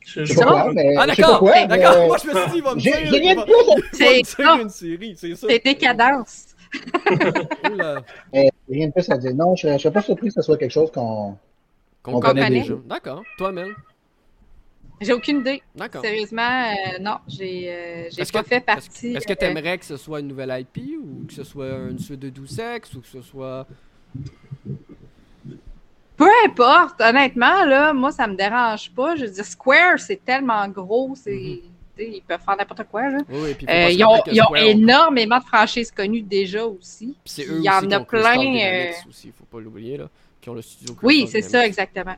[0.00, 0.94] Je- Je je- sais pas quoi, mais.
[0.96, 2.06] Ah je d'accord, quoi, d'accord.
[2.06, 5.14] Moi je me suis dit, il va me dire, rien va- de plus une série,
[5.16, 5.46] c'est ça.
[5.48, 6.46] C'est décadence.
[7.72, 8.02] Oula.
[8.34, 9.34] euh, rien de plus à dire.
[9.34, 11.36] Non, je ne serais pas surpris que ce soit quelque chose qu'on.
[12.04, 12.60] Qu'on On connaît connaît.
[12.60, 12.74] déjà.
[12.84, 13.22] D'accord.
[13.38, 13.74] Toi, Mel?
[15.00, 15.60] J'ai aucune idée.
[15.74, 16.02] D'accord.
[16.02, 19.08] Sérieusement, euh, non, j'ai euh, j'ai pas que- fait partie.
[19.14, 21.68] est-ce que euh, tu aimerais que ce soit une nouvelle IP ou que ce soit
[21.90, 23.66] une suite de doux sexe ou que ce soit.
[26.16, 29.16] Peu importe, honnêtement, là, moi, ça me dérange pas.
[29.16, 31.32] Je veux dire, Square, c'est tellement gros, c'est.
[31.32, 31.70] Mhm.
[31.98, 33.08] ils peuvent faire n'importe quoi.
[33.10, 33.18] Là.
[33.28, 37.16] Oui, puis Euh, ils ont, ils énormément de franchises connues déjà aussi.
[37.24, 38.38] C'est eux Il y en aussi a plein.
[38.38, 40.08] Euh, aussi, faut pas l'oublier, là.
[40.44, 42.16] Qui ont le studio Oui, c'est ça, exactement.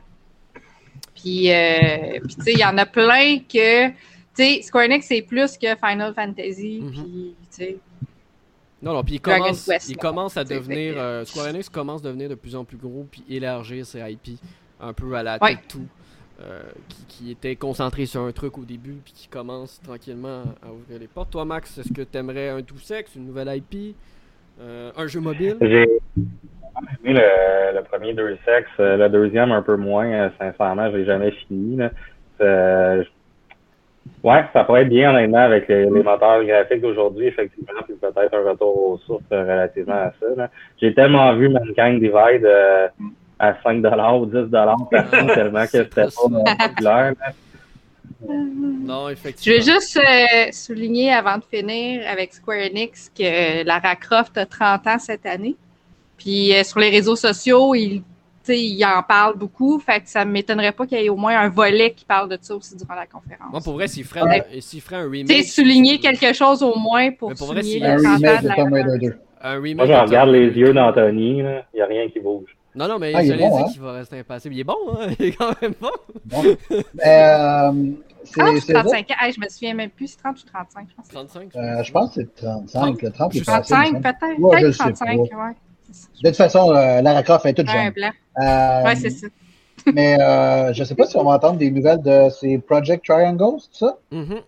[1.15, 3.87] Puis, euh, puis tu sais, il y en a plein que.
[3.87, 3.93] Tu
[4.33, 6.81] sais, Square Enix, c'est plus que Final Fantasy.
[6.81, 6.91] Mhm.
[6.91, 7.77] Puis, tu sais.
[8.81, 10.95] Non, non, puis il commence, Quest, il commence à devenir.
[10.97, 14.37] euh, Square Enix commence à devenir de plus en plus gros, puis élargir ses IP
[14.81, 15.55] un peu à la Ouais.
[15.55, 15.87] tête tout.
[16.41, 20.71] euh, qui, qui était concentré sur un truc au début, puis qui commence tranquillement à
[20.73, 21.31] ouvrir les portes.
[21.31, 23.95] Toi, Max, est-ce que t'aimerais un tout sexe, une nouvelle IP,
[24.59, 25.57] euh, un jeu mobile?
[27.03, 30.97] Aimé le, le premier deux sexes, euh, le deuxième un peu moins, euh, sincèrement, je
[30.97, 31.77] l'ai jamais fini.
[31.77, 31.89] Là.
[32.41, 33.03] Euh,
[34.23, 38.33] ouais, ça pourrait être bien honnêtement avec les, les moteurs graphiques d'aujourd'hui, effectivement, puis peut-être
[38.33, 40.25] un retour aux sources relativement à ça.
[40.35, 40.49] là.
[40.81, 42.87] J'ai tellement vu Mankind Divide euh,
[43.39, 43.77] à 5
[44.19, 44.87] ou 10 partout,
[45.33, 47.13] tellement que C'est c'était pas populaire.
[47.19, 47.31] là.
[48.27, 49.57] Non, Je effectivement.
[49.57, 54.87] vais juste euh, souligner avant de finir avec Square Enix que Lara Croft a 30
[54.87, 55.55] ans cette année.
[56.17, 58.03] Puis euh, sur les réseaux sociaux, il, tu
[58.53, 59.79] sais, il en parle beaucoup.
[59.79, 62.29] Fait que ça ne m'étonnerait pas qu'il y ait au moins un volet qui parle
[62.29, 63.51] de ça aussi durant la conférence.
[63.51, 64.45] Moi, pour vrai, s'il ferait, Ouais.
[64.57, 65.27] un- s'il ferait un remake.
[65.27, 68.13] Tu sais, souligner quelque chose au moins pour, pour vrai, souligner Un a le 30
[68.13, 69.17] ans remake de Tomb Raider 2.
[69.43, 69.75] Un remake.
[69.75, 72.55] Moi, je de regarde les yeux d'Anthony, il n'y a rien qui bouge.
[72.75, 73.67] Non, non, mais Ah, il je l'ai bon, dit hein?
[73.71, 74.53] qu'il va rester impassible.
[74.55, 75.07] Il est bon, hein?
[75.19, 75.89] Il est quand même bon.
[76.25, 76.43] Bon.
[77.05, 77.71] Euh,
[78.23, 78.79] c'est 30 ou c'est ça?
[78.83, 79.15] 35 ans.
[79.21, 81.07] Hey, je me souviens même plus, c'est 30 ou 35, je pense.
[81.07, 81.55] 35.
[81.55, 83.01] Euh, je pense que c'est 35.
[83.01, 84.01] Le 30 est Je- passé, il me 35 semble.
[84.01, 84.39] peut-être.
[84.39, 85.37] Ouais, sais 35, pas.
[85.37, 85.51] ouais.
[86.23, 87.93] De toute façon, euh, Lara Croft est toute Un jeune.
[87.93, 88.11] blanc.
[88.41, 89.27] Euh, Ouais, c'est ça.
[89.93, 93.59] mais euh, je sais pas si on va entendre des nouvelles de ces Project Triangles,
[93.61, 93.97] tout ça?
[94.11, 94.41] Mhm.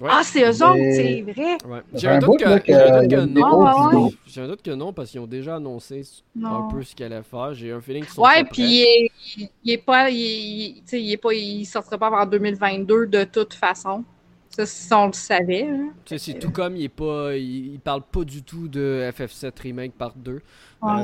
[0.00, 0.08] Ouais.
[0.12, 1.58] Ah, c'est eux autres, c'est vrai.
[1.68, 1.80] Ouais.
[1.92, 4.10] J'ai un doute que, non.
[4.26, 6.02] J'ai un doute que non parce qu'ils ont déjà annoncé
[6.36, 6.68] Non.
[6.68, 7.52] un peu ce qu'ils allaient faire.
[7.54, 10.74] J'ai un feeling qu'ils sont Ouais, puis il est, il- il est pas, il, il-
[10.76, 14.04] tu sais, il est pas, il sortira pas avant 2022 de toute façon.
[14.50, 15.64] Ça, on le savait.
[15.66, 15.84] là.
[16.04, 19.08] Tu sais, c'est tout comme il est pas, il, il parle pas du tout de
[19.12, 20.32] FF7 Remake Part 2.
[20.32, 20.40] Ouais.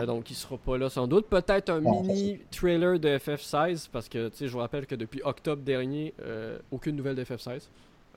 [0.03, 1.27] Euh, donc il sera pas là sans doute.
[1.27, 5.21] Peut-être un mini trailer de FF16 parce que tu sais, je vous rappelle que depuis
[5.25, 7.69] octobre dernier, euh, aucune nouvelle de FF16.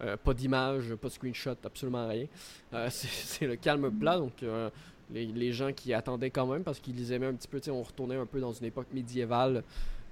[0.01, 2.25] Euh, pas d'image, pas de screenshot, absolument rien.
[2.73, 4.69] Euh, c'est le calme plat, donc euh,
[5.11, 7.81] les, les gens qui attendaient quand même parce qu'ils les aimaient un petit peu, on
[7.81, 9.63] retournait un peu dans une époque médiévale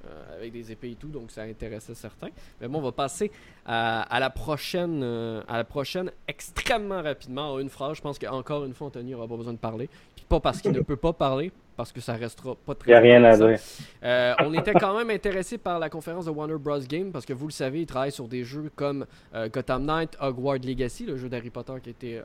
[0.07, 2.29] euh, avec des épées et tout, donc ça intéressait certains.
[2.61, 3.31] Mais bon, on va passer
[3.65, 7.97] à, à la prochaine, euh, à la prochaine extrêmement rapidement en une phrase.
[7.97, 9.89] Je pense qu'encore une fois, Anthony n'aura pas besoin de parler.
[10.15, 12.93] Puis pas parce qu'il ne peut pas parler, parce que ça restera pas très Il
[12.93, 13.59] n'y a rien à dire.
[14.03, 16.79] Euh, on était quand même intéressé par la conférence de Warner Bros.
[16.79, 20.15] Game parce que vous le savez, ils travaillent sur des jeux comme euh, Gotham Knight,
[20.21, 22.21] Hogwarts Legacy, le jeu d'Harry Potter qui a été euh,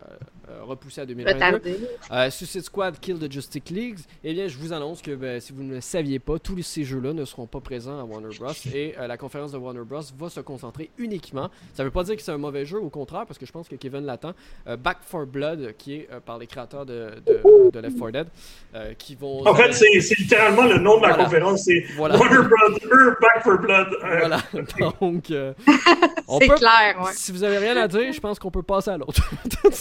[0.51, 1.34] euh, repoussé à 2022.
[1.44, 1.76] Retardé.
[2.12, 3.98] Euh, Suicide Squad Kill the Justice League.
[4.24, 6.84] Eh bien, je vous annonce que ben, si vous ne le saviez pas, tous ces
[6.84, 8.53] jeux-là ne seront pas présents à Warner Bros.
[8.74, 10.01] Et euh, la conférence de Warner Bros.
[10.18, 11.51] va se concentrer uniquement.
[11.74, 13.68] Ça veut pas dire que c'est un mauvais jeu, au contraire, parce que je pense
[13.68, 14.32] que Kevin l'attend.
[14.66, 18.11] euh, Back for Blood, qui est euh, par les créateurs de, de, de Left 4
[18.12, 18.26] Dead,
[18.74, 19.39] euh, qui vont.
[19.47, 21.24] En fait, c'est c'est littéralement le nom de la Voilà.
[21.24, 22.16] conférence, c'est Voilà.
[22.18, 23.88] Warner Brother Back for Blood.
[24.05, 24.38] Euh, Voilà,
[25.01, 25.30] donc.
[25.30, 25.53] euh,
[26.38, 27.11] C'est peut- clair, ouais.
[27.12, 29.20] Si vous avez rien à dire, je pense qu'on peut passer à l'autre.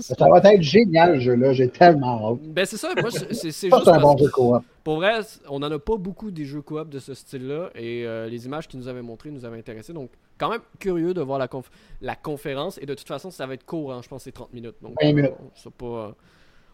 [0.00, 1.52] Ça va être génial, ce jeu-là.
[1.52, 2.38] J'ai tellement hâte.
[2.42, 4.62] Ben c'est ça, moi c'est juste c'est un bon jeu coop.
[4.84, 8.28] Pour vrai, on n'en a pas beaucoup des jeux coop de ce style-là et euh,
[8.28, 9.92] les images qu'ils nous avaient montrées nous avaient intéressés.
[9.92, 11.68] Donc, quand même curieux de voir la, conf-
[12.00, 12.78] la conférence.
[12.80, 14.76] Et de toute façon, ça va être court, hein, je pense que c'est 30 minutes.
[14.80, 15.32] Donc, 20 minutes.
[15.54, 16.08] sera pas, euh,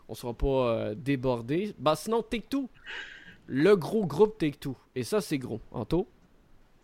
[0.09, 1.74] on sera pas euh, débordé.
[1.78, 2.68] Bah, sinon, Take-Two,
[3.46, 4.76] le gros groupe Take-Two.
[4.94, 5.61] Et ça, c'est gros.
[5.72, 6.09] Anto?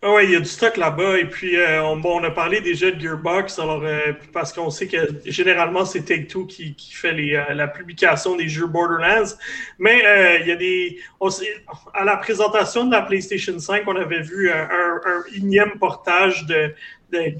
[0.05, 1.17] Ah ouais, il y a du stock là-bas.
[1.17, 4.97] Et puis, euh, on, a parlé déjà de Gearbox, alors, euh, parce qu'on sait que
[5.25, 9.33] généralement, c'est Take-Two qui, qui fait la publication des jeux Borderlands.
[9.79, 10.03] Mais
[10.41, 10.99] il y a des.
[11.93, 16.45] à la présentation de la PlayStation 5, on avait vu un, un, un énième portage
[16.47, 16.75] de,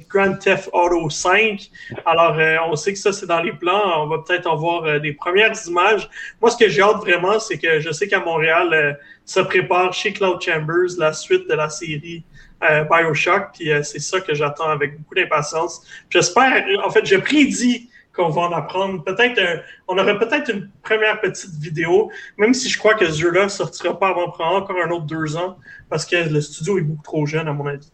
[0.09, 1.69] Grand Theft Auto 5.
[2.05, 4.03] Alors, euh, on sait que ça, c'est dans les plans.
[4.03, 6.09] On va peut-être en voir euh, des premières images.
[6.41, 8.93] Moi, ce que j'ai hâte vraiment, c'est que je sais qu'à Montréal, euh,
[9.26, 12.24] se prépare chez Cloud Chambers la suite de la série
[12.69, 15.82] euh, Bioshock, puis euh, c'est ça que j'attends avec beaucoup d'impatience.
[16.09, 19.03] J'espère, en fait, je prédis qu'on va en apprendre.
[19.03, 23.19] Peut-être, un- on aurait peut-être une première petite vidéo, même si je crois que ce
[23.19, 25.57] jeu-là sortira pas avant encore un autre deux ans,
[25.89, 27.91] parce que le studio est beaucoup trop jeune, à mon avis.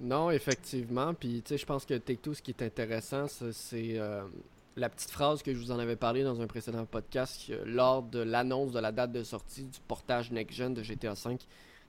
[0.00, 1.12] Non, effectivement.
[1.14, 4.22] Puis, tu sais, je pense que Take-Two, ce qui est intéressant, c'est euh,
[4.76, 8.20] la petite phrase que je vous en avais parlé dans un précédent podcast lors de
[8.20, 11.36] l'annonce de la date de sortie du portage next-gen de GTA V,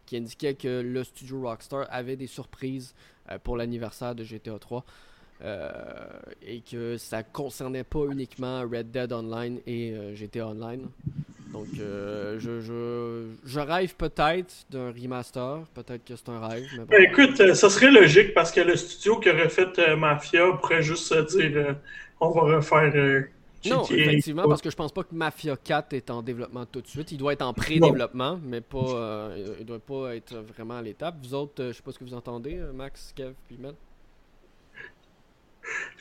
[0.06, 2.94] qui indiquait que le studio Rockstar avait des surprises
[3.30, 4.84] euh, pour l'anniversaire de GTA 3.
[5.44, 6.08] euh,
[6.44, 10.88] et que ça concernait pas uniquement Red Dead Online et GTA Online.
[11.52, 15.64] Donc, euh, je, je, je rêve peut-être d'un remaster.
[15.74, 16.66] Peut-être que c'est un rêve.
[16.74, 16.86] Mais bon.
[16.90, 20.52] Ben, écoute, euh, ça serait logique parce que le studio qui aurait fait euh, Mafia
[20.54, 21.74] pourrait juste dire euh,
[22.20, 22.94] on va refaire
[23.66, 26.88] Non, effectivement, parce que je pense pas que Mafia 4 est en développement tout de
[26.88, 27.12] suite.
[27.12, 31.16] Il doit être en pré-développement, mais pas, il doit pas être vraiment à l'étape.
[31.24, 33.76] Vous autres, je sais pas ce que vous entendez, Max, Kev, puis Mel.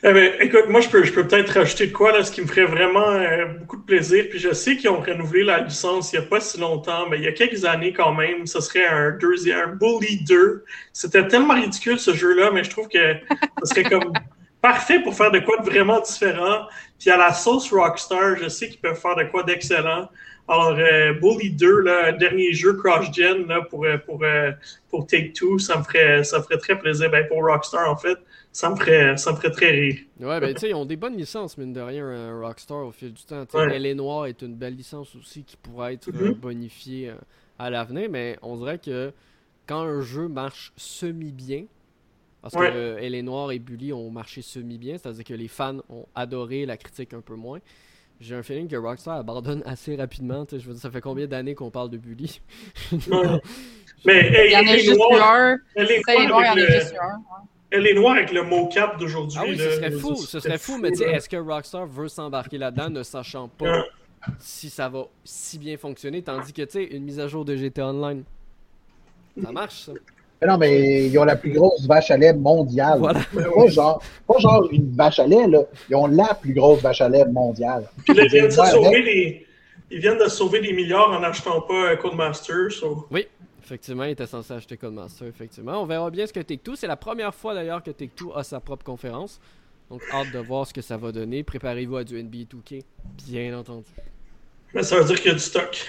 [0.03, 2.41] Eh ben, écoute, moi, je peux, je peux peut-être rajouter de quoi, là, ce qui
[2.41, 4.25] me ferait vraiment euh, beaucoup de plaisir.
[4.31, 7.17] Puis je sais qu'ils ont renouvelé la licence il n'y a pas si longtemps, mais
[7.17, 8.47] il y a quelques années quand même.
[8.47, 10.65] Ce serait un deuxième, Bully 2.
[10.91, 13.13] C'était tellement ridicule, ce jeu-là, mais je trouve que
[13.63, 14.11] ce serait comme
[14.61, 16.65] parfait pour faire de quoi de vraiment différent.
[16.99, 20.09] Puis à la sauce Rockstar, je sais qu'ils peuvent faire de quoi d'excellent.
[20.47, 24.23] Alors, euh, Bully 2, là, dernier jeu cross-gen pour, euh, pour,
[24.89, 27.11] pour Take-Two, ça me ferait, ça me ferait très plaisir.
[27.11, 28.17] Ben, pour Rockstar, en fait,
[28.51, 29.97] ça me ferait, ça me ferait très rire.
[30.19, 32.91] Ouais, ben tu sais, ils ont des bonnes licences, mine de rien, euh, Rockstar au
[32.91, 33.45] fil du temps.
[33.53, 33.79] Ouais.
[33.79, 36.21] LA Noir est une belle licence aussi qui pourrait être Mhm.
[36.27, 37.15] euh, bonifiée euh,
[37.59, 39.13] à l'avenir, mais on dirait que
[39.67, 41.65] quand un jeu marche semi-bien,
[42.41, 42.71] parce Ouais.
[42.71, 46.65] que euh, LA Noir et Bully ont marché semi-bien, c'est-à-dire que les fans ont adoré
[46.65, 47.59] la critique un peu moins.
[48.19, 50.45] J'ai un feeling que Rockstar abandonne assez rapidement.
[50.45, 52.39] tu sais, Je veux dire, ça fait combien d'années qu'on parle de Bully?
[52.91, 53.41] Ouais.
[54.05, 55.57] Mais hey, Il y en a elle est juste eu noire, un.
[55.75, 57.21] elle est noire il y en a juste eu un.
[57.71, 59.37] Elle est noire avec le mocap d'aujourd'hui.
[59.41, 61.13] Ah oui, ce serait fou, ce serait fou, mais tu sais, là.
[61.13, 63.85] est-ce que Rockstar veut s'embarquer là-dedans ne sachant pas
[64.39, 67.55] si ça va si bien fonctionner, tandis que tu sais, une mise à jour de
[67.55, 68.23] GTA Online,
[69.41, 69.93] ça marche ça.
[70.41, 72.97] Mais non, mais ils ont la plus grosse vache à lait mondiale.
[72.99, 73.19] Voilà.
[73.31, 75.59] Pas, genre, pas genre une vache à lait, là.
[75.89, 77.87] Ils ont la plus grosse vache à lait mondiale.
[78.05, 79.45] Puis là, ils viennent, de sauver des...
[79.91, 82.71] ils viennent de sauver des milliards en n'achetant pas Codemaster.
[82.71, 83.27] so- Oui,
[83.71, 85.81] effectivement, il était censé acheter Codemaster, effectivement.
[85.81, 88.59] On verra bien ce que Take-Two, c'est la première fois d'ailleurs que Take-Two a sa
[88.59, 89.39] propre conférence.
[89.89, 91.43] Donc hâte de voir ce que ça va donner.
[91.43, 92.83] Préparez-vous à du NBA 2K,
[93.27, 93.87] bien entendu.
[94.73, 95.87] Mais ça veut dire qu'il y a du stock.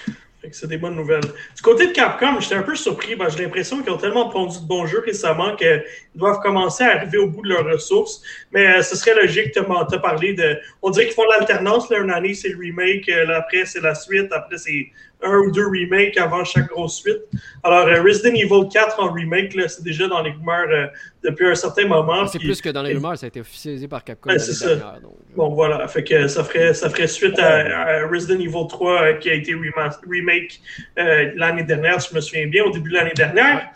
[0.50, 1.22] C'est des bonnes nouvelles.
[1.22, 3.14] Du côté de Capcom, j'étais un peu surpris.
[3.14, 5.84] Ben, J'ai l'impression qu'ils ont tellement pondu de bons jeux récemment qu'ils
[6.16, 8.22] doivent commencer à arriver au bout de leurs ressources.
[8.50, 10.58] Mais euh, ce serait logique, tu as parlé de.
[10.82, 11.88] On dirait qu'ils font l'alternance.
[11.90, 13.08] Une année, c'est le remake.
[13.08, 14.32] euh, après, c'est la suite.
[14.32, 14.90] Après, c'est
[15.24, 17.22] un ou deux remakes avant chaque grosse suite.
[17.62, 20.86] Alors, euh, Resident Evil 4 en remake, là, c'est déjà dans les rumeurs euh,
[21.22, 22.26] depuis un certain moment.
[22.26, 24.66] C'est puis- plus que dans les rumeurs, ça a été officialisé par Capcom c'est ça.
[24.74, 25.00] dernière.
[25.00, 25.86] donc, euh, Bon, voilà.
[25.88, 29.34] Fait que ça ferait, ça ferait suite à, à Resident Evil 3 euh, qui a
[29.34, 30.60] été remake
[30.98, 33.68] euh, l'année dernière, si je me souviens bien, au début de l'année dernière.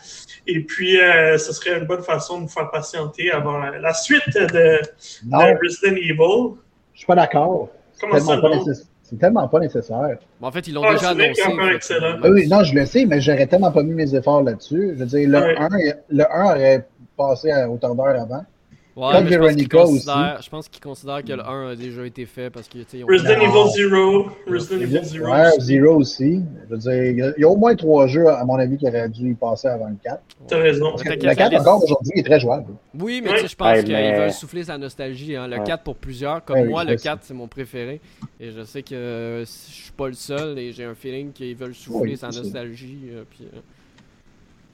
[0.49, 4.23] Et puis, euh, ce serait une bonne façon de nous faire patienter avant la suite
[4.35, 4.79] de,
[5.33, 6.57] Resident Evil.
[6.93, 7.69] je suis pas d'accord.
[8.01, 8.51] Comment ça, non?
[8.65, 10.19] nécess- c'est tellement pas nécessaire.
[10.43, 11.43] en fait, ils l'ont Ah, déjà annoncé.
[11.81, 11.95] fait.
[12.23, 14.95] Ah oui, non, je le sais, mais j'aurais tellement pas mis mes efforts là-dessus.
[14.95, 15.57] Je veux dire, le, Ouais.
[15.59, 15.69] 1,
[16.09, 16.87] le 1 aurait
[17.17, 18.45] passé à hauteur d'heure avant.
[18.97, 21.69] Ouais, Comme mais je pense qu'ils Veronica considèrent- Je pense qu'ils considèrent que le 1
[21.73, 23.41] a déjà été fait parce que, tu sais, ils ont- Resident.
[23.43, 24.27] Evil Zero.
[24.51, 25.27] Resident Evil Zero.
[25.31, 26.41] Ouais, Zero aussi.
[26.65, 29.07] Je veux dire, il y a- au moins trois jeux, à mon avis, qui auraient
[29.11, 30.23] dû y passer avant le 4.
[30.49, 30.93] T'as raison.
[30.97, 32.73] Le qu'il 4, fallait- encore aujourd'hui, est très jouable.
[32.99, 33.37] Oui, mais Ouais.
[33.37, 35.37] tu sais, je pense qu'ils mais- veulent souffler sa nostalgie.
[35.37, 35.47] hein.
[35.47, 35.65] Le Ouais.
[35.65, 37.05] 4 pour plusieurs, comme Ouais, moi, le le sais.
[37.05, 38.01] 4 c'est mon préféré.
[38.41, 41.75] Et je sais que je suis pas le seul et j'ai un feeling qu'ils veulent
[41.75, 43.11] souffler sa nostalgie.
[43.13, 43.59] euh, puis, euh.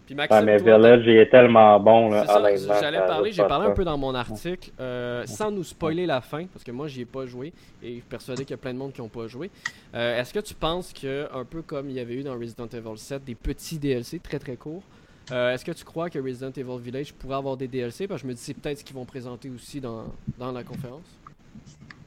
[0.07, 2.75] Puis Maxime, Ouais, mais toi, Village, il est tellement bon, là, honnêtement.
[2.81, 6.47] j'allais parler, j'ai parlé un peu dans mon article, euh, sans nous spoiler la fin,
[6.47, 8.73] parce que moi j'y ai pas joué et je suis persuadé qu'il y a plein
[8.75, 9.51] de monde qui ont pas joué.
[9.95, 12.67] Euh, Est-ce que tu penses que, un peu comme il y avait eu dans Resident
[12.67, 14.83] Evil 7, des petits DLC très très courts,
[15.31, 18.27] euh, est-ce que tu crois que Resident Evil Village pourrait avoir des DLC Parce que
[18.27, 20.05] je me dis c'est peut-être ce qu'ils vont présenter aussi dans,
[20.39, 21.19] dans la conférence.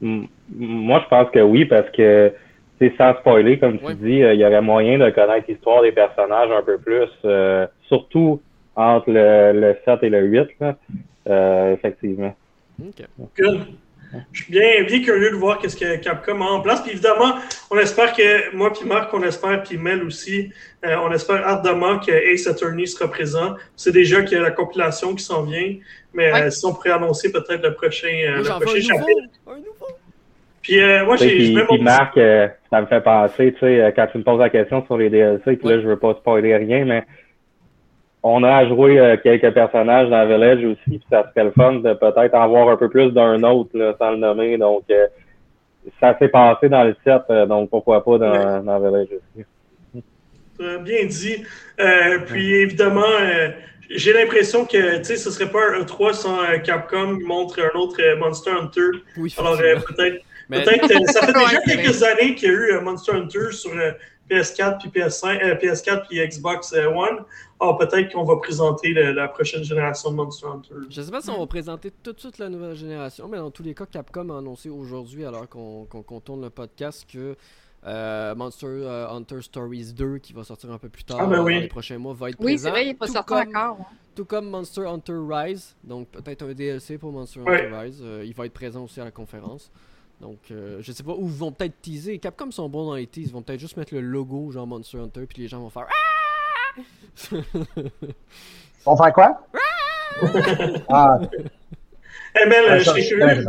[0.02, 2.34] Moi, je pense que oui, parce que,
[2.98, 6.52] sans spoiler, comme tu dis, euh, il y aurait moyen de connaître l'histoire des personnages
[6.52, 8.42] un peu plus, euh, surtout
[8.76, 10.76] entre le, le 7 et le 8, là.
[11.28, 12.36] Euh, effectivement.
[14.32, 16.82] Je suis bien, bien curieux de voir qu'est-ce que Capcom a en place.
[16.82, 17.36] Puis évidemment,
[17.72, 20.52] on espère que moi puis Marc, on espère, puis Mel aussi,
[20.86, 23.56] euh, on espère ardemment que Ace Attorney sera présent.
[23.76, 25.76] C'est déjà qu'il y a la compilation qui s'en vient,
[26.14, 26.44] mais Ouais.
[26.44, 29.22] euh, si on pourrait annoncer peut-être le prochain, euh, le prochain un nouveau chapitre.
[29.48, 29.74] Un nouveau
[30.66, 34.08] Puis euh, moi, j'ai Puis, Marc, euh, ça me fait penser, tu sais, euh, quand
[34.12, 35.76] tu me poses la question sur les DLC, puis Ouais.
[35.76, 37.04] là, je veux pas spoiler rien, mais
[38.24, 41.74] on a à jouer euh, quelques personnages dans Village aussi, puis ça serait le fun
[41.74, 44.58] de peut-être en voir un peu plus d'un autre, là, sans le nommer.
[44.58, 45.06] Donc, euh,
[46.00, 49.46] ça s'est passé dans le 7, euh, donc pourquoi pas dans, dans Village aussi.
[50.58, 51.44] Bien dit.
[51.80, 53.50] Euh, puis évidemment, euh,
[53.92, 57.60] j'ai l'impression que tu sais, ce serait pas un E3 sans euh, Capcom qui montre
[57.62, 59.00] un autre euh, Monster Hunter.
[59.18, 62.72] Oui, Alors euh, peut-être, Mais- peut-être, ça fait déjà quelques années qu'il y a eu
[62.74, 63.92] euh, Monster Hunter sur euh,
[64.30, 67.24] PS4 puis PS5, euh, PS4 puis Xbox One.
[67.60, 70.74] Alors peut-être qu'on va présenter le- la prochaine génération de Monster Hunter.
[70.90, 73.52] Je sais pas si on va présenter tout de suite la nouvelle génération, mais dans
[73.52, 75.86] tous les cas, Capcom a annoncé aujourd'hui, alors qu'on
[76.24, 77.36] tourne le podcast, que
[78.36, 81.62] Monster Hunter Stories 2 qui va sortir un peu plus tard ah, ben dans oui.
[81.62, 82.64] les prochains mois va être Oui, présent.
[82.64, 83.78] c'est vrai, il n'est pas tout sorti comme- encore.
[83.82, 83.86] hein.
[84.16, 88.00] Tout comme Monster Hunter Rise, donc peut-être un DLC pour Monster Hunter Rise.
[88.02, 89.70] Euh, il va être présent aussi à la conférence.
[90.22, 92.18] Donc, euh, je sais pas où ils vont peut-être teaser.
[92.20, 93.22] Capcom sont bons dans les teas.
[93.26, 95.88] Ils vont peut-être juste mettre le logo genre Monster Hunter, puis les gens vont faire
[95.90, 96.82] Ah!
[98.86, 99.48] On va faire quoi?
[100.90, 101.20] ah,
[102.42, 103.46] Eh, Mel, ça, je serais curieux,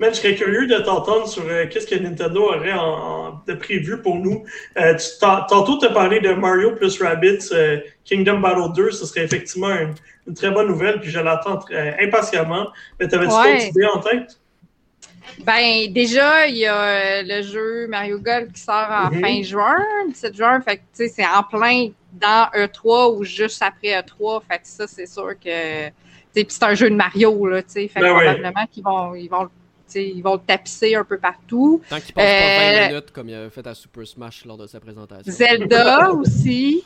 [0.00, 4.00] je serais curieux de t'entendre sur euh, qu'est-ce que Nintendo aurait en, en- de prévu
[4.02, 4.44] pour nous.
[4.76, 8.90] Euh, tu, tantôt, tu as parlé de Mario plus Rabbids euh, Kingdom Battle 2.
[8.90, 9.94] Ce serait effectivement une,
[10.26, 12.68] une très bonne nouvelle, puis je l'attends euh, impatiemment.
[12.98, 13.52] Mais t'avais-tu Ouais.
[13.54, 14.38] d'autres idées en tête?
[15.44, 19.20] Ben, déjà, il y a euh, le jeu Mario Golf qui sort en Mhm.
[19.20, 19.76] fin juin,
[20.08, 20.60] 17 juin.
[20.60, 24.42] Fait que, tu sais, c'est en plein dans E3 ou juste après E3.
[24.48, 25.86] Fait que ça, c'est sûr que.
[25.88, 25.92] Tu
[26.40, 27.88] sais, puis c'est un jeu de Mario, là, tu sais.
[27.88, 29.48] Fait que Ben probablement qu'ils vont, ils vont,
[29.94, 31.82] ils vont le tapisser un peu partout.
[31.88, 34.56] Tant qu'il passe pas 20 Euh, minutes comme il avait fait à Super Smash lors
[34.56, 35.30] de sa présentation.
[35.32, 36.84] Zelda aussi.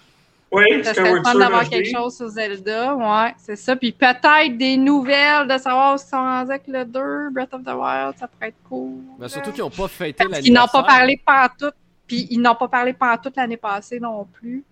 [0.56, 2.94] Oui, Ça serait le fun d'avoir quelque chose sur Zelda.
[2.94, 3.76] Ouais, c'est ça.
[3.76, 7.74] Puis peut-être des nouvelles de savoir si sont rendus avec le 2, Breath of the
[7.74, 9.02] Wild, ça pourrait être cool.
[9.18, 11.74] Ben, surtout qu'ils n'ont pas fêté Parce qu'ils n'ont pas parlé pantoute.
[12.06, 14.64] Puis ils n'ont pas parlé pantoute l'année passée non plus.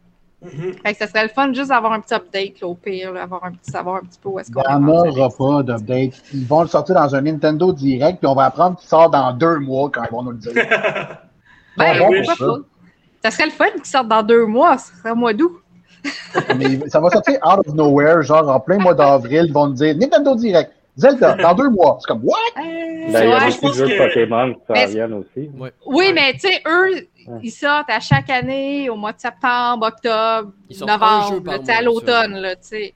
[0.83, 3.23] Fait que ça serait le fun juste d'avoir un petit update, là, au pire, là,
[3.23, 5.63] avoir un petit, savoir un petit peu où est-ce qu'on Il n'y en aura pas
[5.63, 6.23] d'update.
[6.35, 9.33] Ils vont le sortir dans un Nintendo Direct, puis on va apprendre qu'il sort dans
[9.33, 10.53] deux mois quand ils vont nous le dire.
[10.55, 11.21] ça.
[11.77, 12.47] Ben, bon, pourquoi ça.
[12.47, 12.59] pas?
[13.25, 15.64] Ça serait le fun qu'il sorte dans deux mois, ça serait au mois d'août.
[16.57, 19.75] Mais ça va sortir out of nowhere, genre en plein mois d'avril, ils vont nous
[19.75, 21.99] dire Nintendo Direct, Zelda, dans deux mois.
[22.01, 22.37] C'est comme, what?
[22.59, 22.63] Euh,
[23.13, 25.51] Ben, il y a beaucoup de jeux de que- Pokémon qui s'en viennent aussi.
[25.87, 26.95] Oui, mais tu sais, eux,
[27.27, 27.39] Ouais.
[27.43, 32.55] ils sortent à chaque année, au mois de septembre, octobre, Ils novembre, à l'automne, là,
[32.57, 32.95] tu sais.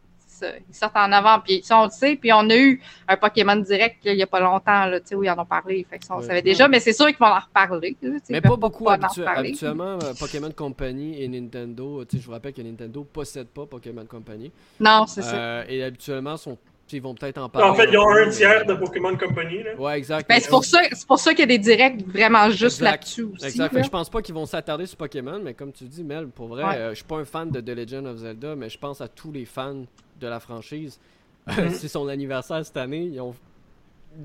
[0.69, 2.17] Ils sortent en novembre, puis ça, on le sait.
[2.17, 5.15] Puis on a eu un Pokémon direct il n'y a pas longtemps, là, tu sais,
[5.15, 5.87] où ils en ont parlé.
[5.89, 6.27] Fait que ça, on Ouais.
[6.27, 7.97] savait déjà, mais c'est sûr qu'ils vont en reparler.
[8.31, 9.99] Mais pas beaucoup en habitu- habituellement.
[10.03, 14.05] euh, Pokémon Company et Nintendo, tu sais, je vous rappelle que Nintendo possède pas Pokémon
[14.07, 14.51] Company.
[14.81, 15.35] Non, c'est ça.
[15.37, 16.57] Euh, et habituellement, sont,
[16.91, 17.69] ils vont peut-être en parler.
[17.69, 19.63] En fait, ils ont un mais- tiers de Pokémon Company.
[19.63, 19.75] Là.
[19.79, 20.27] Ouais, exact.
[20.29, 23.25] Ben, c'est pour ça, c'est pour ça qu'il y a des directs vraiment juste là-dessus
[23.25, 23.45] aussi.
[23.45, 23.73] Exact.
[23.75, 23.83] Là.
[23.83, 26.65] je pense pas qu'ils vont s'attarder sur Pokémon, mais comme tu dis, Mel, pour vrai,
[26.65, 26.77] Ouais.
[26.77, 29.09] euh, je suis pas un fan de The Legend of Zelda, mais je pense à
[29.09, 29.85] tous les fans
[30.21, 31.01] de la franchise.
[31.49, 33.05] C'est son anniversaire cette année.
[33.05, 33.35] Ils ont,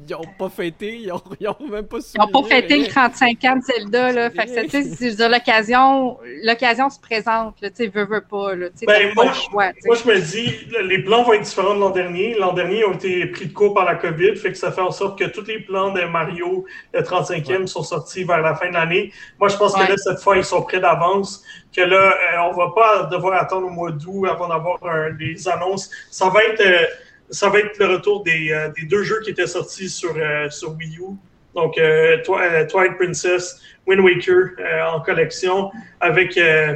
[0.08, 2.84] ils ont pas fêté, ils ont, ils ont même pas Ils n'ont pas fêté rien.
[2.86, 4.30] le 35 ans de Zelda, là.
[4.32, 7.70] Fait que, c'est- tu sais, veux l'occasion, l'occasion se présente, là.
[7.70, 8.70] Tu sais, veut, veut pas, là.
[8.72, 9.72] Tu sais, Ben, pas moi, le choix.
[9.86, 12.34] Moi, je me dis, les plans vont être différents de l'an dernier.
[12.40, 14.82] L'an dernier, ils ont été pris de court par la COVID, fait que ça fait
[14.82, 18.70] en sorte que tous les plans de Mario, le 35e, sont sortis vers la fin
[18.70, 19.12] de l'année.
[19.40, 19.86] Moi, je pense Ouais.
[19.86, 21.44] que là, cette fois, ils sont prêts d'avance,
[21.76, 24.80] que là, euh, on va pas devoir attendre au mois d'août avant d'avoir
[25.20, 25.90] des annonces.
[26.10, 26.86] Ça va être, euh,
[27.34, 30.50] ça va être le retour des, euh, des deux jeux qui étaient sortis sur, euh,
[30.50, 31.16] sur Wii U.
[31.56, 35.70] Donc, euh, Twi- Twilight Princess, Wind Waker euh, en collection,
[36.00, 36.38] avec...
[36.38, 36.76] euh,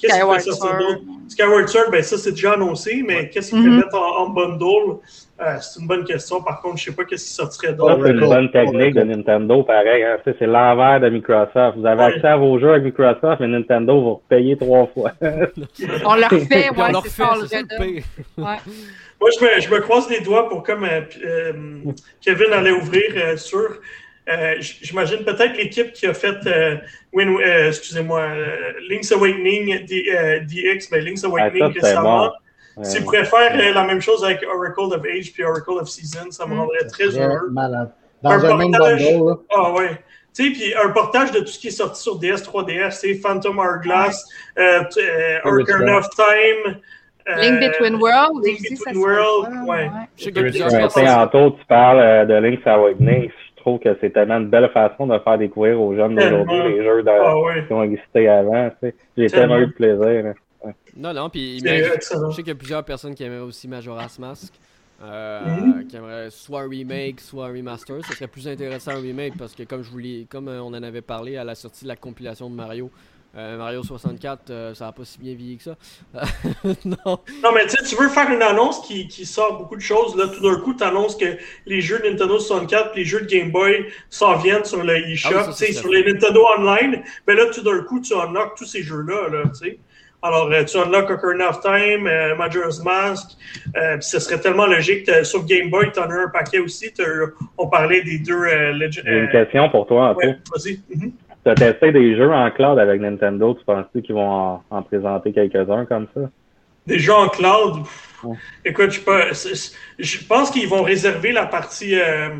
[0.00, 1.00] Qu'est-ce peut sortir d'autre?
[1.26, 3.30] Skyward Sword, ben ça, c'est déjà annoncé, mais Ouais.
[3.30, 3.78] qu'est-ce qu'ils peuvent Mhm.
[3.78, 4.98] mettre en, en bundle?
[5.40, 6.40] Euh, c'est une bonne question.
[6.40, 7.98] Par contre, je sais pas qu'est-ce qui sortirait Ça, d'autre.
[8.04, 10.04] c'est une bonne technique de Nintendo, pareil.
[10.04, 10.18] hein.
[10.24, 11.78] C'est l'envers de Microsoft.
[11.78, 12.14] Vous avez Ouais.
[12.14, 15.10] accès à vos jeux avec Microsoft, mais Nintendo va payer trois fois.
[15.20, 15.30] On le
[16.80, 18.02] ouais, leur c'est fait, ça, on le c'est ça le pire.
[18.38, 18.56] Ouais.
[19.20, 21.52] Moi, je me, je me croise les doigts pour comme euh, euh,
[22.20, 23.80] Kevin allait ouvrir euh, sur.
[24.28, 26.76] euh, J'imagine peut-être l'équipe qui a fait euh,
[27.12, 31.86] Win- euh, excusez-moi, euh, Link's Awakening D- euh, DX, ben Link's Ah, Awakening ça, c'est
[31.88, 32.30] récemment.
[32.76, 32.84] bon.
[32.84, 36.46] S'ils pourraient faire la même chose avec Oracle of Age puis Oracle of Season, ça
[36.46, 36.58] me Mm.
[36.60, 37.50] rendrait très Très heureux.
[37.50, 37.90] malade.
[38.22, 39.02] Dans Un un même portage.
[39.04, 39.34] bundle.
[39.52, 39.90] Ah ouais.
[40.36, 43.14] Tu sais, puis un portage de tout ce qui est sorti sur DS, 3DS, c'est
[43.14, 44.24] Phantom Hourglass,
[44.58, 46.78] euh, euh, Ocarina of Time.
[47.28, 49.90] Euh, Link Between Worlds Link aussi, ça Between Worlds, fun, ouais.
[50.16, 50.70] Je sais plusieurs
[51.52, 53.30] tu parles euh, de Link's Awakening.
[53.56, 56.84] Je trouve que c'est tellement une belle façon de faire découvrir aux jeunes d'aujourd'hui les
[56.84, 57.64] jeux de- Ah ouais.
[57.66, 58.70] qui ont existé avant.
[58.70, 58.94] tu sais.
[59.16, 59.58] J'ai Tellement.
[59.58, 60.34] eu de plaisir.
[60.96, 61.66] Non, non, puis je
[62.32, 64.52] sais qu'il y a plusieurs personnes qui aimeraient aussi Majora's Mask.
[65.00, 65.86] euh, Mhm.
[65.86, 68.04] qui aimeraient soit un remake, soit un remaster.
[68.04, 70.82] Ce serait plus intéressant un remake parce que comme je vous comme euh, on en
[70.82, 72.90] avait parlé à la sortie de la compilation de Mario,
[73.56, 75.76] Mario 64, euh, ça n'a pas si bien vieilli que ça.
[76.84, 77.18] non.
[77.42, 80.16] Non, mais tu sais, tu veux faire une annonce qui, qui sort beaucoup de choses.
[80.16, 81.36] Là, tout d'un coup, tu annonces que
[81.66, 84.96] les jeux de Nintendo 64 et les jeux de Game Boy s'en viennent sur le
[85.08, 87.02] eShop, Ah oui, sais, c'est sur les Nintendo Online.
[87.26, 89.78] Mais là, tout d'un coup, tu unlocks tous ces jeux-là, là, tu sais.
[90.20, 93.36] Alors, euh, tu unlocks Ocarina of Time, euh, Majora's Mask.
[93.76, 95.08] Euh, ce serait tellement logique.
[95.24, 96.92] Sur Game Boy, tu en as un paquet aussi.
[97.56, 98.90] On parlait des deux euh.
[98.90, 100.20] J'ai une question pour toi, Anto.
[100.20, 100.80] ouais, vas-y.
[100.92, 101.12] Mhm.
[101.12, 103.54] Tu as testé des jeux en cloud avec Nintendo.
[103.54, 106.22] Tu penses-tu qu'ils vont en, en présenter quelques-uns comme ça?
[106.86, 107.82] Des jeux en cloud?
[107.82, 108.36] pff, Ouais.
[108.64, 112.30] Écoute, je, je pense qu'ils vont réserver la partie, euh,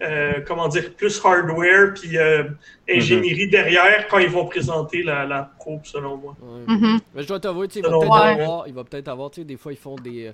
[0.00, 2.44] euh, comment dire, plus hardware puis euh,
[2.88, 6.36] ingénierie derrière quand ils vont présenter la, la Pro, selon moi.
[6.66, 7.00] Mhm.
[7.14, 8.20] Mais je dois t'avouer, tu sais, il va peut-être moi.
[8.20, 10.32] avoir, il va peut-être avoir, tu sais, des fois ils font des.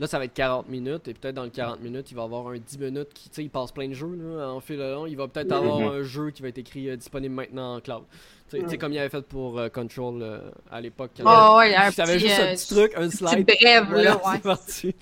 [0.00, 2.48] Là, ça va être 40 minutes, et peut-être dans le 40 minutes, il va avoir
[2.48, 5.04] un 10 minutes qui, tu sais, il passe plein de jeux, là, en fil long.
[5.06, 5.88] Il va peut-être avoir Mhm.
[5.88, 8.04] un jeu qui va être écrit euh, disponible maintenant en cloud.
[8.50, 8.76] Tu sais, Mhm.
[8.78, 10.38] comme il avait fait pour euh, Control euh,
[10.72, 11.10] à l'époque.
[11.18, 13.46] quand Oh, ouais, il y avait juste un petit truc, un slide.
[13.46, 14.22] brève, Voilà, là, ouais.
[14.36, 14.94] c'est parti.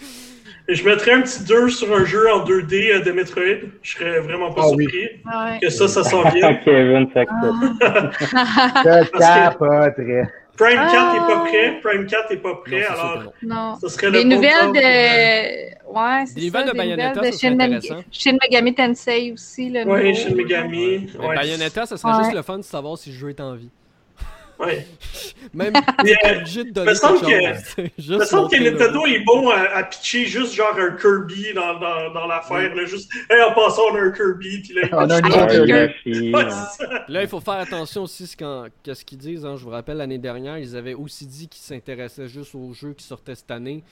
[0.70, 3.70] Et je mettrais un petit 2 sur un jeu en 2D euh, de Metroid.
[3.82, 4.82] Je serais vraiment pas Ah oui.
[4.84, 5.58] surpris Ouais.
[5.62, 6.58] que ça, ça s'en vienne.
[6.64, 7.08] Kevin.
[10.58, 11.14] Prime 4 Ah.
[11.16, 11.80] est pas prêt.
[11.82, 13.54] Prime 4 est pas Non, prêt, que alors non.
[13.54, 13.78] Non.
[13.80, 14.72] ce serait Des le bon nouvelles de.
[14.72, 17.94] pour, euh, Ouais, c'est Des nouvelles ça, de Bayonetta, ça serait Shin, intéressant.
[18.12, 19.70] Shin Megami Tensei aussi.
[19.70, 19.96] Nouveau.
[20.14, 21.10] Shin Megami.
[21.18, 21.34] Ouais.
[21.36, 22.24] Bayonetta, ça serait Ouais.
[22.24, 23.70] juste le fun de savoir si le jeu est en vie.
[24.58, 24.86] Ouais.
[25.54, 25.72] Même,
[26.04, 29.48] Mais, t'es euh, obligé de me semble que- Il me semble que Nintendo est bon
[29.50, 32.70] à, à pitcher juste genre un Kirby dans, dans, dans l'affaire.
[32.86, 34.60] Juste, hey, en passant, on a un Kirby.
[34.62, 36.32] Puis là, il On a un Kirby.
[36.32, 37.04] Ça.
[37.08, 39.44] Là, il faut faire attention aussi ce qu'en- qu'à ce qu'ils disent.
[39.46, 39.56] hein.
[39.56, 43.04] Je vous rappelle, l'année dernière, ils avaient aussi dit qu'ils s'intéressaient juste aux jeux qui
[43.04, 43.82] sortaient cette année.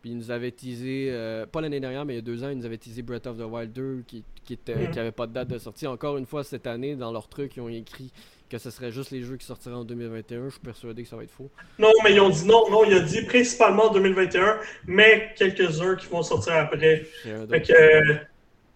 [0.00, 2.48] Puis ils nous avaient teasé, euh, pas l'année dernière, mais il y a deux ans,
[2.48, 4.90] ils nous avaient teasé Breath of the Wild 2 qui, qui, était, Mm.
[4.90, 5.86] qui avait pas de date de sortie.
[5.86, 8.10] Encore une fois, cette année, dans leur truc, ils ont écrit
[8.48, 10.46] que ce serait juste les jeux qui sortiraient en 2021.
[10.46, 11.50] Je suis persuadé que ça va être faux.
[11.78, 12.68] Non, mais ils ont dit non.
[12.70, 17.06] Non, il a dit principalement 2021, mais quelques-uns qui vont sortir après.
[17.24, 18.14] J'ai un doute, euh,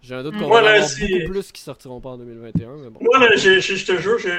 [0.01, 2.77] J'ai un doute qu'on Voilà, va beaucoup plus qui sortiront pas en 2021.
[2.83, 2.99] Mais bon.
[3.01, 4.29] moi, là, je, je, je te jure, je,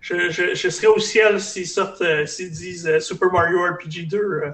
[0.00, 4.50] je, je, serais au ciel s'ils sortent, euh, s'ils disent Super Mario RPG 2 euh,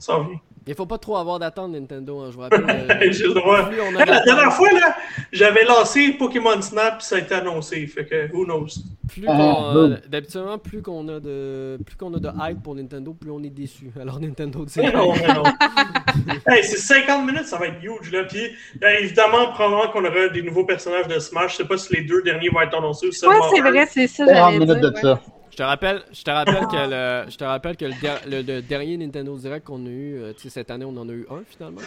[0.00, 0.40] s'en vient.
[0.66, 2.20] Il faut pas trop avoir d'attente, Nintendo.
[2.20, 2.28] hein.
[2.30, 2.64] Je vous rappelle.
[2.68, 3.68] euh, J'ai le droit.
[3.68, 4.96] plus on a Hey, la dernière fois, là,
[5.32, 7.86] j'avais lancé Pokémon Snap puis ça a été annoncé.
[7.86, 8.66] Fait que, who knows?
[9.08, 9.98] plus Ah, qu'on, boom.
[10.08, 13.50] d'habituellement, plus qu'on a de, plus qu'on a de hype pour Nintendo, plus on est
[13.50, 13.90] déçu.
[14.00, 14.72] Alors Nintendo dit.
[14.80, 15.42] Mais non, mais non.
[16.48, 18.12] hey, c'est 50 minutes, ça va être huge.
[18.12, 18.24] Là.
[18.24, 18.52] Puis,
[18.82, 21.52] euh, évidemment, probablement qu'on aura des nouveaux personnages de Smash.
[21.52, 23.70] Je sais pas si les deux derniers vont être annoncés ou Ouais, seulement c'est un.
[23.70, 24.24] vrai, c'est ça.
[24.26, 25.00] 40 j'allais minutes dire, de ouais.
[25.02, 25.20] ça.
[25.52, 26.90] Je te rappelle, je te rappelle que
[27.24, 30.14] le, je te rappelle que le, der- le- le dernier Nintendo Direct qu'on a eu,
[30.18, 31.82] euh, tu sais, cette année, on en a eu un finalement.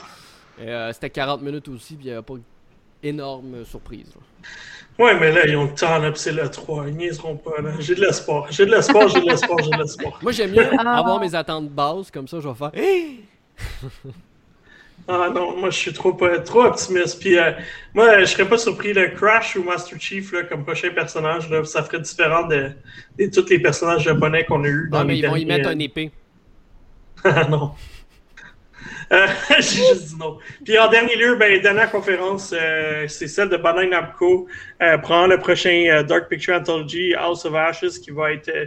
[0.62, 2.36] Euh, c'était 40 minutes aussi, puis il n'y avait pas
[3.04, 4.14] énorme euh, surprise.
[4.16, 5.04] là.
[5.04, 6.88] Ouais, mais là, ils ont le temps, là, puis c'est le 3.
[6.88, 7.72] Ils niaiseront pas, là.
[7.80, 8.48] J'ai de l'espoir.
[8.52, 10.20] J'ai de l'espoir, j'ai de l'espoir, j'ai de l'espoir.
[10.22, 10.98] Moi, j'aime mieux Ah.
[11.00, 12.72] avoir mes attentes basses, comme ça, je vais faire.
[15.08, 17.20] Ah non, moi, je suis trop, trop optimiste.
[17.20, 17.52] Puis, euh,
[17.94, 21.50] moi, je serais pas surpris de Crash ou Master Chief là, comme prochain personnage.
[21.50, 21.64] Là.
[21.64, 22.72] Ça ferait différent de,
[23.20, 25.70] de tous les personnages japonais qu'on a eu dans Ah, mais ils vont y mettre
[25.70, 26.12] un épée.
[27.28, 27.72] Ah non.
[29.12, 29.28] Euh,
[29.60, 30.38] J'ai juste dit non.
[30.64, 34.48] Puis en dernier lieu, ben, dernière conférence, euh, c'est celle de Bandai Namco.
[34.82, 38.66] Euh, prend le prochain euh, Dark Picture Anthology House of Ashes qui va être euh,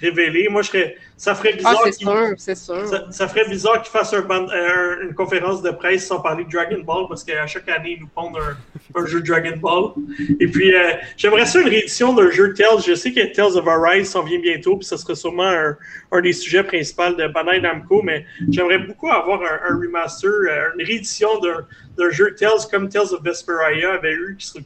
[0.00, 0.48] révélé.
[0.50, 2.86] Moi, je serais, ça ferait Ah, bizarre c'est qu'il- sûr, c'est sûr.
[2.88, 6.44] ça, ça ferait bizarre qu'ils fassent un band- euh, une conférence de presse sans parler
[6.44, 8.56] de Dragon Ball parce qu'à chaque année, ils nous pondent un,
[9.00, 9.92] un jeu Dragon Ball.
[10.40, 12.80] Et puis, euh, j'aimerais ça une réédition d'un jeu Tales.
[12.84, 15.76] Je sais que Tales of Arise s'en vient bientôt, puis ça serait sûrement un,
[16.12, 20.70] un des sujets principaux de Bandai Namco, mais j'aimerais beaucoup avoir un, un remaster, euh,
[20.78, 21.66] une réédition d'un
[21.96, 24.64] d'un jeu Tales comme Tales of Vesperia avait eu, qui serait-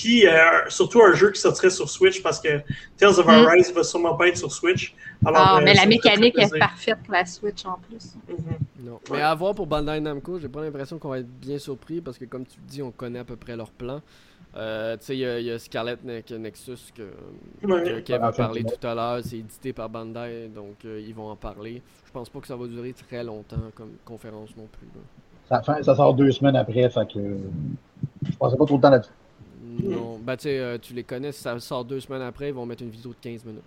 [0.00, 0.32] puis euh,
[0.68, 2.48] surtout un jeu qui sortirait sur Switch parce que
[2.96, 3.30] Tales of Mm.
[3.30, 4.94] Arise va sûrement pas être sur Switch.
[5.24, 8.14] Alors, Ah, euh, mais la mécanique est parfaite pour la Switch en plus.
[8.28, 8.36] Mhm.
[8.86, 9.00] Non.
[9.10, 12.16] Mais à voir pour Bandai Namco, j'ai pas l'impression qu'on va être bien surpris parce
[12.18, 14.00] que, comme tu le dis, on connaît à peu près leur plan.
[14.56, 17.02] Euh, tu sais, il y a- il y, a Scarlet Ne- Nexus que,
[17.66, 17.82] Ouais.
[17.84, 19.20] que Kev Ah, a parlé tout à l'heure.
[19.22, 21.82] C'est édité par Bandai, donc euh, ils vont en parler.
[22.06, 24.88] Je pense pas que ça va durer très longtemps comme conférence non plus.
[24.94, 25.62] là.
[25.82, 27.20] Ça, sort deux semaines après, fait que
[28.24, 29.10] je passais pas trop de temps là-dessus.
[29.82, 32.54] Non, bah tu sais, euh, tu les connais, si ça sort deux semaines après, ils
[32.54, 33.62] vont mettre une vidéo de 15 minutes.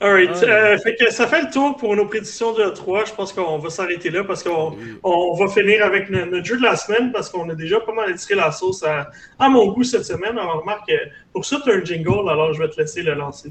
[0.00, 0.48] Alright, Ouais.
[0.50, 3.04] euh, fait que ça fait le tour pour nos prédictions de 3.
[3.04, 6.56] Je pense qu'on va s'arrêter là parce qu'on on va finir avec no- notre jeu
[6.56, 9.70] de la semaine parce qu'on a déjà pas mal tiré la sauce à, à mon
[9.72, 10.36] goût cette semaine.
[10.38, 10.90] Alors, remarque,
[11.32, 13.50] pour ça, tu as un jingle, alors je vais te laisser le lancer.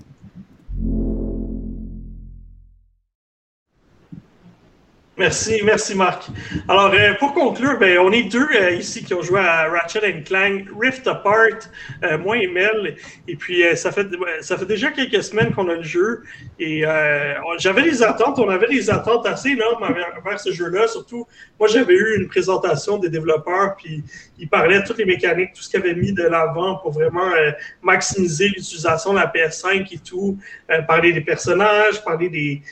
[5.22, 6.30] Merci, merci Marc.
[6.68, 10.23] Alors, euh, pour conclure, ben, on est deux euh, ici qui ont joué à Ratchet
[10.23, 11.69] Clank Rift Apart,
[12.03, 12.95] euh, moi et Mel.
[13.27, 14.07] Et puis, ça, fait,
[14.65, 16.23] déjà quelques semaines qu'on a le jeu.
[16.57, 16.85] Et
[17.60, 20.88] j'avais des attentes, on avait des attentes assez énormes envers ce jeu-là.
[20.88, 21.27] Surtout,
[21.60, 24.03] moi, j'avais eu une présentation des développeurs, puis
[24.39, 27.30] ils parlaient de toutes les mécaniques, tout ce qu'ils avaient mis de l'avant pour vraiment
[27.84, 30.39] maximiser l'utilisation de la PS5 et tout.
[30.88, 32.64] Parler des personnages, parler des,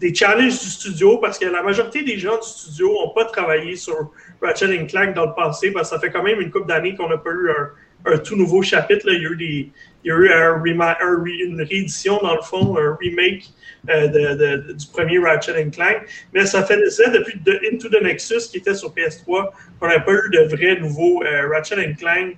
[0.00, 3.76] des challenges du studio, parce que la majorité des gens du studio n'ont pas travaillé
[3.76, 4.12] sur
[4.42, 7.08] Ratchet Clank dans le passé, parce que ça fait quand même une couple d'années qu'on
[7.08, 7.50] n'a pas eu
[8.04, 9.06] un, tout nouveau chapitre.
[9.08, 9.70] Il, y a eu des,
[10.04, 13.44] il y a eu un, une réédition, dans le fond, un remake
[13.88, 16.02] euh, du premier Ratchet Clank.
[16.34, 17.40] Mais ça fait depuis
[17.72, 19.50] Into the Nexus, qui était sur PS3,
[19.80, 22.36] qu'on n'a pas eu de vrai nouveau euh, Ratchet Clank.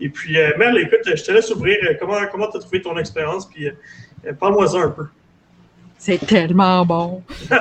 [0.00, 1.76] Et puis, euh, écoute, je te laisse ouvrir.
[2.00, 3.48] comment tu as trouvé ton expérience?
[3.48, 3.68] Puis,
[4.40, 5.04] parle-moi-en un peu.
[6.04, 7.22] C'est tellement bon.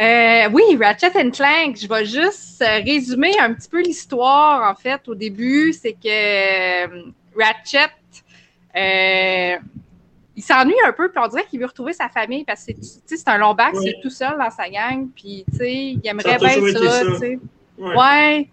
[0.00, 5.06] Euh, oui, Ratchet Clank, je vais juste euh, résumer un petit peu l'histoire, en fait,
[5.06, 5.72] au début.
[5.72, 7.92] C'est que euh, Ratchet,
[10.34, 13.28] il s'ennuie un peu, puis on dirait qu'il veut retrouver sa famille parce que c'est
[13.28, 17.18] un long bac, c'est tout seul dans sa gang, puis il aimerait bien ça, tu
[17.18, 17.38] sais.
[17.78, 18.48] Ouais.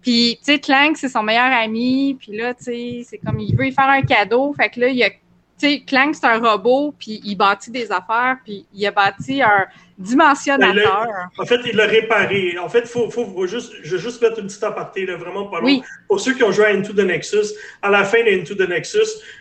[0.00, 3.54] Puis, tu sais, Clank, c'est son meilleur ami, puis là, tu sais, c'est comme, il
[3.54, 5.10] veut lui faire un cadeau, fait que là, il a,
[5.58, 9.42] tu sais, Clank, c'est un robot, puis il bâtit des affaires, puis il a bâti
[9.42, 9.66] un
[9.98, 11.08] dimensionnateur.
[11.38, 12.58] en fait, il l'a réparé.
[12.58, 15.60] En fait, faut, faut, juste, je vais juste mettre une petite aparté, là, vraiment pas
[15.60, 15.82] long.
[16.08, 18.68] Pour ceux qui ont joué à Into the Nexus, à la fin de Into the
[18.68, 18.98] Nexus,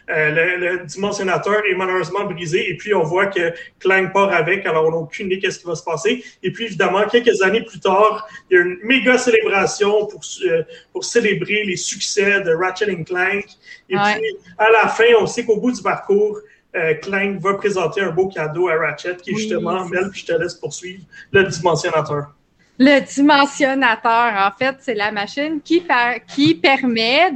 [0.09, 4.85] euh, le, dimensionnateur est malheureusement brisé et puis on voit que Clank part avec, alors
[4.85, 6.23] on n'a aucune idée qu'est-ce qui va se passer.
[6.41, 10.63] Et puis évidemment, quelques années plus tard, il y a une méga célébration pour, euh,
[10.93, 13.45] pour célébrer les succès de Ratchet Clank.
[13.89, 16.39] Et puis, à la fin, on sait qu'au bout du parcours,
[16.75, 20.25] euh, Clank va présenter un beau cadeau à Ratchet, qui est justement, Mel, puis je
[20.25, 22.33] te laisse poursuivre, le dimensionnateur.
[22.77, 25.81] Le dimensionnateur, en fait, c'est la machine qui,
[26.27, 27.31] qui permet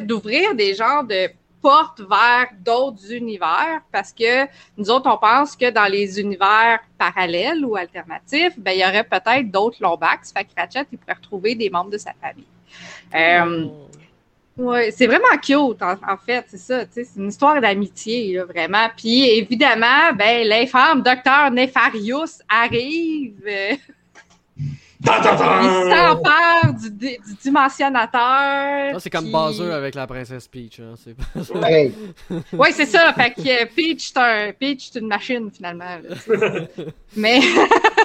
[0.00, 1.28] d'ouvrir des genres de
[1.60, 4.46] portes vers d'autres univers parce que
[4.76, 9.04] nous autres, on pense que dans les univers parallèles ou alternatifs, ben, il y aurait
[9.04, 10.32] peut-être d'autres Lombax.
[10.32, 12.44] Fait que Ratchet, il pourrait retrouver des membres de sa famille.
[13.14, 13.91] Euh, oh.
[14.56, 16.84] Oui, c'est vraiment cute, en, fait, c'est ça.
[16.90, 18.88] C'est une histoire d'amitié, vraiment.
[18.96, 23.40] Puis évidemment, ben, l'infâme docteur Nefarius arrive.
[23.46, 23.74] Euh,
[25.04, 29.00] il s'empare du, du, dimensionnateur.
[29.00, 30.80] C'est comme Bowser avec la princesse Peach.
[30.80, 30.94] Hein,
[32.52, 33.12] oui, c'est ça.
[33.14, 35.00] Fait que euh, Peach, c'est un...
[35.00, 35.98] Une machine, finalement.
[37.16, 37.40] Mais.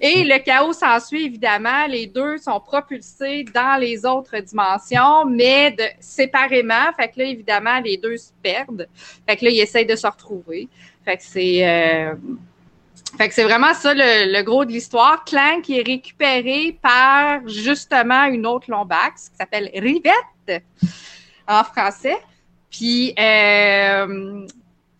[0.00, 1.86] Et le chaos s'ensuit, évidemment.
[1.86, 6.90] Les deux sont propulsés dans les autres dimensions, mais de, séparément.
[6.98, 8.88] Fait que là, évidemment, les deux se perdent.
[9.28, 10.68] Fait que là, ils essayent de se retrouver.
[11.04, 11.68] Fait que c'est.
[11.68, 12.14] Euh,
[13.18, 15.24] fait que c'est vraiment ça le, gros de l'histoire.
[15.24, 20.62] Clank est récupéré par justement une autre Lombax qui s'appelle Rivette
[21.46, 22.16] en français.
[22.70, 24.46] Puis, euh,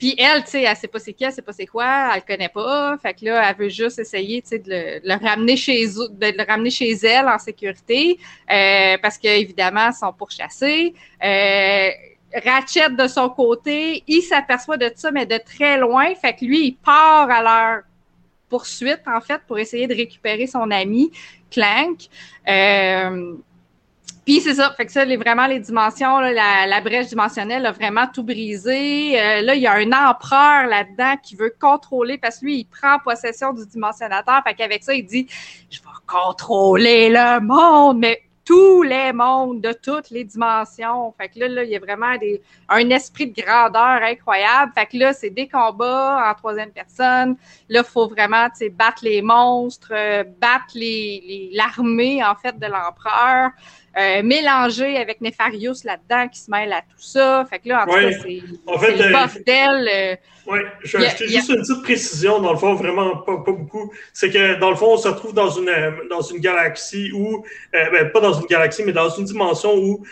[0.00, 2.24] puis elle, tu sais, elle sait pas c'est qui, elle sait pas c'est quoi, elle
[2.24, 2.96] connaît pas.
[3.02, 6.50] Fait que là, elle veut juste essayer, tu sais, de, le, ramener chez de le
[6.50, 8.18] ramener chez elle en sécurité,
[8.50, 10.94] euh, parce qu'évidemment, ils sont pourchassés.
[11.22, 11.90] Euh,
[12.32, 16.14] Ratchet de son côté, il s'aperçoit de ça, mais de très loin.
[16.14, 17.82] Fait que lui, il part à leur
[18.48, 21.12] poursuite, en fait, pour essayer de récupérer son ami,
[21.50, 22.08] Clank.
[22.48, 23.34] Euh,
[24.30, 28.06] puis c'est ça, fait que ça, les, vraiment les dimensions, la, brèche dimensionnelle a vraiment
[28.06, 29.20] tout brisé.
[29.20, 32.64] Euh, là, il y a un empereur là-dedans qui veut contrôler parce que lui, il
[32.64, 34.40] prend possession du dimensionnateur.
[34.46, 35.26] Fait qu'avec ça, il dit
[35.68, 41.12] Je vais contrôler le monde, mais tous les mondes de toutes les dimensions.
[41.18, 42.14] Fait que là, là il y a vraiment
[42.68, 44.72] un esprit de grandeur incroyable.
[44.74, 47.36] Fait que là, c'est des combats en troisième personne.
[47.68, 53.50] Là, il faut vraiment battre les monstres, euh, battre l'armée, en fait, de l'empereur.
[53.98, 57.44] Euh, mélangé avec Nefarius là-dedans qui se mêle à tout ça.
[57.50, 60.18] Fait que là, en tout cas, c'est en fait, le bordel.
[60.50, 63.92] Euh, oui, je ajouter juste une petite précision, dans le fond, vraiment pas, pas beaucoup.
[64.12, 65.70] C'est que, dans le fond, on se retrouve dans une,
[66.08, 67.44] dans une galaxie où,
[67.74, 70.04] euh, ben, pas dans une galaxie, mais dans une dimension où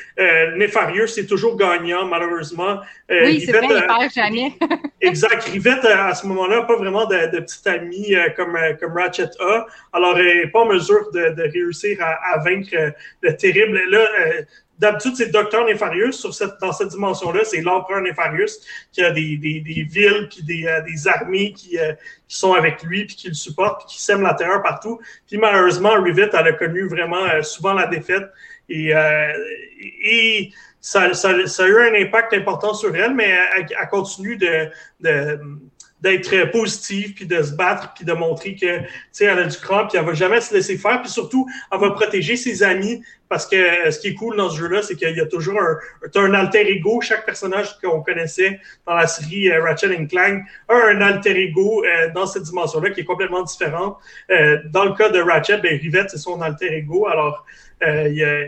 [0.56, 2.80] Nefarius est toujours gagnant, malheureusement.
[3.10, 4.52] oui, c'est vrai, il perd jamais.
[5.00, 5.44] exact.
[5.44, 9.66] Rivette, à ce moment-là, pas vraiment de, de petite amie comme, comme Ratchet a.
[9.92, 12.74] Alors, elle n'est pas en mesure de, de réussir à, à vaincre
[13.22, 14.42] le terrible Là, euh,
[14.78, 16.18] d'habitude, c'est Docteur Nefarius.
[16.20, 18.60] Sur cette, dans cette dimension-là, c'est l'empereur Nefarius
[18.92, 21.92] qui a des, des, des villes puis des, euh, des armées qui, euh,
[22.26, 25.00] qui, sont avec lui puis qui le supportent puis qui sèment la terreur partout.
[25.26, 28.30] Puis malheureusement, Rivet, elle a connu vraiment souvent la défaite
[28.68, 28.92] et,
[30.04, 34.36] et ça, ça, ça, a eu un impact important sur elle, mais elle, elle continue
[34.36, 34.68] de,
[35.00, 35.40] de
[36.00, 39.56] d'être positive, puis de se battre, puis de montrer que, tu sais, elle a du
[39.56, 43.02] cran, puis elle va jamais se laisser faire, puis surtout, elle va protéger ses amis,
[43.28, 45.60] parce que euh, ce qui est cool dans ce jeu-là, c'est qu'il y a toujours
[45.60, 45.76] un,
[46.14, 47.00] un alter ego.
[47.00, 52.10] Chaque personnage qu'on connaissait dans la série euh, Ratchet Clank a un alter ego euh,
[52.14, 53.98] dans cette dimension-là qui est complètement différente.
[54.72, 57.06] dans le cas de Ratchet, ben, Rivette, c'est son alter ego.
[57.06, 57.44] Alors,
[57.82, 58.46] il y a,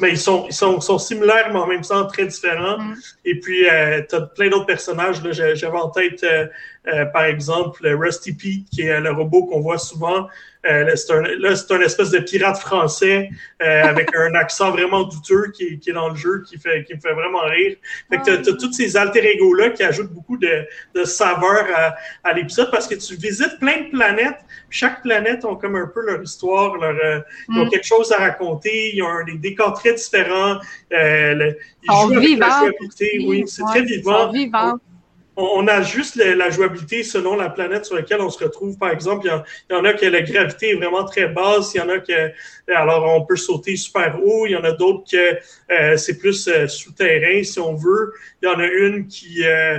[0.00, 2.78] mais ils sont, ils sont, sont, similaires, mais en même temps très différents.
[2.78, 2.96] Mm.
[3.24, 5.20] Et puis, euh, tu as plein d'autres personnages.
[5.32, 10.28] J'avais en tête euh, par exemple, Rusty Pete, qui est le robot qu'on voit souvent.
[10.68, 13.30] Là, c'est un, là, c'est un espèce de pirate français
[13.60, 17.00] avec un accent vraiment douteux qui, qui, est dans le jeu, qui, fait, qui me
[17.00, 17.76] fait vraiment rire.
[18.10, 21.94] Fait que t'as, as tous ces alter ego-là qui ajoutent beaucoup de, de saveur à,
[22.24, 24.38] à l'épisode parce que tu visites plein de planètes.
[24.70, 27.70] Chaque planète ont comme un peu leur histoire, leur, ils ont mm.
[27.70, 30.58] quelque chose à raconter, ils ont des décors très différents.
[30.92, 34.32] Euh, ils jouent avec la jouabilité, oui, c'est très vivant.
[35.40, 38.76] On, a juste la jouabilité selon la planète sur laquelle on se retrouve.
[38.76, 41.80] Par exemple, il y, en, a que la gravité est vraiment très basse, il y
[41.80, 42.32] en a que
[42.74, 45.38] alors on peut sauter super haut, il y en a d'autres que
[45.70, 48.14] euh, c'est plus euh, souterrain si on veut.
[48.42, 49.78] Il y en a une qui euh,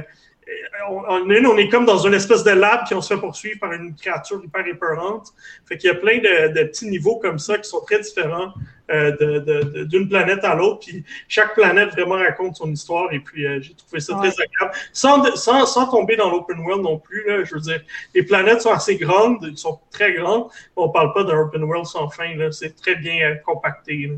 [0.89, 3.73] on, on, est comme dans une espèce de lab qui on se fait poursuivre par
[3.73, 5.33] une créature hyper épeurante.
[5.67, 8.53] Fait qu'il y a plein de, de, petits niveaux comme ça qui sont très différents
[8.91, 10.79] euh, d'une planète à l'autre.
[10.79, 14.71] Puis chaque planète vraiment raconte son histoire et puis euh, j'ai trouvé ça très agréable.
[14.93, 17.81] Sans, sans, sans tomber dans l'open world non plus, là, je veux dire,
[18.15, 20.49] les planètes sont assez grandes, elles sont très grandes.
[20.75, 22.29] On parle pas d'un open world sans fin.
[22.51, 24.11] C'est très bien euh, compacté.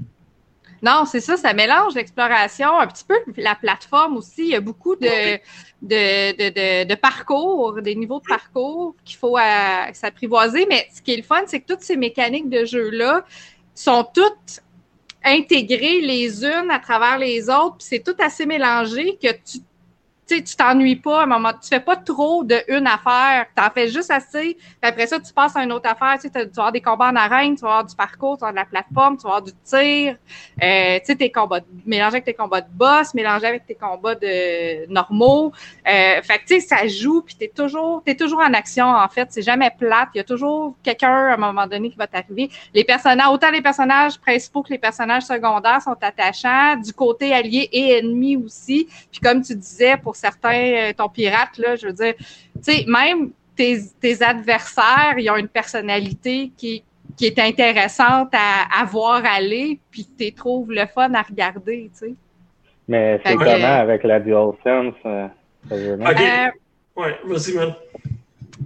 [0.81, 4.43] Non, c'est ça, ça mélange l'exploration, un petit peu la plateforme aussi.
[4.43, 5.35] Il y a beaucoup de,
[5.81, 9.41] de, de, de, parcours, des niveaux de parcours qu'il faut euh,
[9.93, 10.65] s'apprivoiser.
[10.67, 13.23] Mais ce qui est le fun, c'est que toutes ces mécaniques de jeu-là
[13.75, 14.61] sont toutes
[15.23, 19.59] intégrées les unes à travers les autres, puis c'est tout assez mélangé que tu
[20.39, 21.51] tu t'ennuies pas à un moment.
[21.61, 23.45] Tu fais pas trop de une affaire.
[23.55, 24.55] Tu en fais juste assez.
[24.55, 26.17] Puis après ça, tu passes à une autre affaire.
[26.21, 28.65] Tu, vas avoir des combats en arène, tu vas avoir du parcours, tu vas avoir
[28.65, 30.17] de la plateforme, tu vas avoir du tir.
[30.63, 34.15] Euh, tu sais, tes combats, mélanger avec tes combats de boss, mélanger avec tes combats
[34.15, 35.51] de normaux.
[35.87, 39.07] Euh, fait que, tu sais, ça joue, puis t'es toujours, t'es toujours en action, en
[39.07, 39.27] fait.
[39.31, 40.09] C'est jamais plate.
[40.15, 42.49] Il y a toujours quelqu'un, à un moment donné, qui va t'arriver.
[42.73, 46.77] Les personnages, autant les personnages principaux que les personnages secondaires sont attachants.
[46.77, 48.87] Du côté allié et ennemi aussi.
[49.11, 52.25] Puis comme tu disais, pour certains, euh, ton pirate, là, je veux dire, tu
[52.61, 56.83] sais, même tes, tes, adversaires, ils ont une personnalité qui,
[57.17, 62.07] qui est intéressante à, à voir aller, puis tu trouves le fun à regarder, tu
[62.07, 62.13] sais.
[62.87, 64.95] Mais c'est comment avec la DualSense?
[65.05, 65.27] Euh,
[65.71, 65.97] euh,
[66.97, 67.73] ouais, vas-y, man.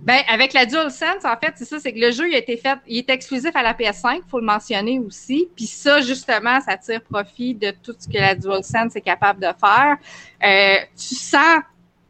[0.03, 2.57] Ben, avec la DualSense, en fait, c'est ça, c'est que le jeu, il a été
[2.57, 5.47] fait, il est exclusif à la PS5, il faut le mentionner aussi.
[5.55, 9.47] Puis ça, justement, ça tire profit de tout ce que la DualSense est capable de
[9.59, 9.97] faire.
[10.43, 11.61] Euh, tu sens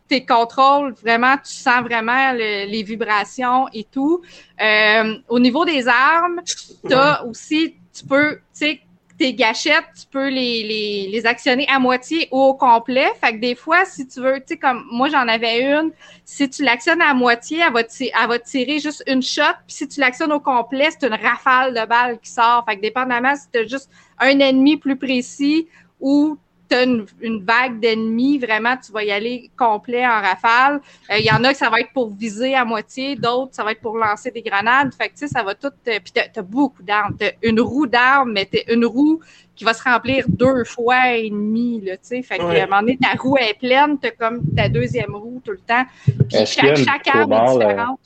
[0.07, 4.21] tes contrôles, vraiment, tu sens vraiment les vibrations et tout.
[4.61, 8.81] Euh, au niveau des armes, tu as aussi, tu peux, tu sais,
[9.17, 13.07] tes gâchettes, tu peux les, les, les, actionner à moitié ou au complet.
[13.21, 15.91] Fait que des fois, si tu veux, tu sais, comme moi, j'en avais une,
[16.25, 19.41] si tu l'actionnes à moitié, elle va, elle va tirer juste une shot.
[19.67, 22.65] Puis si tu l'actionnes au complet, c'est une rafale de balles qui sort.
[22.67, 23.89] Fait que dépendamment si tu as juste
[24.19, 25.67] un ennemi plus précis
[25.99, 26.37] ou
[26.69, 30.81] tu as une, vague d'ennemis, vraiment, tu vas y aller complet en rafale.
[31.09, 33.63] Il euh, y en a que ça va être pour viser à moitié, d'autres, ça
[33.63, 34.93] va être pour lancer des grenades.
[34.93, 35.67] Fait que, tu sais, ça va tout...
[35.67, 37.15] Euh, puis tu as, beaucoup d'armes.
[37.19, 39.19] Tu une roue d'armes, mais tu une roue
[39.55, 42.21] qui va se remplir deux fois et demi, là, tu sais.
[42.21, 45.15] Fait que, à un moment donné, ta roue est pleine, tu as comme ta deuxième
[45.15, 45.85] roue tout le temps.
[46.03, 47.99] Puis chaque, chaque arme est différente.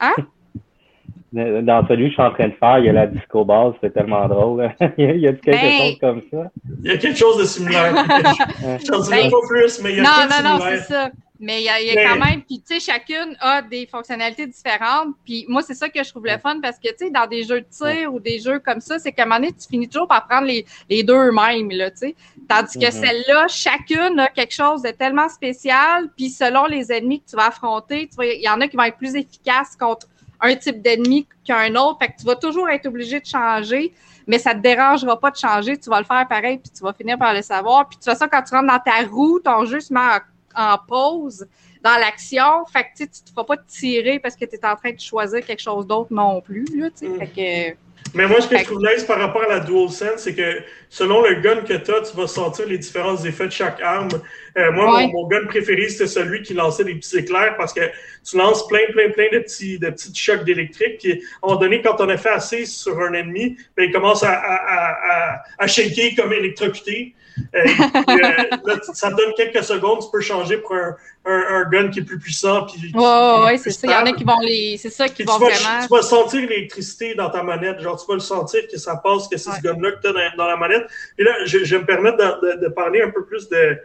[0.00, 0.14] Hein?
[1.32, 3.74] Dans celui que je suis en train de faire, il y a la disco base,
[3.82, 4.70] c'est tellement drôle.
[4.98, 6.50] il y a quelque ben, chose comme ça.
[6.82, 7.94] Il y a quelque chose de similaire.
[8.84, 10.64] je n'en dirai ben, pas plus, mais il y a non, quelque chose Non, non,
[10.70, 11.10] c'est ça.
[11.40, 14.46] Mais il y a, y a quand même, puis tu sais, chacune a des fonctionnalités
[14.46, 15.14] différentes.
[15.24, 17.44] Puis moi, c'est ça que je trouve le fun parce que, tu sais, dans des
[17.44, 19.88] jeux de tir ou des jeux comme ça, c'est qu'à un moment donné, tu finis
[19.88, 22.16] toujours par prendre les, les deux mêmes, là, tu sais.
[22.48, 22.90] Tandis que mm-hmm.
[22.90, 26.08] celle-là, chacune a quelque chose de tellement spécial.
[26.16, 28.76] Puis selon les ennemis que tu vas affronter, tu vois, il y en a qui
[28.76, 30.08] vont être plus efficaces contre
[30.40, 31.98] un type d'ennemi qu'un autre.
[32.00, 33.92] Fait que tu vas toujours être obligé de changer,
[34.26, 35.76] mais ça te dérangera pas de changer.
[35.78, 37.88] Tu vas le faire pareil, puis tu vas finir par le savoir.
[37.88, 40.00] Puis de toute façon, quand tu rentres dans ta roue, ton jeu se met
[40.54, 41.46] en, pause
[41.82, 42.64] dans l'action.
[42.72, 45.44] Fait que tu te feras pas tirer parce que tu es en train de choisir
[45.44, 46.66] quelque chose d'autre non plus.
[46.74, 47.18] Là, mm.
[47.18, 47.26] Fait
[47.74, 50.62] que mais moi, ce que je trouve nice par rapport à la DualSense, c'est que
[50.88, 54.08] selon le gun que tu as, tu vas sentir les différents effets de chaque arme.
[54.56, 57.82] Euh, moi, mon, gun préféré, c'était celui qui lançait des petits éclairs parce que
[58.28, 60.98] tu lances plein, plein, plein de petits, de petits chocs d'électrique.
[61.00, 61.16] Puis, à
[61.46, 64.32] un moment donné, quand on a fait assez sur un ennemi, ben, il commence à,
[64.32, 67.14] à, à, à shaker comme électrocuté.
[67.54, 67.64] Euh,
[68.68, 72.02] euh, ça te donne quelques secondes, tu peux changer pour un, un, gun qui est
[72.02, 72.66] plus puissant.
[72.66, 73.86] Puis, ouais, c'est ça.
[73.86, 74.76] Il y en a qui vont les.
[74.78, 75.82] C'est ça qui vont vraiment.
[75.82, 77.80] Tu vas sentir l'électricité dans ta manette.
[77.80, 80.36] Genre, tu vas le sentir que ça passe, que c'est ce gun-là que tu as
[80.36, 80.86] dans, la manette.
[81.18, 83.78] Et là, je, je vais me permettre de, de, parler un peu plus de,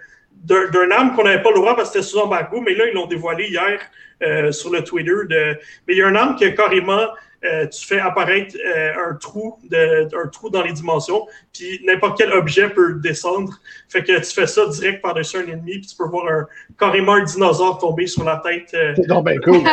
[0.43, 2.93] d'un arme qu'on n'avait pas le droit parce que c'était sous embargo, mais là, ils
[2.93, 3.80] l'ont dévoilé hier
[4.22, 5.11] euh, sur le Twitter.
[5.30, 5.57] De...
[5.88, 7.07] Mais il y a un arme qui a carrément,
[7.45, 12.18] euh, tu fais apparaître euh, un, trou de, un trou dans les dimensions, puis n'importe
[12.18, 13.53] quel objet peut descendre.
[13.89, 16.47] Fait que tu fais ça direct par-dessus un ennemi, puis tu peux voir un,
[16.77, 18.69] carrément un dinosaure tomber sur la tête.
[18.72, 19.61] C'est donc bien cool.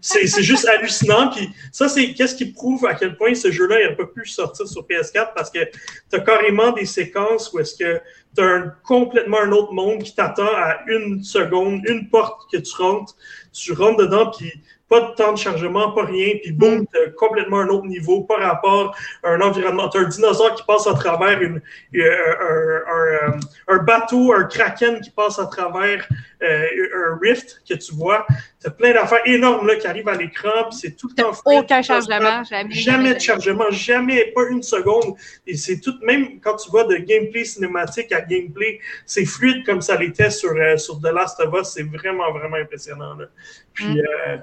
[0.00, 1.30] c'est juste hallucinant.
[1.30, 4.66] Puis ça, c'est qu'est-ce qui prouve à quel point ce jeu-là n'a pas pu sortir
[4.66, 5.64] sur PS4 parce que
[6.10, 8.00] tu as carrément des séquences où est-ce que
[8.36, 12.74] tu un, complètement un autre monde qui t'attend à une seconde, une porte que tu
[12.76, 13.14] rentres.
[13.52, 14.52] Tu rentres dedans, puis
[14.88, 16.86] pas de temps de chargement, pas rien, puis boum,
[17.16, 19.88] complètement un autre niveau par rapport à un environnement.
[19.88, 21.60] T'as un dinosaure qui passe à travers une,
[21.94, 23.40] un, un, un,
[23.74, 26.06] un, bateau, un kraken qui passe à travers
[26.42, 26.66] euh,
[27.08, 28.26] un rift que tu vois.
[28.60, 31.82] T'as plein d'affaires énormes là, qui arrivent à l'écran, puis c'est tout le temps Aucun
[31.82, 32.74] chargement, jamais.
[32.74, 35.16] Jamais de chargement, jamais, pas une seconde.
[35.46, 39.80] Et c'est tout, même quand tu vois de gameplay cinématique à gameplay, c'est fluide comme
[39.80, 41.68] ça l'était sur, euh, sur The Last of Us.
[41.70, 43.14] C'est vraiment, vraiment impressionnant.
[43.14, 43.26] Là.
[43.72, 43.98] Puis, mm.
[43.98, 44.36] euh,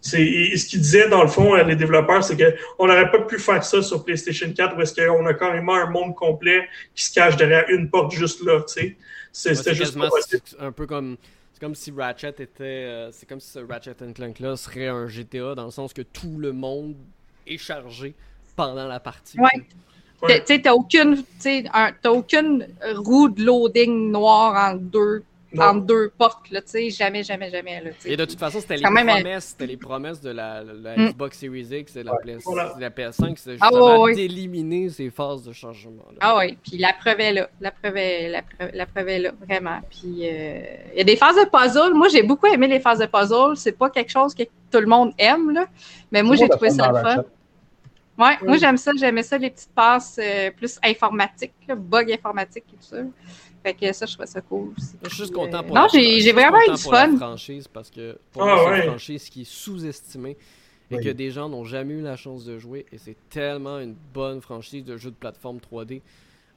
[0.00, 3.38] c'est ce qu'ils disaient dans le fond, euh, les développeurs, c'est qu'on n'aurait pas pu
[3.38, 7.36] faire ça sur PlayStation 4 parce qu'on a carrément un monde complet qui se cache
[7.36, 8.96] derrière une porte juste là, tu sais.
[9.54, 9.98] C'était juste
[10.58, 11.16] un peu comme
[11.52, 15.08] c'est comme si Ratchet était euh, c'est comme si ce Ratchet Clank là serait un
[15.08, 16.96] GTA dans le sens que tout le monde
[17.46, 18.14] est chargé
[18.56, 19.38] pendant la partie.
[19.38, 19.66] Ouais.
[20.28, 21.22] Tu sais, t'as aucune,
[22.06, 22.66] aucune
[22.96, 25.22] roue de loading noire en deux
[25.58, 27.82] entre deux portes, là, tu sais, jamais, jamais, jamais.
[27.82, 31.10] Là, et de toute façon, c'était les, promesses, c'était les promesses de la, mm.
[31.10, 32.44] Xbox Series X et la, PS,
[32.78, 36.04] la PS5, c'était ah, justement d'éliminer ces phases de changement.
[36.12, 36.18] Là.
[36.20, 39.18] Ah oui, puis la preuve est là, la preuve est, la preuve, la preuve est
[39.18, 39.80] là, vraiment.
[39.90, 40.60] Puis euh,
[40.92, 43.56] il y a des phases de puzzle, moi j'ai beaucoup aimé les phases de puzzle,
[43.56, 45.66] c'est pas quelque chose que tout le monde aime, là,
[46.10, 47.24] mais moi j'ai trouvé ça le fun.
[48.18, 52.76] Ouais, moi j'aime ça, j'aimais ça, les petites passes euh, plus informatiques, bug informatique et
[52.76, 52.96] tout ça.
[53.66, 54.94] Fait que ça, je trouve ça cool aussi.
[55.02, 57.08] Je suis juste content pour Non, j'ai vraiment eu du fun.
[57.08, 60.36] La franchise parce que pour ah, moi, c'est une franchise qui est sous-estimée
[60.88, 62.86] et que des gens n'ont jamais eu la chance de jouer.
[62.92, 66.00] Et c'est tellement une bonne franchise de jeu de plateforme 3D.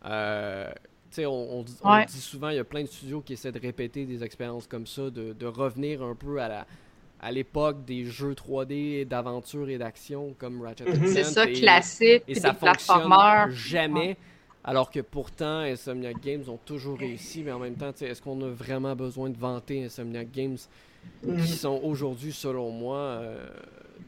[0.05, 0.71] Euh,
[1.17, 4.05] on, on, on dit souvent, il y a plein de studios qui essaient de répéter
[4.05, 6.67] des expériences comme ça, de, de revenir un peu à la
[7.21, 12.35] à l'époque des jeux 3D d'aventure et d'action comme Ratchet mm C'est ça, classique, et
[12.35, 13.11] ça fonctionne
[13.49, 14.15] jamais.
[14.63, 18.49] Alors que pourtant, Insomniac Games ont toujours réussi, mais en même temps, est-ce qu'on a
[18.49, 20.57] vraiment besoin de vanter Insomniac Games
[21.23, 21.45] qui mm.
[21.45, 23.47] sont aujourd'hui, selon moi, euh,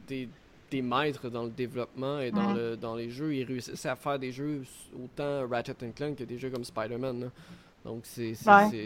[0.07, 0.27] des,
[0.69, 3.33] des, maîtres dans le développement et dans, le, dans les jeux?
[3.33, 4.63] Ils réussissent à faire des jeux
[5.01, 7.31] autant Ratchet Clank que des jeux comme Spider-Man.
[7.83, 8.33] Donc, c'est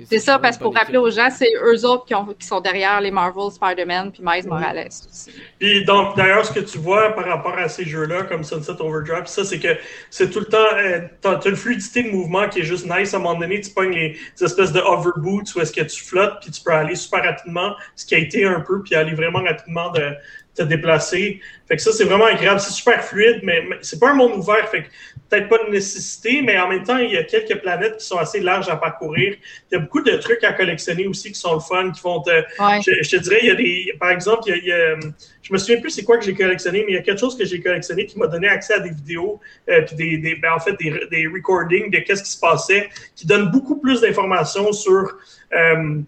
[0.09, 2.61] C'est ça, parce que pour rappeler aux gens, c'est eux autres qui, ont, qui, sont
[2.61, 5.31] derrière les Marvel, Spider-Man, puis Miles Morales aussi.
[5.59, 9.25] Puis, donc, d'ailleurs, ce que tu vois par rapport à ces jeux-là, comme Sunset Overdrive,
[9.25, 9.77] ça, c'est que
[10.09, 13.13] c'est tout le temps, euh, tu as, une fluidité de mouvement qui est juste nice.
[13.13, 16.51] À un moment donné, tu pognes les, espèces de où est-ce que tu flottes, puis
[16.51, 19.91] tu peux aller super rapidement, ce qui a été un peu, puis aller vraiment rapidement
[19.91, 20.13] de,
[20.55, 21.41] te déplacer.
[21.67, 22.59] Fait que ça, c'est vraiment agréable.
[22.59, 24.67] C'est super fluide, mais, c'est pas un monde ouvert.
[24.69, 24.87] Fait que
[25.29, 28.17] peut-être pas de nécessité, mais en même temps, il y a quelques planètes qui sont
[28.17, 29.35] assez larges à parcourir.
[29.71, 32.21] Il y a beaucoup de trucs à collectionner aussi qui sont le fun, qui vont
[32.21, 32.29] te.
[32.59, 33.93] Je, te dirais, il y a des.
[33.99, 34.95] Par exemple, il y a,
[35.41, 37.37] je me souviens plus c'est quoi que j'ai collectionné, mais il y a quelque chose
[37.37, 39.39] que j'ai collectionné qui m'a donné accès à des vidéos,
[39.69, 42.89] euh, puis des, des ben, en fait, des, des recordings de qu'est-ce qui se passait,
[43.15, 45.17] qui donnent beaucoup plus d'informations sur.
[45.53, 46.01] Euh,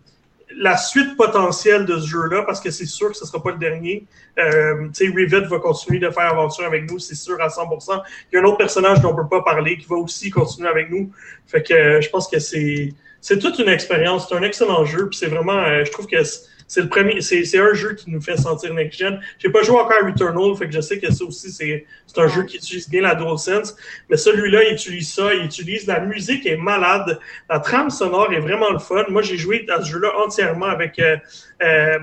[0.55, 3.51] la suite potentielle de ce jeu-là, parce que c'est sûr que ce ne sera pas
[3.51, 4.05] le dernier.
[4.39, 8.01] Euh, Rivet va continuer de faire aventure avec nous, c'est sûr à 100%.
[8.31, 10.29] Il y a un autre personnage dont on ne peut pas parler qui va aussi
[10.29, 11.11] continuer avec nous.
[11.47, 14.27] Fait que euh, je pense que c'est c'est toute une expérience.
[14.29, 15.09] C'est un excellent jeu.
[15.09, 16.23] Puis c'est vraiment, euh, je trouve que
[16.67, 19.19] c'est le premier, c'est un jeu qui nous fait sentir next-gen.
[19.39, 21.85] J'ai pas joué encore à Returnal, fait que je sais que ça aussi, c'est
[22.17, 23.75] un jeu qui utilise bien la DualSense.
[24.09, 27.19] Mais celui-là, il utilise ça, il utilise la musique est malade.
[27.49, 29.05] La trame sonore est vraiment le fun.
[29.09, 31.17] Moi, j'ai joué à ce jeu-là entièrement avec euh,
[31.63, 31.99] euh,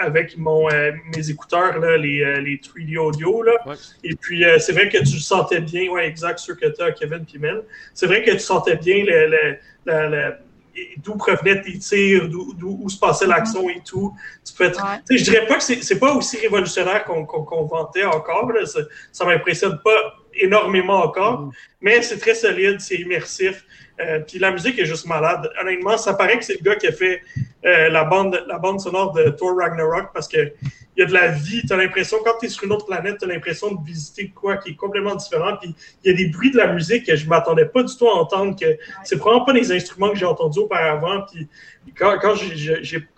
[0.00, 3.42] avec mon, euh, mes écouteurs, là, les, les 3D audio.
[3.42, 3.54] Là.
[4.04, 6.92] Et puis, c'est vrai que tu le sentais bien, ouais, exact, sûr que tu as,
[6.92, 7.64] Kevin Pimel.
[7.94, 10.34] C'est vrai que tu sentais bien le, le,
[10.98, 14.14] d'où provenaient tes tirs, d'où où se passait l'action et tout.
[14.44, 18.50] Tu peux être, Je dirais pas que c'est pas aussi révolutionnaire qu'on vantait encore.
[18.64, 18.80] Ça,
[19.12, 21.52] ça m'impressionne pas énormément encore, mhm.
[21.80, 23.64] mais c'est très solide, c'est immersif.
[24.00, 25.50] Euh, puis la musique est juste malade.
[25.60, 27.22] Honnêtement, ça paraît que c'est le gars qui a fait
[27.64, 30.52] euh, la, bande, la bande sonore de Thor Ragnarok parce qu'il
[30.96, 31.62] y a de la vie.
[31.66, 34.28] Tu as l'impression, quand tu es sur une autre planète, tu as l'impression de visiter
[34.28, 35.56] quoi qui est complètement différent.
[35.60, 37.96] Puis il y a des bruits de la musique que je ne m'attendais pas du
[37.96, 38.54] tout à entendre.
[38.58, 41.22] que C'est probablement pas des instruments que j'ai entendus auparavant.
[41.32, 41.48] Puis
[41.96, 42.16] quand,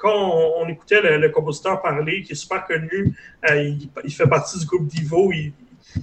[0.05, 3.15] on, écoutait le, compositeur parler, qui est super connu,
[3.51, 3.75] euh,
[4.05, 5.31] il, fait partie du groupe Divo,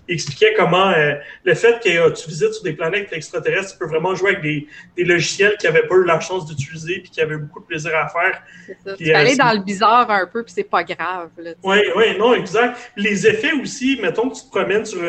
[0.07, 4.15] expliquait comment euh, le fait que tu visites sur des planètes extraterrestres, tu peux vraiment
[4.15, 7.37] jouer avec des, des logiciels qui n'avaient pas eu la chance d'utiliser puis qui avaient
[7.37, 8.41] beaucoup de plaisir à faire.
[8.83, 8.95] Ça.
[8.95, 11.29] tu peux aller dans le bizarre un peu puis c'est pas grave.
[11.63, 12.91] Oui, oui, non, exact.
[12.95, 15.01] Les effets aussi, mettons que tu te promènes sur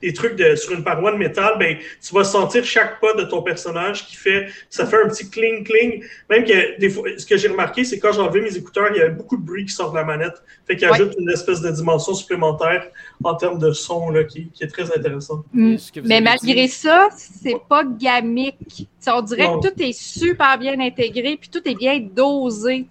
[0.00, 3.22] des trucs de, sur une paroi de métal, ben, tu vas sentir chaque pas de
[3.22, 6.04] ton personnage qui fait, ça fait un petit cling cling.
[6.30, 8.98] Même que des fois, ce que j'ai remarqué, c'est quand j'ai enlevé mes écouteurs, il
[8.98, 10.42] y a beaucoup de bruit qui sort de la manette.
[10.66, 12.86] Fait qu'il ajoute une espèce de dimension supplémentaire
[13.24, 15.42] en termes de son là, qui, qui est très intéressant.
[15.52, 15.76] Mm.
[16.04, 18.88] Mais malgré ça, c'est pas gamique.
[19.06, 22.86] on dirait que tout est super bien intégré puis tout est bien dosé.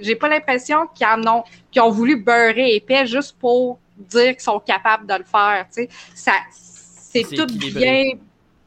[0.00, 4.40] J'ai pas l'impression qu'ils en ont, qu'ils ont voulu beurrer épais juste pour dire qu'ils
[4.40, 5.66] sont capables de le faire.
[6.14, 8.04] Ça, c'est tout bien,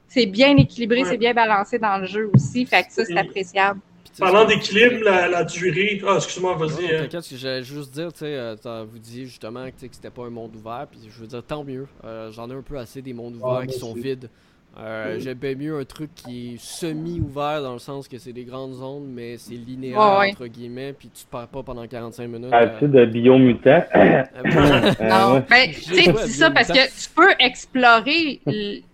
[0.08, 2.66] c'est bien équilibré, c'est bien balancé dans le jeu aussi.
[2.66, 3.80] Fait que ça, c'est appréciable.
[4.20, 6.02] Parlant d'équilibre, la, durée.
[6.06, 6.94] Ah, excuse-moi, vas-y.
[6.94, 10.24] Non, T'inquiète, j'allais juste dire, tu sais, euh, vous disiez justement que, que c'était pas
[10.24, 11.88] un monde ouvert, puis je veux dire, tant mieux.
[12.04, 14.30] Euh, j'en ai un peu assez des mondes ouverts qui sont vides.
[14.78, 18.46] Euh, J'aime bien mieux un truc qui est semi-ouvert dans le sens que c'est des
[18.46, 22.54] grandes zones, mais c'est linéaire entre guillemets, puis tu pars pas pendant 45 minutes.
[22.54, 23.84] As-tu de biomutant?
[23.96, 28.40] non, ben, c'est ça parce que tu peux explorer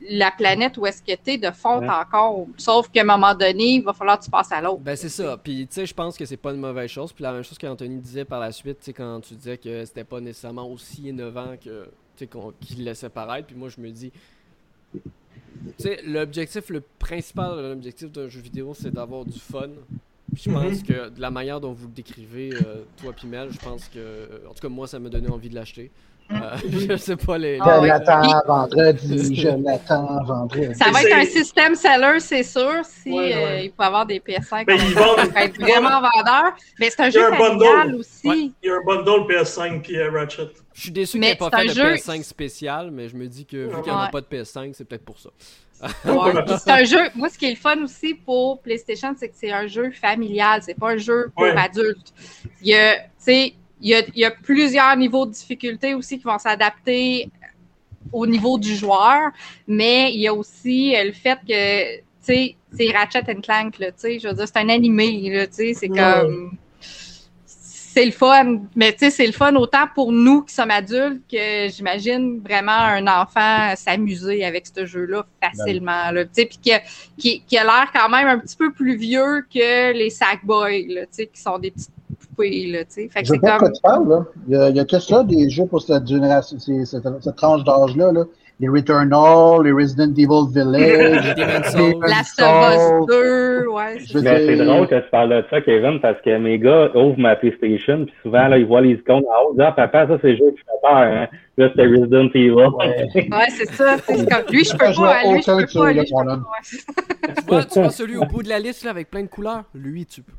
[0.10, 3.76] la planète où est-ce que tu es de fond encore, sauf qu'à un moment donné,
[3.76, 4.80] il va falloir que tu passes à l'autre.
[4.80, 5.38] Ben c'est ça.
[5.38, 7.14] Puis tu sais, je pense que c'est pas une mauvaise chose.
[7.14, 9.86] Puis la même chose qu'Anthony disait par la suite, tu sais, quand tu disais que
[9.86, 11.90] c'était pas nécessairement aussi innovant que
[12.62, 13.48] qu'il laissait paraître.
[13.48, 14.12] Puis moi, je me dis
[14.94, 15.04] tu sais,
[16.06, 19.69] l'objectif, le principal l'objectif d'un jeu vidéo, c'est d'avoir du fun.
[20.34, 20.84] Puis je pense mhm.
[20.84, 24.53] que de la manière dont vous le décrivez, euh, toi Pimel, je pense que, en
[24.53, 25.91] tout cas moi, ça m'a donné envie de l'acheter.
[26.32, 26.58] Euh,
[26.90, 27.58] je sais pas les.
[27.58, 30.74] Je l'attends vendredi, je l'attends vendredi.
[30.76, 32.84] Ça va être un système seller, c'est sûr.
[32.84, 36.56] Si euh, il peut avoir des PS5, ben, il va être vraiment vendeur.
[36.80, 38.54] Mais c'est un jeu familial aussi.
[38.64, 40.50] Il y a un bundle PS5 puis Ratchet.
[40.74, 43.46] Je suis déçu qu'il n'y ait pas fait de PS5 spécial, mais je me dis
[43.46, 45.30] que vu qu'il n'y en a pas de PS5, c'est peut-être pour ça.
[46.58, 47.10] c'est un jeu.
[47.16, 50.62] Moi, ce qui est le fun aussi pour PlayStation, c'est que c'est un jeu familial.
[50.64, 52.14] C'est pas un jeu pour adultes.
[52.62, 52.98] Il y a,
[53.82, 57.30] il y, a, il y a plusieurs niveaux de difficulté aussi qui vont s'adapter
[58.12, 59.32] au niveau du joueur,
[59.68, 63.98] mais il y a aussi le fait que, tu sais, c'est Ratchet Clank, là, tu
[63.98, 66.58] sais, je veux dire, c'est un animé, là, tu sais, c'est comme
[67.96, 68.64] c'est le fun.
[68.76, 72.72] Mais tu sais, c'est le fun autant pour nous qui sommes adultes que j'imagine vraiment
[72.72, 76.12] un enfant s'amuser avec ce jeu-là facilement.
[76.12, 76.72] Là, puis qui,
[77.18, 81.06] qui, qui a l'air quand même un petit peu plus vieux que les Sackboys, là,
[81.06, 81.95] qui sont des petites
[82.28, 82.68] poupées.
[82.68, 83.60] Là, fait que Je sais pas comme...
[83.60, 84.10] quoi tu parles.
[84.10, 84.26] Là.
[84.48, 87.36] Il, y a, il y a que ça, des jeux pour cette génération, cette, cette
[87.36, 88.12] tranche d'âge-là.
[88.12, 88.26] Là
[88.60, 91.36] les Returnal, les Resident Evil Village,
[91.76, 94.00] les Last of Us 2, ouais.
[94.06, 98.06] C'est drôle que tu parles de ça, Kevin, parce que mes gars ouvrent ma PlayStation,
[98.06, 100.52] puis souvent, là, ils voient les icônes en haut, ah, papa, ça, c'est le jeu
[100.52, 101.28] qui fait peur, hein.
[101.58, 102.52] Là, c'était Resident Evil.
[102.54, 103.98] Ouais, c'est ça.
[104.06, 107.36] C'est comme, lui, je peux pas, lui, je peux pas, lui, je peux pas.
[107.38, 109.64] Tu vois, tu vois celui au bout de la liste, là, avec plein de couleurs?
[109.74, 110.34] Lui, tu peux.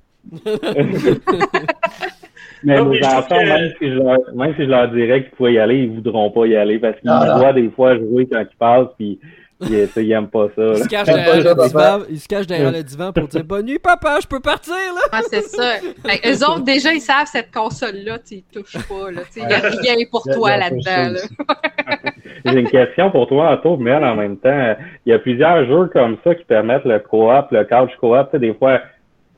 [2.65, 5.59] Mais nos enfants, même, si je leur, même si je leur dirais qu'ils pouvaient y
[5.59, 8.57] aller, ils voudront pas y aller parce qu'ils ah, voient des fois jouer quand ils
[8.57, 9.21] passent, puis
[9.61, 10.63] ils, n'aiment pas ça.
[10.63, 13.67] Ils se cachent derrière, le divan, ils se cachent derrière le divan pour dire Bonne
[13.67, 14.75] nuit, papa, je peux partir.
[14.75, 15.01] Là.
[15.13, 15.77] Ah, c'est ça.
[16.27, 19.11] Eux autres, déjà, ils savent cette console-là, ils touchent pas.
[19.37, 21.19] Il n'y a rien pour toi là-dedans.
[22.45, 25.87] J'ai une question pour toi, Anto, mais en même temps, il y a plusieurs jeux
[25.93, 28.37] comme ça qui permettent le co-op, le couch co-op.
[28.37, 28.81] Des fois,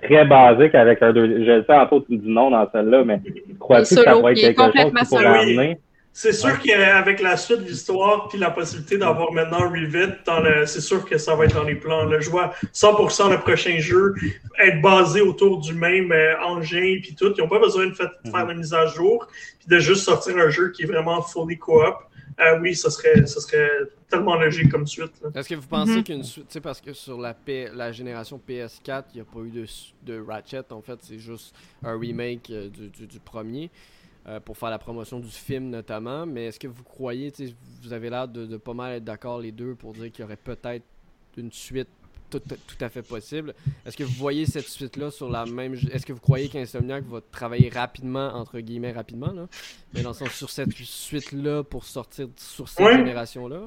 [0.02, 1.44] très basique avec un deux.
[1.44, 3.20] Je sais, en tu me dis non dans celle-là, mais
[3.58, 5.78] crois-tu que ça va être quelque chose qui pourrait amener?
[6.20, 10.14] C'est sûr qu'avec la suite de l'histoire puis la possibilité d'avoir maintenant Revit,
[10.66, 12.06] c'est sûr que ça va être dans les plans.
[12.06, 12.18] Là.
[12.18, 14.14] Je vois 100% le prochain jeu
[14.58, 17.32] être basé autour du même euh, engin puis tout.
[17.36, 19.28] Ils n'ont pas besoin de faire, de faire mise à jour
[19.60, 22.07] puis de juste sortir un jeu qui est vraiment fully co-op.
[22.40, 23.68] Ah oui, ça serait, ça serait
[24.08, 25.10] tellement logique comme suite.
[25.34, 26.04] Est-ce que vous pensez mhm.
[26.04, 27.36] qu'une suite, tu sais, parce que sur la,
[27.74, 29.66] la génération PS4, il n'y a pas eu de,
[30.02, 33.70] de Ratchet, en fait, c'est juste un remake euh, du, du, premier.
[34.26, 37.32] Euh, pour faire la promotion du film notamment, mais est-ce que vous croyez,
[37.82, 40.24] vous avez l'air de, de, pas mal être d'accord les deux pour dire qu'il y
[40.24, 40.84] aurait peut-être
[41.38, 41.88] une suite
[42.30, 42.40] tout,
[42.80, 43.54] à fait possible.
[43.86, 45.74] Est-ce que vous voyez cette suite-là sur la même.
[45.92, 49.46] Est-ce que vous croyez qu'Insomniac va travailler rapidement, entre guillemets, rapidement, là?
[49.94, 53.60] Mais dans le sens sur cette suite-là pour sortir sur cette génération-là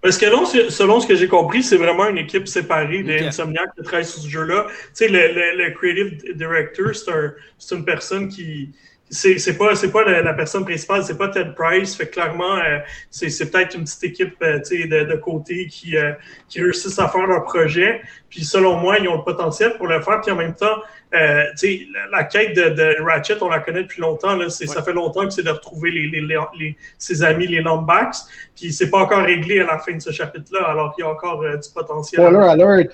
[0.00, 0.26] Parce que
[0.70, 4.28] selon ce que j'ai compris, c'est vraiment une équipe séparée d'Insomniac qui travaille sur ce
[4.28, 4.66] jeu-là.
[4.68, 8.70] Tu sais, le, le, creative director, c'est un, une personne qui,
[9.10, 11.96] c'est pas c'est pas la, personne principale, c'est pas Ted Price.
[11.96, 12.78] Fait clairement, euh,
[13.10, 16.12] c'est peut-être une petite équipe euh, de, de côté qui, euh,
[16.48, 18.02] qui réussissent à faire leur projet.
[18.28, 20.20] Puis selon moi, ils ont le potentiel pour le faire.
[20.20, 20.82] Puis en même temps,
[21.14, 24.36] euh, la, la quête de, de, Ratchet, on la connaît depuis longtemps.
[24.36, 28.28] Là, Ça fait longtemps que c'est de retrouver les, les, les, ses amis, les Lombax.
[28.54, 31.10] Puis c'est pas encore réglé à la fin de ce chapitre-là, alors qu'il y a
[31.10, 32.26] encore du potentiel.
[32.26, 32.90] Spoiler alert!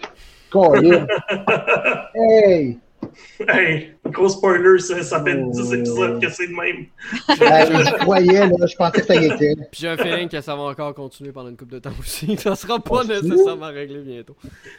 [2.15, 2.79] hey!
[3.49, 6.87] Hey, gros spoiler, ça, ça fait 10 épisodes que c'est le même.
[7.29, 9.55] je croyais, là, je pensais que ça y était.
[9.71, 12.37] Puis j'ai un feeling que ça va encore continuer pendant une couple de temps aussi.
[12.45, 14.37] Ça sera pas nécessairement réglé bientôt.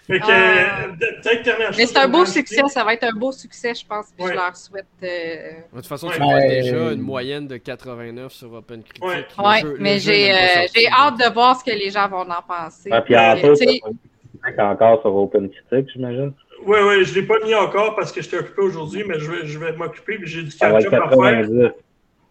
[0.07, 3.85] Fait que, euh, Mais c'est un beau succès, ça va être un beau succès, je
[3.85, 4.07] pense.
[4.17, 4.85] Puis je leur souhaite.
[5.03, 5.51] Euh...
[5.71, 9.03] De toute façon, tu vois déjà une moyenne de 89 sur Open Critique.
[9.03, 12.89] Ouais, mais j'ai euh, hâte de voir ce que les gens vont en penser.
[12.91, 13.35] Ah, puis en
[14.71, 16.33] encore sur Open Critique, j'imagine.
[16.65, 19.19] Oui, oui, je ne l'ai pas mis encore parce que je j'étais occupé aujourd'hui, mais
[19.19, 20.19] je vais, je vais m'occuper.
[20.23, 21.71] J'ai du catch-up à faire.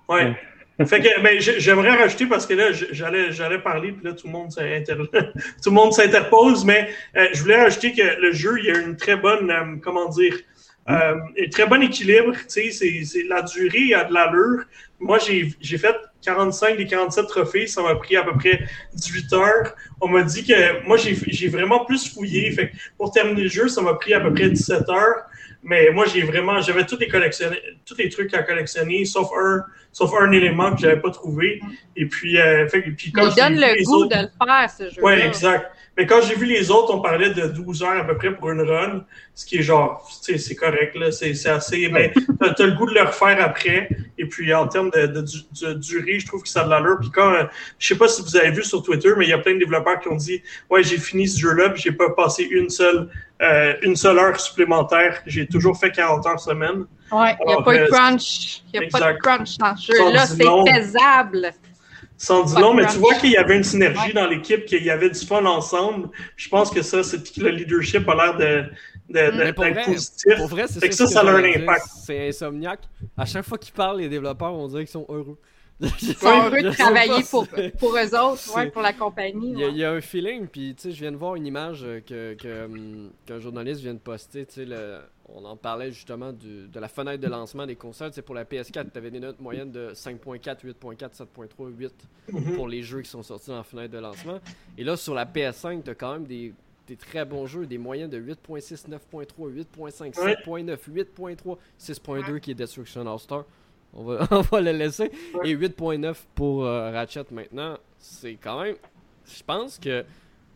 [0.08, 0.20] Oui.
[0.86, 4.32] fait que ben, j'aimerais rajouter parce que là, j'allais, j'allais parler, puis là, tout le
[4.32, 4.50] monde
[5.62, 8.78] tout le monde s'interpose, mais euh, je voulais rajouter que le jeu, il y a
[8.78, 10.34] une très bonne, euh, comment dire,
[10.90, 12.32] euh, un très bon équilibre.
[12.32, 14.64] Tu sais, c'est, la durée a de l'allure.
[15.04, 19.74] Moi, j'ai fait 45 des 47 trophées, ça m'a pris à peu près 18 heures.
[20.00, 22.50] On m'a dit que moi, j'ai vraiment plus fouillé.
[22.52, 25.24] Fait pour terminer le jeu, ça m'a pris à peu près 17 heures.
[25.62, 27.08] Mais moi, j'ai vraiment, j'avais tous les
[27.84, 31.60] tous les trucs à collectionner, sauf un, sauf un élément que j'avais pas trouvé.
[31.96, 35.02] Et puis, euh, fait, puis quand Il donne le goût de le faire, ce jeu.
[35.02, 35.70] Ouais, exact.
[35.96, 38.50] Mais quand j'ai vu les autres, on parlait de 12 heures à peu près pour
[38.50, 39.04] une run,
[39.34, 42.72] ce qui est genre, tu sais, c'est correct, là, c'est assez, mais t'as as le
[42.72, 43.88] goût de le refaire après.
[44.18, 46.98] Et puis, en termes de, de, durée, je trouve que ça a de l'allure.
[47.00, 47.44] Puis quand, euh,
[47.78, 49.60] je sais pas si vous avez vu sur Twitter, mais il y a plein de
[49.60, 53.08] développeurs qui ont dit, ouais, j'ai fini ce jeu-là, puis j'ai pas passé une seule,
[53.42, 55.22] euh, une seule heure supplémentaire.
[55.26, 56.86] J'ai toujours fait 40 heures semaine.
[57.12, 58.62] Ouais, il n'y a pas de euh, crunch.
[58.72, 60.26] Il n'y a pas de crunch dans ce jeu-là.
[60.26, 61.52] C'est faisable.
[62.24, 64.90] Sans dire long, mais tu vois qu'il y avait une synergie dans l'équipe, qu'il y
[64.90, 66.08] avait du fun ensemble.
[66.36, 68.64] Je pense que ça, c'est que le leadership a l'air de,
[69.10, 70.36] d'être positif.
[70.38, 71.84] Pour vrai, c'est ça, ça, ça a un impact.
[72.06, 72.80] C'est Insomniac.
[73.16, 75.38] À chaque fois qu'ils parlent, les développeurs, on dirait qu'ils sont heureux.
[75.80, 77.48] Ils sont heureux de travailler pour,
[77.78, 79.54] pour eux autres, ouais, pour la compagnie.
[79.58, 82.34] Il y, a, un feeling, puis tu sais, je viens de voir une image que,
[82.34, 84.46] que, hum, qu'un journaliste vient de poster.
[84.46, 88.10] Tu sais, le, on en parlait justement du, de la fenêtre de lancement des consoles.
[88.12, 91.94] C'est pour la PS4, tu avais des notes moyennes de 5.4, 8.4, 7.3, 8
[92.56, 94.40] pour les jeux qui sont sortis dans la fenêtre de lancement.
[94.76, 96.52] Et là, sur la PS5, tu as quand même des,
[96.86, 102.54] des, très bons jeux, des moyennes de 8.6, 9.3, 8.5, 7.9, 8.3, 6.2 qui est
[102.54, 103.44] Destruction All-Star.
[103.94, 105.10] On va, on va le laisser.
[105.44, 107.78] Et 8.9 pour euh, Ratchet maintenant.
[107.98, 108.76] C'est quand même.
[109.26, 110.04] Je pense que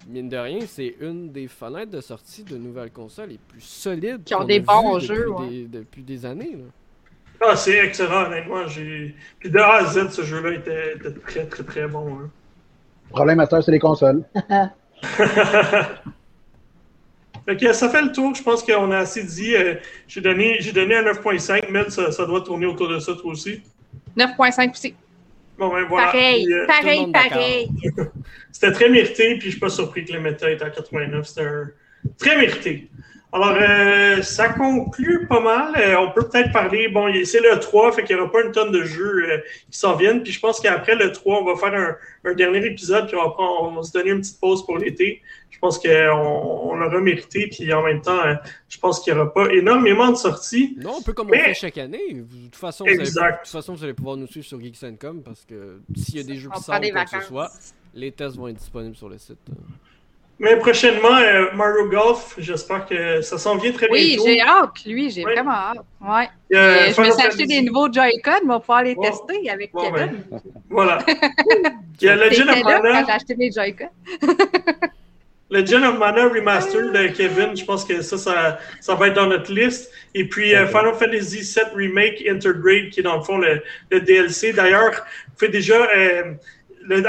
[0.07, 4.25] mine de rien, c'est une des fenêtres de sortie de nouvelles consoles les plus solides.
[4.25, 5.27] Qui ont des bons jeux.
[5.29, 6.53] Depuis, des, depuis des années.
[6.53, 6.65] Là.
[7.41, 8.67] Ah, c'est excellent, honnêtement.
[8.67, 9.15] J'ai...
[9.39, 10.97] Puis de A à Z, ce jeu-là était,
[11.27, 12.15] très, très, très bon.
[12.15, 12.31] Hein.
[13.09, 14.25] Le problème, à c'est les consoles.
[17.49, 18.35] ok, ça fait le tour.
[18.35, 19.55] Je pense qu'on a assez dit.
[19.55, 19.77] Euh,
[20.09, 23.31] j'ai, donné, j'ai donné un 9.5, mais ça, ça doit tourner autour de ça, toi
[23.33, 23.63] aussi.
[24.17, 24.95] 9.5 aussi.
[25.59, 26.07] Bon, ben, voilà.
[26.07, 27.69] Pareil, euh, pareil, pareil.
[28.53, 31.27] C'était très mérité, puis je suis pas surpris que le méta est à 89.
[31.27, 31.49] C'était
[32.17, 32.89] très mérité.
[33.31, 35.75] Alors, euh, ça conclut pas mal.
[35.77, 38.53] Euh, on peut peut-être parler, bon, c'est le 3, fait qu'il n'y aura pas une
[38.53, 39.39] tonne de jeux euh,
[39.71, 40.23] qui s'en viennent.
[40.23, 43.25] Puis je pense qu'après le 3, on va faire un, un, dernier épisode, puis on
[43.25, 45.21] va, prendre, on va se donner une petite pause pour l'été.
[45.59, 48.23] Je pense qu'on on, l'aura mérité, puis en même temps,
[48.69, 50.77] je pense qu'il n'y aura pas énormément de sorties.
[50.79, 52.13] Non, un peu comme on fait chaque année.
[52.13, 55.21] De toute, façon, vous allez, de toute façon, vous allez pouvoir nous suivre sur Geeks.com
[55.25, 57.51] parce que s'il y a des jeux qui sortent, quoi que ce soit,
[57.93, 59.39] les tests vont être disponibles sur le site.
[60.39, 63.95] Mais prochainement, euh, Mario Golf, j'espère que ça s'en vient très bientôt.
[63.95, 65.79] Oui, j'ai hâte, lui, j'ai vraiment hâte.
[66.01, 66.29] Ouais.
[66.57, 70.23] Euh, je me suis acheté des nouveaux Joy-Con, on va pouvoir les tester avec Kevin.
[70.71, 70.99] Voilà.
[72.01, 73.05] Il y a Legend of Mana.
[73.05, 73.89] J'ai acheté mes Joy-Con.
[75.51, 79.27] Legend of Mana Remastered de Kevin, je pense que ça, ça, ça, va être dans
[79.27, 79.91] notre liste.
[80.15, 84.01] Et puis euh, Final Fantasy VII Remake Intergrade, qui est dans le fond le, le
[84.01, 84.53] DLC.
[84.53, 85.87] D'ailleurs, vous faites déjà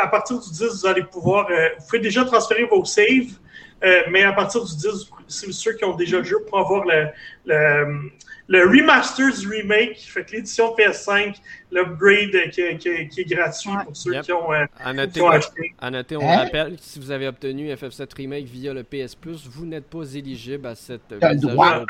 [0.02, 1.48] à partir du 10, vous allez pouvoir.
[1.50, 3.38] Euh, vous pouvez déjà transférer vos saves,
[3.84, 6.86] euh, mais à partir du 10, c'est ceux qui ont déjà le jeu pour avoir
[6.86, 7.08] le,
[7.46, 8.12] le,
[8.50, 11.36] le remastered remake, fait que l'édition PS5,
[11.72, 15.76] l'upgrade qui, qui, qui, est gratuit pour ceux qui ont, euh, noter, acheté.
[15.80, 16.38] À noter, on hein?
[16.38, 20.04] rappelle que si vous avez obtenu FF7 Remake via le PS Plus, vous n'êtes pas
[20.16, 21.86] éligible à cette T'as le droit.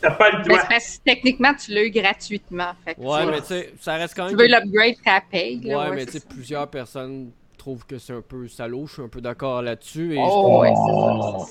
[0.00, 0.62] T'as pas le droit.
[1.04, 2.72] techniquement, tu l'as eu gratuitement.
[2.84, 4.36] Fait ouais, mais tu sais, ça reste quand même.
[4.36, 5.60] Tu veux l'upgrade, tu paye.
[5.64, 8.86] Ouais, ouais, mais tu sais, plusieurs personnes trouvent que c'est un peu salaud.
[8.86, 10.14] Je suis un peu d'accord là-dessus.
[10.14, 10.72] Et, oh, ouais,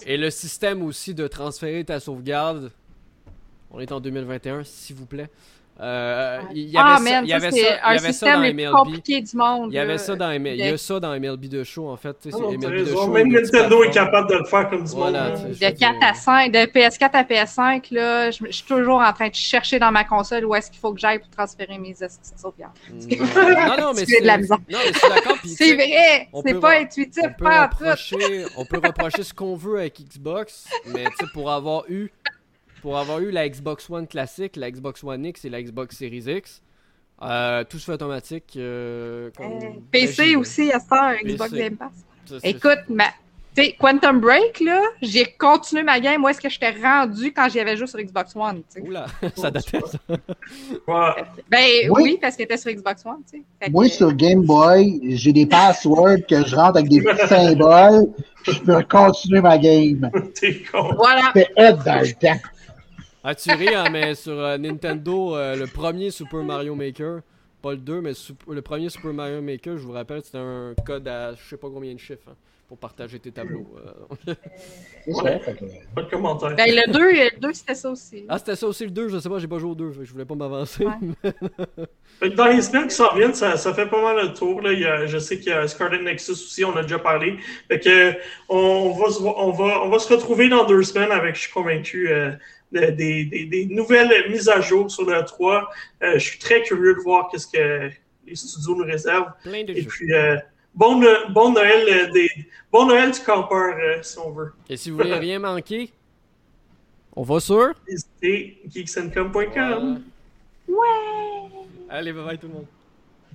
[0.05, 2.71] et le système aussi de transférer ta sauvegarde
[3.73, 5.29] On est en 2021, s'il vous plaît.
[5.79, 7.83] Euh, il y ah, avait ça, man, il y avait c'est ça, il y un
[7.87, 8.71] avait ça système dans le plus MLB.
[8.73, 9.71] compliqué du monde.
[9.71, 10.45] Il y avait ça dans MLB.
[10.49, 12.15] Il y a ça dans MLB de show en fait.
[12.21, 13.07] sais, Ah c'est MLB de show.
[13.07, 15.49] Même Nintendo est capable de le faire comme du Voilà, monde.
[15.49, 19.29] De 4 à 5, de PS4 à PS5, là, je, je suis toujours en train
[19.29, 22.33] de chercher dans ma console où est-ce qu'il faut que j'aille pour transférer mes esti
[22.35, 22.73] de sauvegarde.
[22.91, 24.57] Non, non, mais fais de la c'est- misère.
[25.43, 27.83] C'est vrai, c'est peut pas intuitif, on peut, pas en tout.
[27.83, 32.11] reprocher, on peut reprocher ce qu'on veut avec Xbox, mais tu sais, pour avoir eu
[32.83, 36.25] pour avoir eu la Xbox One classique, la Xbox One X et la Xbox Series
[36.27, 36.61] X,
[37.23, 38.53] euh, tout se fait automatique.
[38.57, 41.63] euh, comme- ben, PC aussi, à heure, Xbox PC.
[41.63, 41.93] Game Pass.
[42.25, 43.05] ça, Écoute, ma...
[43.55, 46.21] tu sais, Quantum Break, là, j'ai continué ma game.
[46.23, 48.81] Où est-ce que j'étais rendu quand j'y avais joué sur Xbox One, tu sais.
[48.81, 49.05] Oula,
[49.37, 49.97] ça datait ça.
[50.09, 51.23] Ouais.
[51.49, 52.01] Ben Oui.
[52.03, 53.21] oui, parce qu'elle était sur Xbox One.
[53.31, 57.27] Fait Moi, que- sur Game Boy, j'ai des passwords que je rentre avec des petits
[57.27, 58.07] symboles.
[58.45, 60.11] Je peux continuer ma game.
[60.35, 60.95] T'es con.
[60.97, 61.31] Voilà.
[61.33, 62.41] C'était hot dans le temps.
[63.23, 67.21] Ah, tu ris, hein, mais sur euh, Nintendo, euh, le premier Super Mario Maker,
[67.61, 70.73] pas le 2, mais sup- le premier Super Mario Maker, je vous rappelle, c'était un
[70.85, 72.35] code à je sais pas combien de chiffres hein,
[72.67, 73.65] pour partager tes tableaux.
[74.27, 74.33] euh.
[75.07, 75.39] Ouais.
[75.95, 76.55] Pas de commentaire.
[76.57, 78.25] Ben le 2, le 2 c'était ça aussi.
[78.27, 79.99] ah, c'était ça aussi le 2, je sais pas, j'ai pas joué au 2, fait
[79.99, 80.85] que je voulais pas m'avancer.
[80.85, 80.93] Ouais.
[82.19, 84.61] Fait que dans les semaines qui s'en viennent, ça, ça fait pas mal le tour.
[84.61, 84.71] Là.
[84.71, 87.37] Il y a, je sais qu'il y a Scarlet Nexus aussi, on a déjà parlé.
[87.67, 88.13] Fait que
[88.49, 91.51] on va, se, on va, on va se retrouver dans deux semaines avec, je suis
[91.51, 92.31] convaincu, euh,
[92.73, 95.69] des, des, des nouvelles mises à jour sur le 3.
[96.03, 97.89] Euh, je suis très curieux de voir qu'est-ce que
[98.25, 99.31] les studios nous réservent.
[99.43, 99.87] Plein de Et jeux.
[99.89, 100.37] puis, euh,
[100.73, 102.29] bon, bon Noël euh, des,
[102.71, 104.53] bon Noël du campeur, euh, si on veut.
[104.69, 105.91] Et si vous voulez rien manquer,
[107.15, 107.73] on va sur.
[107.87, 110.03] Visitez geeksandcom.com.
[110.67, 110.93] Voilà.
[111.45, 111.49] Ouais.
[111.89, 112.65] Allez, bye bye tout le monde.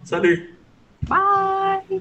[0.05, 0.55] Salut!
[1.02, 2.01] Bye.